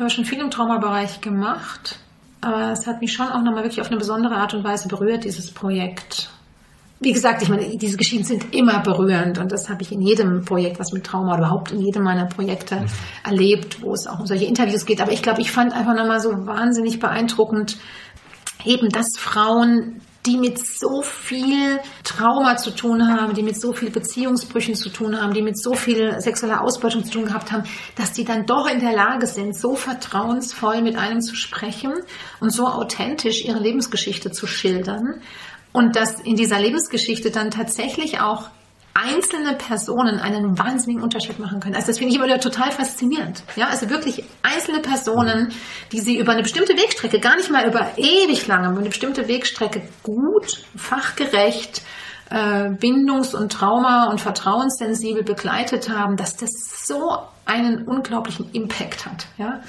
ich 0.00 0.02
habe 0.02 0.10
schon 0.14 0.24
viel 0.24 0.38
im 0.38 0.50
Traumabereich 0.50 1.20
gemacht, 1.20 1.98
aber 2.40 2.72
es 2.72 2.86
hat 2.86 3.02
mich 3.02 3.12
schon 3.12 3.28
auch 3.28 3.42
nochmal 3.42 3.64
wirklich 3.64 3.82
auf 3.82 3.88
eine 3.88 3.98
besondere 3.98 4.36
Art 4.36 4.54
und 4.54 4.64
Weise 4.64 4.88
berührt, 4.88 5.24
dieses 5.24 5.50
Projekt. 5.50 6.30
Wie 7.00 7.12
gesagt, 7.12 7.42
ich 7.42 7.50
meine, 7.50 7.76
diese 7.76 7.98
Geschichten 7.98 8.24
sind 8.24 8.54
immer 8.54 8.80
berührend 8.80 9.36
und 9.36 9.52
das 9.52 9.68
habe 9.68 9.82
ich 9.82 9.92
in 9.92 10.00
jedem 10.00 10.42
Projekt, 10.46 10.80
was 10.80 10.92
mit 10.92 11.04
Trauma 11.04 11.34
oder 11.34 11.40
überhaupt 11.40 11.72
in 11.72 11.80
jedem 11.80 12.02
meiner 12.02 12.24
Projekte 12.24 12.76
mhm. 12.76 12.86
erlebt, 13.24 13.82
wo 13.82 13.92
es 13.92 14.06
auch 14.06 14.20
um 14.20 14.26
solche 14.26 14.46
Interviews 14.46 14.86
geht. 14.86 15.02
Aber 15.02 15.12
ich 15.12 15.22
glaube, 15.22 15.42
ich 15.42 15.52
fand 15.52 15.74
einfach 15.74 15.94
nochmal 15.94 16.20
so 16.20 16.30
wahnsinnig 16.46 16.98
beeindruckend, 16.98 17.76
eben, 18.64 18.88
dass 18.88 19.18
Frauen 19.18 20.00
die 20.26 20.36
mit 20.36 20.58
so 20.58 21.02
viel 21.02 21.80
Trauma 22.04 22.56
zu 22.56 22.70
tun 22.72 23.08
haben, 23.08 23.34
die 23.34 23.42
mit 23.42 23.58
so 23.58 23.72
viel 23.72 23.90
Beziehungsbrüchen 23.90 24.74
zu 24.74 24.90
tun 24.90 25.20
haben, 25.20 25.32
die 25.32 25.42
mit 25.42 25.58
so 25.58 25.74
viel 25.74 26.20
sexueller 26.20 26.60
Ausbeutung 26.60 27.04
zu 27.04 27.12
tun 27.12 27.24
gehabt 27.26 27.52
haben, 27.52 27.64
dass 27.96 28.12
die 28.12 28.24
dann 28.24 28.44
doch 28.44 28.68
in 28.68 28.80
der 28.80 28.92
Lage 28.92 29.26
sind, 29.26 29.56
so 29.56 29.74
vertrauensvoll 29.74 30.82
mit 30.82 30.96
einem 30.96 31.22
zu 31.22 31.34
sprechen 31.34 31.94
und 32.40 32.50
so 32.50 32.66
authentisch 32.66 33.44
ihre 33.44 33.58
Lebensgeschichte 33.58 34.30
zu 34.30 34.46
schildern. 34.46 35.22
Und 35.72 35.96
dass 35.96 36.20
in 36.20 36.36
dieser 36.36 36.60
Lebensgeschichte 36.60 37.30
dann 37.30 37.50
tatsächlich 37.50 38.20
auch 38.20 38.50
einzelne 39.02 39.54
Personen 39.54 40.20
einen 40.20 40.58
wahnsinnigen 40.58 41.02
Unterschied 41.02 41.38
machen 41.38 41.60
können. 41.60 41.74
Also 41.74 41.88
das 41.88 41.98
finde 41.98 42.14
ich 42.14 42.20
immer 42.20 42.40
total 42.40 42.70
faszinierend. 42.70 43.42
Ja, 43.56 43.68
also 43.68 43.88
wirklich 43.88 44.24
einzelne 44.42 44.80
Personen, 44.80 45.52
die 45.92 46.00
sie 46.00 46.18
über 46.18 46.32
eine 46.32 46.42
bestimmte 46.42 46.74
Wegstrecke, 46.74 47.20
gar 47.20 47.36
nicht 47.36 47.50
mal 47.50 47.66
über 47.66 47.92
ewig 47.96 48.46
lange, 48.46 48.68
aber 48.68 48.78
eine 48.78 48.88
bestimmte 48.88 49.28
Wegstrecke 49.28 49.82
gut, 50.02 50.64
fachgerecht, 50.76 51.82
äh, 52.30 52.70
bindungs- 52.70 53.34
und 53.34 53.52
Trauma- 53.52 54.10
und 54.10 54.20
vertrauenssensibel 54.20 55.22
begleitet 55.22 55.88
haben, 55.88 56.16
dass 56.16 56.36
das 56.36 56.50
so 56.84 57.18
einen 57.46 57.86
unglaublichen 57.86 58.50
Impact 58.52 59.06
hat. 59.06 59.26
Ja? 59.38 59.60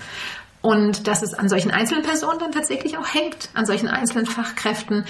Und 0.61 1.07
dass 1.07 1.23
es 1.23 1.33
an 1.33 1.49
solchen 1.49 1.71
einzelnen 1.71 2.03
Personen 2.03 2.39
dann 2.39 2.51
tatsächlich 2.51 2.97
auch 2.97 3.13
hängt, 3.13 3.49
an 3.53 3.65
solchen 3.65 3.87
einzelnen 3.87 4.25
Fachkräften, 4.25 5.05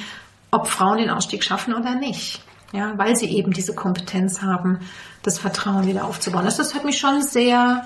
ob 0.51 0.67
Frauen 0.67 0.97
den 0.97 1.09
Ausstieg 1.09 1.43
schaffen 1.43 1.73
oder 1.73 1.95
nicht 1.95 2.41
ja, 2.73 2.93
weil 2.97 3.15
sie 3.15 3.27
eben 3.27 3.51
diese 3.51 3.75
Kompetenz 3.75 4.41
haben, 4.41 4.79
das 5.23 5.39
Vertrauen 5.39 5.87
wieder 5.87 6.05
aufzubauen. 6.05 6.45
Das, 6.45 6.57
das 6.57 6.73
hat 6.73 6.85
mich 6.85 6.99
schon 6.99 7.21
sehr 7.21 7.85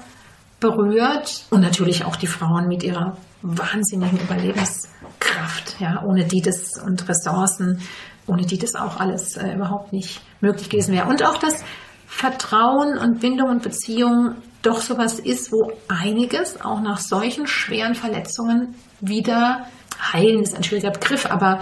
berührt 0.60 1.46
und 1.50 1.62
natürlich 1.62 2.06
auch 2.06 2.16
die 2.16 2.28
Frauen 2.28 2.68
mit 2.68 2.84
ihrer 2.84 3.18
wahnsinnigen 3.42 4.20
Überlebenskraft, 4.20 5.80
ja, 5.80 6.02
ohne 6.04 6.26
die 6.26 6.42
das 6.42 6.82
und 6.84 7.08
Ressourcen, 7.08 7.82
ohne 8.28 8.46
die 8.46 8.58
das 8.58 8.76
auch 8.76 9.00
alles 9.00 9.38
äh, 9.38 9.54
überhaupt 9.54 9.94
nicht 9.94 10.22
möglich 10.42 10.70
gewesen 10.70 10.94
wäre. 10.94 11.08
Und 11.08 11.24
auch 11.24 11.38
das 11.38 11.64
Vertrauen 12.08 12.98
und 12.98 13.20
Bindung 13.20 13.50
und 13.50 13.64
Beziehung 13.64 14.36
doch 14.62 14.82
sowas 14.82 15.20
ist, 15.20 15.52
wo 15.52 15.72
einiges 15.88 16.62
auch 16.62 16.82
nach 16.82 17.00
solchen 17.00 17.46
schweren 17.46 17.94
Verletzungen 17.94 18.76
wieder 19.00 19.68
heilen 20.14 20.42
ist 20.42 20.56
ein 20.56 20.64
schwieriger 20.64 20.92
Begriff, 20.92 21.26
aber 21.26 21.60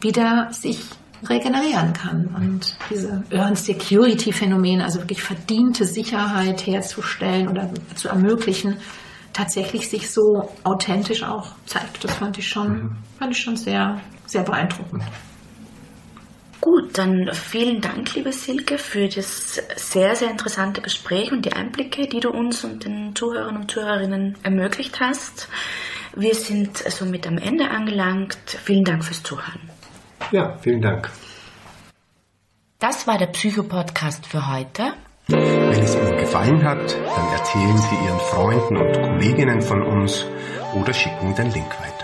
wieder 0.00 0.48
sich 0.52 0.82
regenerieren 1.28 1.92
kann. 1.92 2.26
Und 2.36 2.76
diese 2.90 3.24
Earned 3.30 3.58
Security 3.58 4.32
Phänomen, 4.32 4.80
also 4.80 5.00
wirklich 5.00 5.22
verdiente 5.22 5.84
Sicherheit 5.84 6.66
herzustellen 6.66 7.48
oder 7.48 7.70
zu 7.94 8.08
ermöglichen, 8.08 8.76
tatsächlich 9.32 9.88
sich 9.88 10.10
so 10.10 10.50
authentisch 10.64 11.22
auch 11.22 11.52
zeigt. 11.66 12.04
Das 12.04 12.14
fand 12.14 12.38
ich 12.38 12.48
schon, 12.48 12.68
mhm. 12.68 12.96
fand 13.18 13.32
ich 13.32 13.40
schon 13.40 13.56
sehr, 13.56 14.00
sehr 14.26 14.42
beeindruckend. 14.42 15.04
Gut, 16.60 16.98
dann 16.98 17.30
vielen 17.32 17.80
Dank, 17.80 18.14
liebe 18.14 18.32
Silke, 18.32 18.78
für 18.78 19.08
das 19.08 19.62
sehr, 19.76 20.16
sehr 20.16 20.30
interessante 20.30 20.82
Gespräch 20.82 21.30
und 21.30 21.44
die 21.44 21.52
Einblicke, 21.52 22.08
die 22.08 22.18
du 22.18 22.30
uns 22.30 22.64
und 22.64 22.84
den 22.84 23.14
Zuhörern 23.14 23.56
und 23.56 23.70
Zuhörerinnen 23.70 24.36
ermöglicht 24.42 24.98
hast. 25.00 25.48
Wir 26.16 26.34
sind 26.34 26.78
somit 26.78 27.28
am 27.28 27.38
Ende 27.38 27.70
angelangt. 27.70 28.38
Vielen 28.64 28.82
Dank 28.82 29.04
fürs 29.04 29.22
Zuhören. 29.22 29.67
Ja, 30.30 30.56
vielen 30.60 30.82
Dank. 30.82 31.10
Das 32.78 33.06
war 33.06 33.18
der 33.18 33.26
Psycho-Podcast 33.26 34.26
für 34.26 34.48
heute. 34.52 34.92
Wenn 35.26 35.82
es 35.82 35.94
Ihnen 35.94 36.16
gefallen 36.16 36.64
hat, 36.64 36.96
dann 36.96 37.32
erzählen 37.32 37.76
Sie 37.76 37.96
Ihren 38.06 38.20
Freunden 38.20 38.76
und 38.76 38.92
Kolleginnen 39.02 39.60
von 39.60 39.82
uns 39.82 40.24
oder 40.74 40.92
schicken 40.94 41.34
den 41.34 41.50
Link 41.50 41.68
weiter. 41.80 41.97